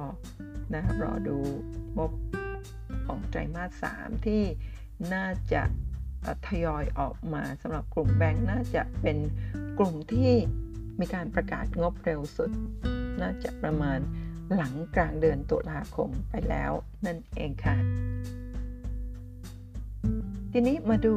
[0.73, 1.37] นะรอดู
[1.97, 2.11] งบ
[3.05, 4.43] ของไตรมาส 3 ที่
[5.13, 5.63] น่าจะ
[6.47, 9.17] ทยอยออกมาสำหรับกลุ่มแบงค์น่าจะเป็น
[9.79, 10.33] กลุ่มที่
[10.99, 12.51] มีการประกาศงบเร็วสุด
[13.21, 13.99] น่าจะประมาณ
[14.55, 16.71] หลังกลางเดือนตุลาคมไปแล้ว
[17.05, 17.75] นั่นเองค่ะ
[20.51, 21.15] ทีนี้มาดู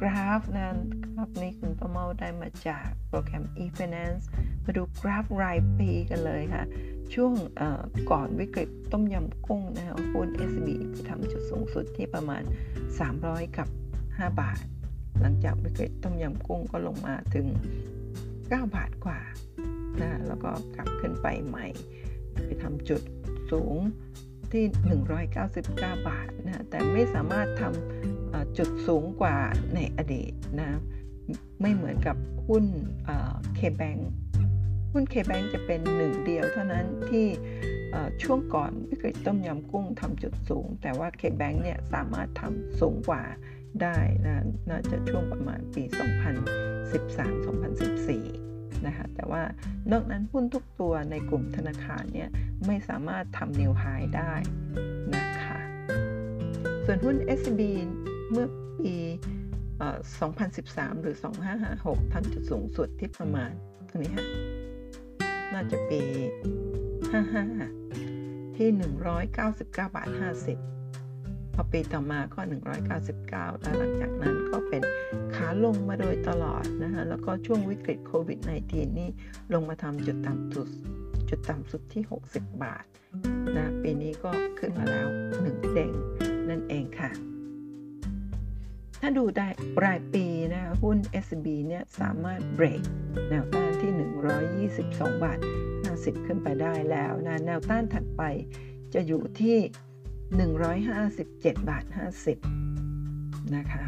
[0.00, 4.24] กราฟนั้นกราฟนี้คุณประเมาได้มาจากโปรแกรม e-finance
[4.64, 6.64] มาดูกราฟรายปีกันเลยค่ะ
[7.14, 7.32] ช่วง
[8.10, 10.68] ก่อนวิกฤตต้มยำกุ้งนะคะหุ้น SB
[11.08, 12.42] ทำจุดสูงสุดที่ประมาณ
[13.00, 13.68] 300 กับ
[14.18, 14.64] 5 บาท
[15.20, 17.46] หลังจากวิกฤตต้มยำกุ้งก็ลงมาถึง
[18.08, 19.20] 9 บาทกว่า
[20.00, 21.66] นะแล้วก็กลับขึ้นไปใหม่
[22.44, 23.02] ไปทำจุด
[23.52, 23.76] สูง
[24.52, 24.64] ที่
[25.14, 25.70] 199
[26.08, 29.36] บาทนะแต่ไม่สามารถทำจุดสูงกว่า
[29.74, 30.70] ในอดีตนะ
[31.60, 32.16] ไม่เหมือนกับ
[32.46, 32.64] หุ้น
[33.56, 33.96] เคแบง
[34.92, 37.26] หุ้นเคแบงจะเป็นหนึ่งเดียวเท่านั้นที่
[38.22, 43.22] ช่วงก่อนวิกฤตต้มยำกุ้งทำจุดสูง แต่ว่าเคแบงเนี่ยสามารถทำสูงกว่า
[43.82, 45.82] ได้นะน่าจะช่วงประมาณปี
[48.24, 49.42] 2013-2014 นะคะ แต่ว่า
[49.92, 52.28] นอกนั้นหุ้นทุกตัวในกลุ่มธนาคารเนี่ย
[52.66, 53.84] ไม่สามารถทำนิวไฮ
[54.16, 54.32] ได้
[55.16, 55.58] นะคะ
[56.84, 57.62] ส่วนหุ้น SCB
[58.30, 58.46] เมื่อ
[58.84, 58.96] ปี
[59.80, 61.16] 2013 หรือ
[61.64, 63.50] 2556ทำจุดสูงสุดที่ประมาณ
[63.88, 64.26] ตรงนี้ฮะ
[65.52, 66.02] น่าจะปี
[67.72, 68.68] 55 ที่
[69.34, 70.08] 199 บาท
[70.42, 70.73] 50
[71.54, 72.40] พอปีต่อมาก็
[73.00, 74.82] 199 แล้วหลังจากนั้นก็เป็น
[75.34, 79.10] ขาลงมาโดยตลอดนะคะแล้วก็ช่วงวิกฤตโควิด -19 นี่
[79.54, 80.68] ลงมาทำจุดต่ำสุด
[81.28, 82.84] จุดต่ำสุดที่ 60 บาท
[83.56, 85.08] นะปีนี้ก็ขึ้นมาแล้ว
[85.42, 85.92] 1เด้ง
[86.48, 87.10] นั่นเองค่ะ
[89.00, 89.48] ถ้าดูได้
[89.84, 92.82] รายปีนะหุ้น SB เนี่ยสามารถเบรก
[93.28, 93.92] แนวต้านที่
[94.70, 95.38] 122 บาท
[95.82, 98.22] 50 ขึ้นไปได้แล้วนะแนวต้านถัดไป
[98.94, 99.58] จะอยู่ที่
[100.34, 101.84] 157 บาท
[102.68, 103.84] 50 นะคะ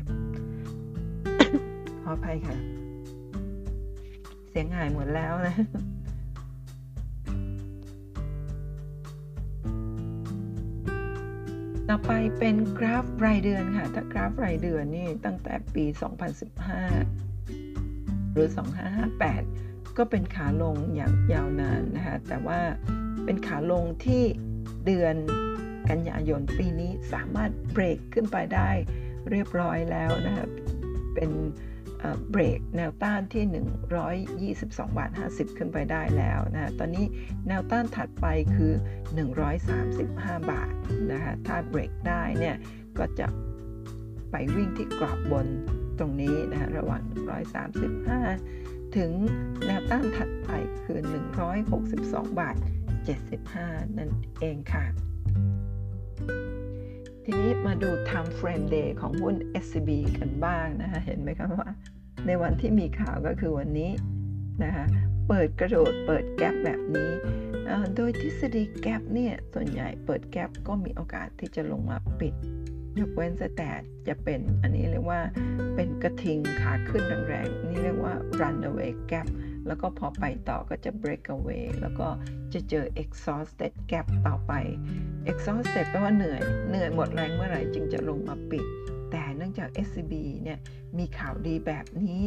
[2.03, 2.57] ขออภัยค่ะ
[4.51, 5.57] เสียงหายหมดแล้วนะ
[11.89, 15.85] ต่อไปเป็นกราฟรายเดือนค่ะ ถ้ากราฟรายเดือนนี่ตั้งแต่ปี
[17.11, 18.49] 2015 หรือ
[19.23, 22.61] 2558 ก็เป็นขาลงอย่างยาวนานนะคะ แต่ว่า
[23.25, 24.23] เป็นขาลงที่
[24.87, 25.15] เดือน
[25.91, 28.71] กันยายนปีนี้สามารถเบรกขึ้นไปได้
[29.31, 30.47] เรียบร้อยแล้วนะคะ
[31.15, 31.31] เป็น
[32.31, 37.07] เบรกแนวต้านที่ 122 บาท 50 ขึ้นไปได้แล้วนะตอนนี้
[37.49, 38.27] แนวต้านถัดไป
[38.57, 38.73] คือ
[39.77, 40.73] 135 บาท
[41.13, 42.57] นะคะถ้าเบรกได้เนี่ย
[42.99, 43.27] ก็จะ
[44.31, 45.47] ไปวิ่งที่กรอบบน
[45.99, 47.03] ตรงนี้นะระหว่าง
[48.21, 49.11] 135 ถึง
[49.67, 50.51] แนวต้านถัดไป
[50.85, 50.99] คือ
[51.69, 52.57] 162 บาท
[53.27, 54.11] 75 นั่น
[54.41, 54.85] เองค่ะ
[57.29, 61.69] ทีนี้มาดู time frame day ของหุ้น SCB กันบ้างนะคะเห็นไหมคะว่า
[62.27, 63.91] ในวันที่มีข่าวก็คือวันนี้
[64.65, 64.85] นะคะ
[65.29, 67.11] เปิดกระโดดเปิดแกลบแบบนี้
[67.97, 72.35] โดยทฤษฎีแกลบเนี่ย ส่วนใหญ่เปิดแกลบก็มีโอกาสที่จะลงมาปิด
[72.99, 73.71] ยกเว้นแต่
[74.09, 75.21] จะเป็นอันนี้เรียกว่า
[75.75, 79.27] เป็นกระทิงขาขึ้นแรงๆนี่เรียกว่า runaway gap
[79.67, 82.09] แล้วก็พอไปต่อก็จะ break away แล้วก็
[82.53, 84.53] จะเจอ exhausted gap ต่อไป
[85.31, 88.65] exhausted แปลว่าเหนื่อย เหนื่อยหมดแรงเมื่อไหร่จึงจะลงมาปิด
[89.11, 90.13] แต่เนื่องจาก SCB
[90.43, 90.59] เนี่ย
[90.99, 92.21] มีข่าวดีแบบนี้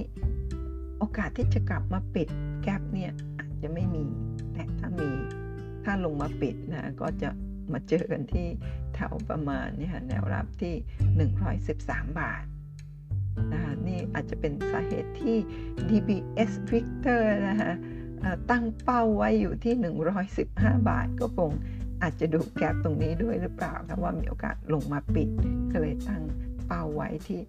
[0.99, 2.27] โอกาสที่จะกลับมาปิด
[2.63, 4.05] แกลบเนี่ยอาจจะไม่มี
[4.53, 5.11] แต่ถ้ามี
[5.83, 7.29] ถ้าลงมาปิดนะก็จะ
[7.73, 8.47] มาเจอกันที่
[8.95, 10.75] แถวประมาณนี่ค่ะแนวรับที่
[11.47, 12.43] 113 บาท
[13.53, 15.37] นะคะนี่อาจจะเป็นสาเหตุที่
[15.89, 17.73] DBS Victor นะคะ
[18.51, 19.73] ตั้งเป้าไว้อยู่ที่
[20.31, 21.51] 115 บาท ก็คง
[22.01, 25.29] อาจจะดูแกลบตรงนี้ด้วยหรือเปล่าคะว่ามีโอกาสลงมาปิด
[25.71, 26.23] ก็เลยตั้ง
[26.67, 27.39] เป้าไว้ที่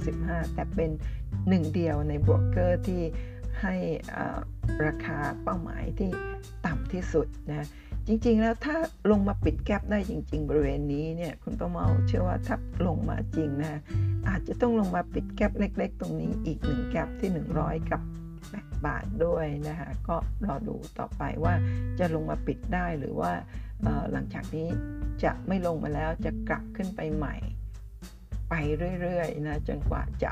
[0.00, 0.90] 115 แต่เป็น
[1.48, 3.02] หนึ่งเดียวในบรกเกอร์ที่
[3.60, 3.74] ให้
[4.86, 6.10] ราคาเป้าหมายที่
[6.66, 7.66] ต่ำที่สุดนะ
[8.06, 8.76] จริง ๆ แล้วถ้า
[9.10, 12.56] ลงมาปิดแกลบได้จริง ๆ บริเวณนี้เนี่ยคุณประเมาเชื่อว่าถ้า
[12.86, 13.80] ลงมาจริงนะ
[14.28, 17.30] อาจจะต้องลงมาปิดแกลบเล็ก ๆ ตรงนี้อีกหนึ่งแกลบที่
[17.60, 18.00] 100 กับ
[18.42, 20.16] 8บาทด้วยนะคะก็
[20.46, 21.54] รอดูต่อไปว่า
[21.98, 23.32] จะลงมาปิดได้หรือว่า
[24.12, 24.68] หลังจากนี้
[25.24, 27.36] จะไม่ลงมาแล้วจะกลับขึ้นไปใหม่
[28.50, 28.54] ไป
[29.00, 30.30] เรื่อยๆนะจนกว่าจะ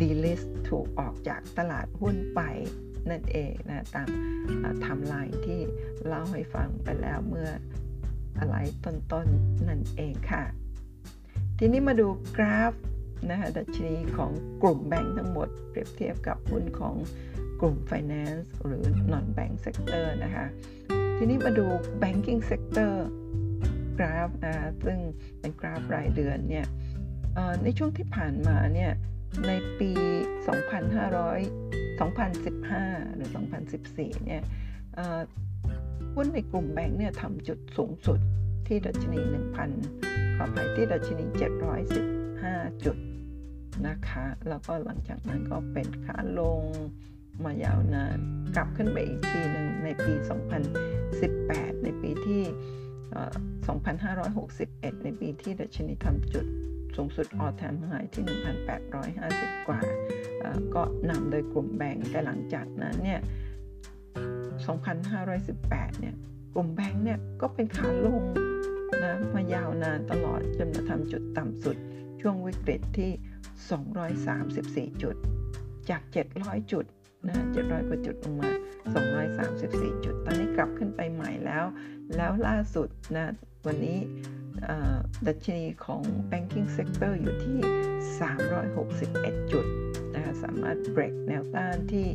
[0.00, 2.40] ดีลิสถูกออกจากตลาดหุ้นไป
[3.10, 4.08] นั่นเองนะตาม
[4.84, 5.60] ทำลายที่
[6.06, 7.48] เล่าให้ฟังไปแล้วเมื่อ
[8.38, 9.26] อะไรต้นๆน
[9.68, 10.44] นั่นเองค่ะ
[11.58, 12.72] ทีนี้มาดูกราฟ
[13.30, 14.30] นะคะดัชนีของ
[14.62, 16.96] กลุ่มแบงค์ทั้งหมด เปรียบเทียบกับหุ้นของ
[17.60, 20.46] กลุ่ม Finance หรือ Non Bank Sector นะคะ
[21.16, 21.66] ทีนี้มาดู
[22.02, 22.92] Banking Sector
[23.98, 24.54] กราฟนะ
[24.84, 24.98] ซึ่ง
[25.40, 26.66] เป็นกราฟรายเดือนเนี่ย
[27.64, 28.92] ในช่วงที่ผ่านมาเนี่ย
[29.46, 29.90] ในปี
[30.94, 33.30] 2500 2015 หรือ
[33.76, 34.42] 2014 เนี่ย
[36.14, 38.18] หุ้นในกลุ่มแบงค์เนี่ยทำจุดสูงสุด
[38.66, 39.20] ที่ดัชนี
[39.78, 41.24] 1,000 ขออภัยที่ดัชนี
[42.04, 42.96] 715 จุด
[43.86, 46.60] นะคะ แล้วก็หลังจากนั้นก็เป็นขาลง
[47.44, 48.18] มายาวนาน
[48.56, 50.12] กลับขึ้นไปอีกทีหนึ่งในปี
[50.98, 52.42] 2018 ในปีที่
[54.16, 56.46] 2561 ในปีที่ดัชนีทำจุด
[56.96, 58.24] สูงสุดออทมไฮที่
[58.96, 59.80] 1,850 กว่า
[60.74, 63.20] ก็นำโดยกลุ่มแบงก์แต่หลังจากนั้นเนี่ย
[64.64, 66.14] 2,518 เนี่ย
[66.54, 68.22] กลุ่มแบงก์เนี่ย ก็เป็นขาลง
[69.04, 71.76] นะมายาวนานตลอดจนมาทำจุดต่ำสุด
[72.20, 73.10] ช่วงวิกฤตที่
[74.94, 75.16] 234 จุด
[75.90, 76.02] จาก
[76.36, 76.84] 700 จุด
[77.28, 78.50] นะ700 กว่าจุดลงมา
[79.26, 81.64] 234 จุด ตอนนี้กลับขึ้นไปใหม่แล้ว
[82.16, 83.26] แล้วล่าสุดนะ
[83.66, 83.98] วันนี้
[85.26, 87.58] ดัชนีของ banking sector อยู่ที่
[88.54, 89.66] 361 จุด
[90.14, 92.06] นะคะสามารถ break แนวต้านที่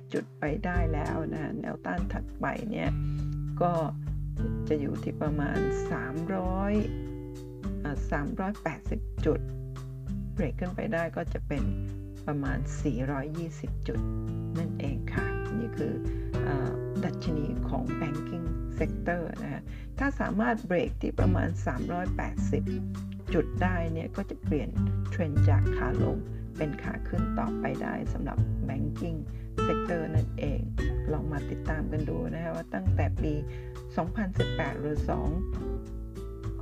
[0.00, 2.90] 348 จุดไปได้แล้วนะแนวต้านถัดไปเนี่ย
[3.62, 3.72] ก็
[4.68, 5.58] จะอยู่ที่ประมาณ
[6.06, 6.10] 300
[8.10, 9.40] 380 จุด
[10.34, 11.62] เบรกขึ้นไปได้ก็จะเป็น
[12.26, 12.58] ประมาณ
[13.22, 14.00] 420 จุด
[14.58, 15.26] นั่นเองค่ะ
[15.58, 15.92] นี่คือ
[16.46, 16.48] อ
[17.04, 18.46] ดัชนีของ banking
[18.78, 19.62] sector นะ
[19.98, 21.48] ถ้าสามารถเบรกที่ประมาณ
[22.60, 24.68] 380 จุดได้เนี่ยก็จะเปลี่ยน
[25.10, 26.16] เทรนจากขาลง
[26.56, 29.18] เป็นขาขึ้นต่อไปได้สำหรับ banking
[29.66, 30.60] sector นั่นเอง
[31.12, 33.34] ลองมาติดตามกันดูนะคะว่าตั้งแต่ปี
[34.08, 35.08] 2018 หรือ 2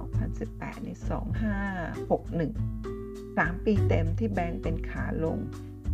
[0.01, 0.97] 2018 นี่
[2.49, 5.39] 2561 3 ปีเต็มที่แบงก์เป็นขาลง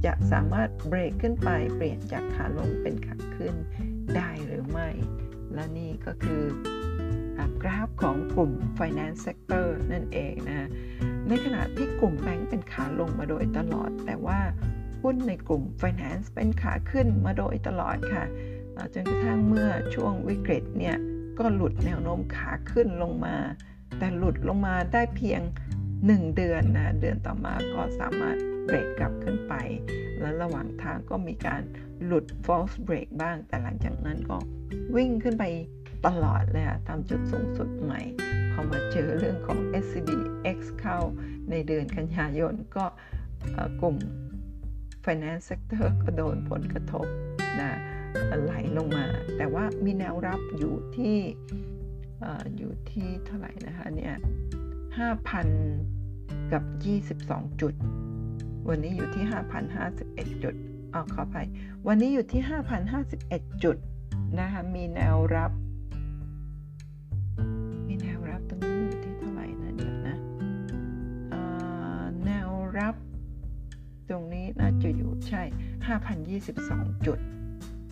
[0.05, 3.55] จะสามารถเบรกขึ้นไปเปลี่ยนจากขาลงเป็นขาขึ้น
[4.17, 4.89] ได้หรือไม่
[5.55, 6.43] และนี่ก็คือ
[7.63, 10.69] กราฟของกลุ่ม finance sector นั่นเองนะ
[11.29, 14.41] ในขณะที่กลุ่มแบงก์เป็นขาลงมาโดยตลอด แต่ว่า
[15.03, 18.25] หุ้นในกลุ่ม finance เป็นขาขึ้นมาโดยตลอดค่ะ
[18.95, 20.97] จนกระทั่งเมื่อช่วงวิกฤตเนี่ย
[21.39, 23.37] ก็หลุดแนวโน้มขาขึ้นลงมา
[23.99, 25.41] แต่หลุดลงมาได้เพียง
[25.89, 29.55] 1 เดือนนะเดือนต่อมาก็สามารถเบรกกลับขึ้นไป
[30.21, 31.63] แล้วระหว่างทางก็มีการ
[32.05, 34.39] หลุด false break บ้าง แต่หลังจากนั้นก็
[34.97, 35.45] วิ่งขึ้นไป
[36.07, 38.01] ตลอดเลยอะทำจุดสูงสุดใหม่
[38.53, 40.11] พอมาเจอเรื่องของ SCB
[40.57, 40.99] X เข้า
[41.51, 42.85] ในเดือนกันยายนก็
[43.81, 43.97] กลุ่ม
[45.05, 47.07] finance sector ก็โดนผลกระทบ
[47.61, 47.71] นะ
[48.45, 49.07] ไหลลงมา
[49.37, 51.17] แต่ว่ามีแนวรับอยู่ที่
[52.59, 54.15] อยู่ที่เท่าไหร่นะคะเนี่ย
[55.53, 56.63] 5,000 กับ
[57.13, 57.75] 22 จุด
[58.69, 59.25] วันนี้อยู่ที่
[59.83, 60.55] 5,051 จุด
[60.95, 61.37] ออขอไป
[61.87, 62.43] วันนี้อยู่ที่
[63.03, 63.77] 5,051 จุด
[64.41, 65.53] นะคะมีแนวรับ
[72.79, 72.95] รับ
[74.09, 75.43] ตรงนี้น่าจะอยู่ใช่
[76.25, 77.19] 5,022 จุด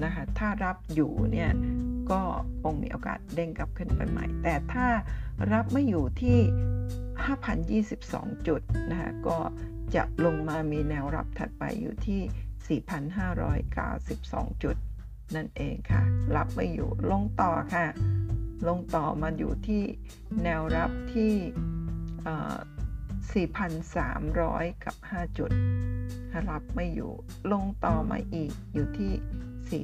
[0.05, 1.51] นะคะถ้ารับอยู่เนี่ย
[2.11, 2.23] ก็
[2.63, 4.87] คงมีโอกาสเด้งกลับขึ้นไปใหม่ แต่ถ้า
[5.53, 6.39] รับไม่อยู่ที่
[7.89, 8.61] 5,022 จุด
[8.91, 9.39] นะคะก็
[9.95, 12.81] จะลงมามีแนวรับถัดไปอยู่ที่
[13.73, 14.77] 4,592 จุด
[15.37, 16.03] นั่นเองค่ะ
[16.37, 17.87] รับไม่อยู่ลงต่อค่ะ
[18.69, 19.83] ลงต่อมาอยู่ที่
[20.43, 21.33] แนวรับที่
[23.33, 25.51] 4,300 กับ 5 จุด
[26.49, 27.13] รับไม่อยู่
[27.53, 29.83] ลงต่อมาอีกอยู่ที่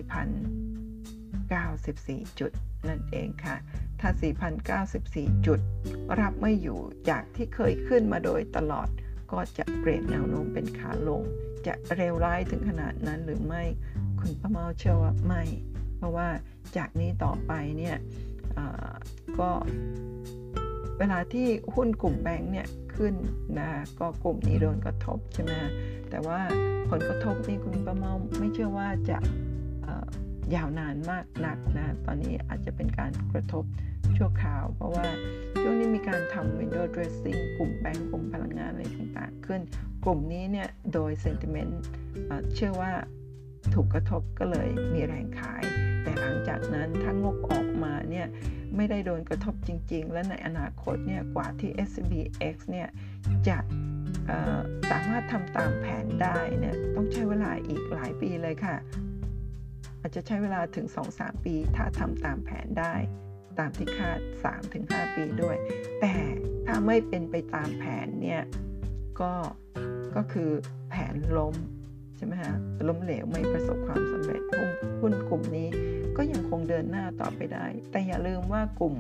[2.25, 2.53] 4,094 จุด
[2.89, 3.57] นั่นเองค่ะ
[4.01, 4.11] ถ้า
[4.77, 5.61] 4,094 จุด
[6.21, 6.79] รับไม่อยู่
[7.11, 8.89] จากที่เคยขึ้นมาโดยตลอด
[9.33, 11.23] ก็จะเปลี่ยนแนวโน้มเป็นขาลง
[11.67, 13.63] จะเร็วร้ายถึงขนาดนั้นหรือไม่
[14.21, 15.43] คุณประเมาเชื่อว่าไม่
[15.97, 16.29] เพราะว่า
[16.77, 17.97] จากนี้ต่อไปเนี่ย
[19.39, 19.51] ก็
[20.99, 22.67] เวลาที่หุ้นกลุ่มแบงค์เนี่ย
[22.97, 23.15] ขึ้น
[23.59, 23.69] นะ
[24.01, 25.53] ก็กลุ่มนี้โดนกระทบใช่ไหม
[26.11, 26.41] แต่ว่า
[26.91, 29.19] ผลกระทบนี่คุณประเมาไม่เชื่อว่าจะ
[30.55, 33.65] ยาวนานมากนักนะตอนนี้อาจจะเป็นการกระทบ
[34.17, 35.07] ชั่วคราว เพราะว่า
[35.61, 39.61] ช่วงนี้มีการทำ window dressing กลุ่มแบงก์กลุ่มพลังงานอะไรต่างๆ ขึ้น
[40.05, 41.73] กลุ่มนี้เนี่ยโดย sentiment
[42.55, 42.93] เชื่อว่า
[43.75, 45.63] ถูกกระทบก็เลยมีแรงขาย
[46.21, 48.27] หลังจากนั้นถ้างบออกมาเนี่ย
[48.77, 52.89] ไม่ได้โดนกระทบจริง ๆ และในอนาคตเนี่ยกว่าที่ SBX เนี่ย
[53.49, 53.59] จะ
[54.91, 58.77] สามารถทำตามแผนได้เนี่ยต้องใช้เวลาอีกหลายปีเลยค่ะ
[60.01, 60.87] อาจจะใช้เวลาถึง
[61.17, 62.95] 2-3 ปี ถ้าทำตามแผนได้
[63.59, 64.19] ตามที่คาด
[64.67, 65.57] 3-5 ปีด้วย
[66.01, 66.13] แต่
[66.67, 68.43] ถ้าไม่เป็นไปตามแผนเนี่ย
[69.21, 69.33] ก็
[70.17, 70.51] ก็คือ
[70.91, 71.55] แผนล้ม
[72.17, 72.55] ใช่ไหมฮะ
[72.89, 74.43] ล้มเหลวไม่ประสบความสำเร็จ
[75.01, 75.69] หุ้นกลุ่มนี้
[76.17, 78.95] ก็ยังคงเดินหน้าต่อไปได้ แต่อย่าลืมว่ากลุ่ม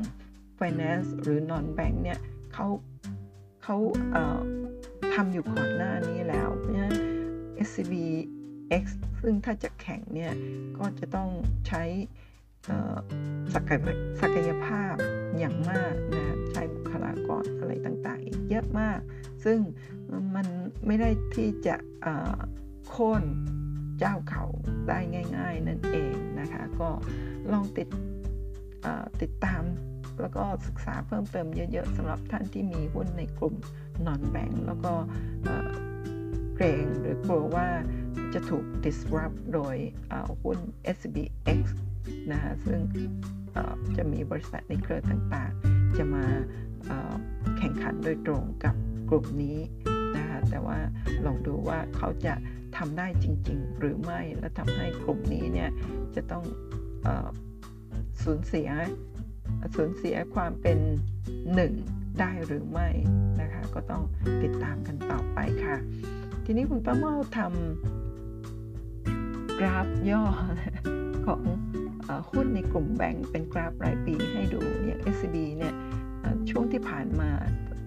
[0.58, 2.18] finance หรือ non bank เนี่ย
[2.52, 2.66] เขา
[3.62, 3.76] เขา
[4.12, 6.96] เทำอยู่ก่อนหน้านี้แล้วเพราะฉะนั้น
[7.66, 7.94] SCB
[8.82, 8.84] X
[9.22, 10.32] ซึ่งถ้าจะแข่งเนี่ย
[10.78, 11.28] ก็จะต้อง
[11.68, 11.82] ใช้
[13.54, 13.78] ศักย
[14.20, 14.94] ศักยภาพ
[15.38, 19.00] อย่างมากนะใช้บุคลากรอะไรต่างๆ อีกเยอะมาก
[19.44, 19.58] ซึ่ง
[20.34, 20.46] มัน
[20.86, 21.76] ไม่ได้ที่จะ
[22.88, 23.22] โค่น
[23.98, 24.44] เจ้าเขา
[24.88, 24.98] ได้
[25.36, 26.88] ง่าย ๆ นั่นเองนะคะ ก็
[27.52, 27.88] ลองติด
[29.22, 29.62] ติดตาม
[30.20, 33.54] แล้วก็ศึกษาเพิ่มเติมเยอะๆสำหรับท่านที่มีหุ้นในกลุ่ม
[34.06, 34.92] นอนแบงก์แล้วก็
[36.56, 37.68] เกรงหรือกลัวว่า
[38.34, 39.76] จะถูก disrupt โดย
[40.42, 40.58] หุ้น
[40.96, 41.62] SBX
[42.32, 42.80] นะคะซึ่ง
[43.96, 46.24] จะมีบริษัทในเครือต่างๆ จะมา
[47.58, 48.74] แข่งขันโดยตรงกับ
[49.10, 49.58] กลุ่มนี้
[50.16, 50.78] นะคะแต่ว่า
[51.26, 52.34] ลองดูว่าเขาจะ
[52.78, 55.70] ทำได้จริง ๆ หรือไม่ และทำให้กลุ่มนี้เนี่ย
[56.16, 56.44] จะต้อง
[57.06, 57.08] อ
[58.22, 58.68] สูญเสีย
[59.76, 60.78] สูญเสียความเป็น
[61.54, 61.72] หนึ่ง
[62.20, 62.88] ได้หรือไม่
[63.40, 64.02] นะคะ ก็ต้อง
[64.42, 65.76] ติดตามกันต่อไปค่ะ
[66.44, 70.24] ทีนี้คุณป้าเมาทำกราฟย่อ
[71.26, 71.42] ของ
[72.30, 75.74] หุ้นในกลุ่มแบงก์เป็นกราฟรายปีให้ดูอย่าง SCB เนี่ย
[76.50, 77.30] ช่วงที่ผ่านมา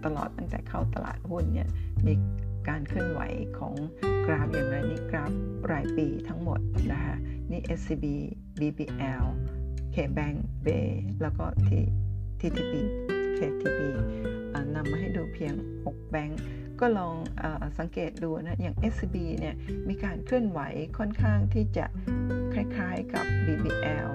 [0.06, 1.70] ตลอดตั้งแต่เข้าตลาดหุ้นเนี่ย
[2.06, 2.14] มี
[2.70, 3.22] การเคลื่อนไหว
[3.60, 3.74] ของ
[4.26, 5.32] กราฟอย่างไรนี่กราฟ
[5.72, 6.60] รายปีทั้งหมด
[6.92, 7.16] นะคะ
[7.52, 8.06] นี่ SCB
[8.60, 9.26] BBL
[9.96, 10.90] KBank Bay
[11.22, 11.46] แล้วก็
[12.40, 12.74] TTP
[13.38, 13.80] KTP
[14.76, 15.54] นำมาให้ดูเพียง
[15.84, 16.42] 6 แบงก์
[16.80, 17.16] ก็ลอง
[17.62, 19.56] อสังเกตดูนะ อย่าง SCB เนี่ย
[19.90, 20.60] มีการเคลื่อนไหว
[20.98, 21.86] ค่อนข้างที่จะ
[22.54, 24.10] คล้ายๆกับ BBL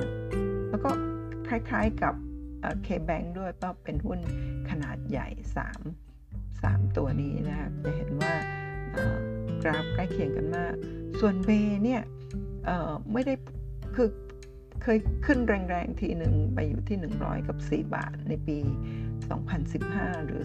[0.71, 0.91] แล้วก็
[1.49, 2.15] คล้ายๆกับ
[2.87, 4.19] KBank ด้วยก็เป็นหุ้น
[4.71, 6.12] ขนาดใหญ่ 3
[6.67, 8.33] 3 ตัวนี้นะครับจะเห็นว่า
[9.63, 10.75] กราฟใกล้เคียงกันมาก
[11.21, 11.51] ส่วนเบ
[11.85, 12.03] เนี่ย
[13.13, 13.35] ไม่ได้
[13.97, 14.09] คือ
[14.83, 18.59] เคยขึ้นแรงๆทีหนึ่งไปอยู่ที่ 100 กับ 4 บาทในปี
[19.43, 20.43] 2015 หรือ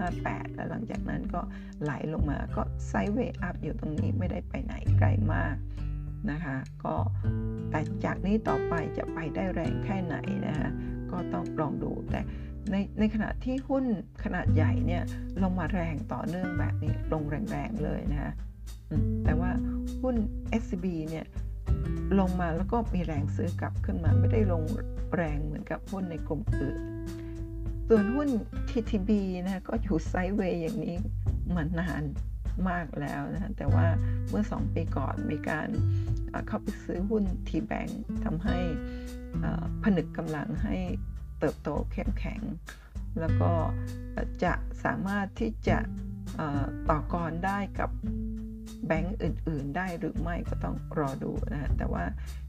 [0.00, 1.40] 2558 แล้วหลังจากนั้นก็
[1.82, 5.56] ไหลลงมาก็ไซด์เวย์อัพอยู่ตรงนี้ไม่ได้ไปไหนไกลมาก
[6.30, 6.94] นะคะก็
[7.70, 10.16] แต่จากนี้ต่อไปจะไปได้แรงแค่ไหน
[10.46, 10.70] นะคะ
[11.10, 12.20] ก็ต้องลองดูแต่
[12.70, 13.84] ในในขณะที่หุ้น
[14.24, 15.02] ขนาดใหญ่เนี่ย
[15.42, 18.32] ลงมาแรงต่อเนื่องแบบนี้ลงแรงๆเลยนะคะ
[19.24, 19.50] แต่ว่า
[20.02, 20.16] หุ้น
[20.62, 21.26] SCB เนี่ย
[22.20, 24.64] ลงมาแล้วก็มีแรงซื้อกลับขึ้นมาไม่ได้ลง
[25.16, 26.78] แรงเหมือนกับหุ้นในกลุ่มอื่น
[27.88, 28.28] ส่วนหุ้น
[28.70, 29.10] TTB
[29.44, 30.96] นะก็อยู่ไซด์เวย์อย่างนี้
[31.54, 32.04] มานาน
[32.70, 33.86] มากแล้วนะแต่ว่า
[34.28, 35.68] เมื่อ 2 ปีก่อนมีการ
[36.48, 37.90] เข้าไปซื้อหุ้น T-Bank
[38.24, 38.58] ทำให้
[39.82, 40.76] ผนึกกำลังให้
[41.38, 42.40] เติบโตเข้มแข็ง
[43.20, 43.52] แล้วก็
[44.44, 44.54] จะ
[44.84, 45.78] สามารถที่จะ
[46.90, 47.90] ต่อกรได้กับ
[48.86, 52.04] แบงก์อื่น ๆ ได้หรือไม่ก็ต้องรอดูนะแต่ว่า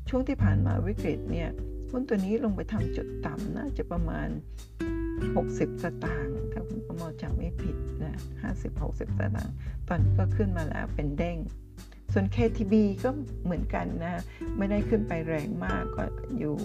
[0.10, 1.50] ช่วงที่ผ่านมาวิกฤตเนี่ย
[1.90, 4.28] หุ้นตัวนี้ลงไปทำจุดต่ำนะจะประมาณ
[5.06, 9.56] 60 สตางค์ถ้าคุณประมอจำไม่ผิดนะ50-60 สตางค์
[9.88, 11.38] ตอนนี้ก็ขึ้นมาแล้วเป็นเด้ง
[12.14, 12.74] ส่วน KTB
[13.04, 13.10] ก็
[13.44, 14.22] เหมือนกันนะ
[14.58, 16.04] ไม่ได้ขึ้นไปแรงมากก็
[16.40, 16.58] อยู่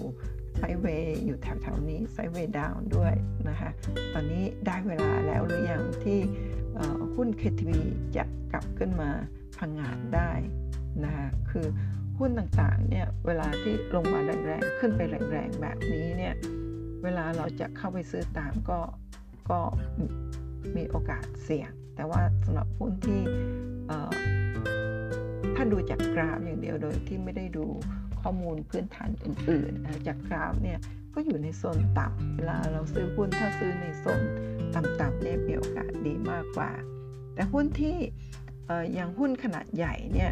[0.57, 3.13] ไซเวย์อยู่แถวๆนี้ไซเวย์ดาวด้วย
[3.49, 3.69] นะคะ
[4.13, 6.19] ตอนนี้ได้เวลาแล้วหรือยังที่
[7.15, 7.71] หุ้น KTB
[8.15, 9.09] จะกลับขึ้นมา
[9.57, 10.31] พังงานได้
[11.03, 11.67] นะคะคือ
[12.19, 15.01] หุ้นต่างๆเนี่ยเวลาที่ลงมาแรงๆขึ้นไป
[15.31, 16.33] แรงๆแบบนี้เนี่ย
[17.03, 18.79] เวลาเราจะเข้าไปซื้อตามก็
[19.49, 19.59] ก็
[20.75, 23.21] มีโอกาสเสี่ยง แต่ว่าสำหรับหุ้นที่
[25.55, 27.65] ถ้าดูจากกราฟอย่างเดียวโดยที่ไม่ได้ดู
[28.23, 30.79] ข้อมูลพื้นฐานอื่นๆ จากกราฟเนี่ย
[31.13, 34.21] ก็อยู่ในโซนต่ำเวลาเราซื้อหุ้นถ้าซื้อในโซน
[34.75, 36.71] ต่ำๆเนี่ยมีโอกาสดีมากกว่า
[37.35, 37.97] แต่หุ้นที่
[38.93, 40.31] อย่างหุ้นขนาดใหญ่เนี่ย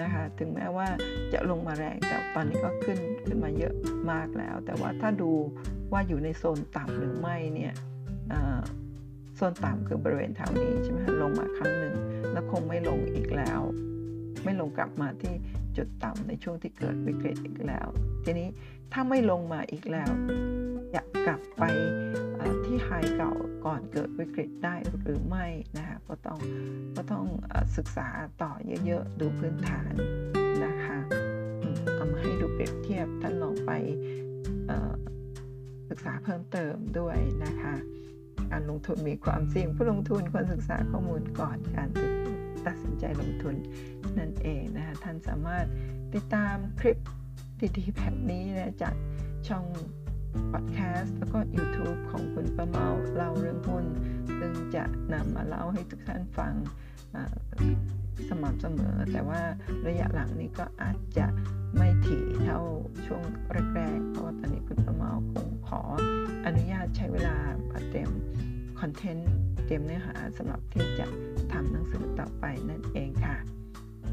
[0.00, 0.88] นะคะถึงแม้ว่า
[1.32, 3.74] จะลงมาแรงแต่ตอนนี้ก็ขึ้นขึ้นมาเยอะ
[4.12, 5.30] มากแล้ว แต่ว่าถ้าดู
[5.92, 7.74] ว่าอยู่ในโซนต่ำหรือไม่เนี่ย
[9.36, 11.94] โซนต่ำคือบริเวณแถวนี้ใช่ไหมลงมาครั้งหนึ่ง
[12.32, 13.60] แล้วคงไม่ลงอีกแล้ว
[14.44, 15.34] ไม่ลงกลับมาที่
[15.76, 17.88] จุดต่ำในช่วงที่เกิดวิกฤตอีกแล้ว
[18.24, 18.48] ทีนี้
[18.92, 20.10] ถ้าไม่ลงมาอีกแล้ว
[20.94, 21.64] จะกลับไป
[22.66, 23.32] ที่ไฮเก่า
[23.66, 25.46] ก่อนเกิดวิกฤตได้หรือไม่
[25.76, 26.38] นะคะก็ต้อง
[26.96, 27.26] ก็ต้อง
[27.76, 28.08] ศึกษา
[28.42, 28.52] ต่อ
[28.86, 29.92] เยอะๆ ดูพื้นฐาน
[30.64, 30.98] นะคะ
[31.94, 33.72] เอามาให้ดูเปรียบเทียบท่านลองไป
[35.90, 37.74] ศึกษาเพิ่มเติมด้วยนะคะ
[38.52, 42.12] การลงทุนมีความเสี่ยงผู้ลงทุนควรศึกษาข้อมูลก่อนการตัด
[42.66, 43.56] ตัดสินใจลงทุน
[44.18, 45.66] นั่นเองนะคะท่านสามารถ
[46.14, 46.98] ติดตามคลิป
[47.76, 48.94] ดีๆแบบนี้นะจาก
[49.48, 49.64] ช่อง
[50.52, 53.84] พอดแคสต์แล้วก็ YouTube ของคุณประเมาเล่าเรื่องหุ้น
[54.38, 56.54] ซึ่งจะนำมาเล่าให้ทุกท่านฟัง
[58.28, 59.40] สม่ำเสมอ แต่ว่า
[59.86, 61.26] ระยะหลังนี้ก็อาจจะ
[61.76, 62.60] ไม่ถี่เท่า
[63.06, 63.22] ช่วง
[63.74, 65.80] แรกๆ เพราะว่าตอนนี้คุณประเมาคงขอ
[66.46, 67.36] อนุญาตใช้เวลา
[67.90, 68.10] เตรียม
[68.80, 69.32] คอนเทนต์
[69.66, 71.06] เตรียมเนื้อหาสำหรับที่จะ
[71.52, 73.36] ทำหนังสือต่อไปนั่นเองค่ะ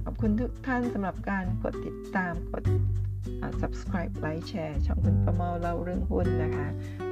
[0.03, 2.63] ขอบคุณทุกท่านสำหรับการกดติดตามกด
[3.61, 6.67] subscribe ไลค์แชร์ช่องคุณประเมาเล่าเรื่องหุ้นนะคะ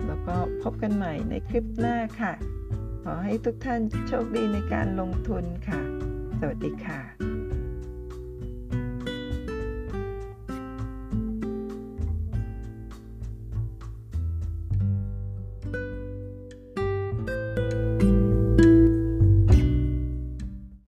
[0.07, 2.33] แล้วก็พบกันใหม่ในคลิปหน้าค่ะ
[3.03, 5.81] ขอให้ทุกท่านโชคดีในการลงทุนค่ะ
[6.39, 7.50] สวัสดีค่ะ